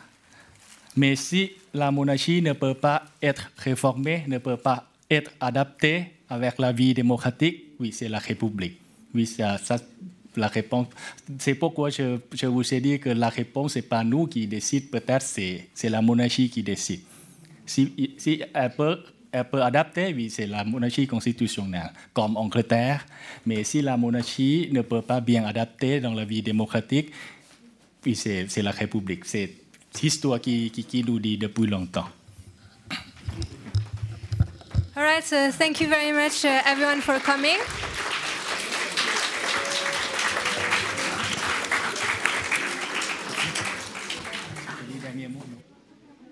[0.95, 6.59] Mais si la monarchie ne peut pas être réformée, ne peut pas être adaptée avec
[6.59, 8.79] la vie démocratique, oui, c'est la République.
[9.13, 9.57] Oui, ça,
[10.35, 10.87] la réponse.
[11.39, 14.47] C'est pourquoi je, je, vous ai dit que la réponse, ce n'est pas nous qui
[14.47, 17.01] décide, peut-être c'est, la monarchie qui décide.
[17.65, 18.99] Si, si elle peut
[19.41, 23.05] peut adapter, oui, c'est la monarchie constitutionnelle, comme Angleterre.
[23.45, 27.11] Mais si la monarchie ne peut pas bien adapter dans la vie démocratique,
[28.05, 29.25] oui, c'est, la République.
[29.25, 29.51] C'est
[30.01, 32.09] l'histoire qui, qui, qui nous dit depuis longtemps.
[34.95, 37.57] All right, so thank you very much, uh, everyone, for coming.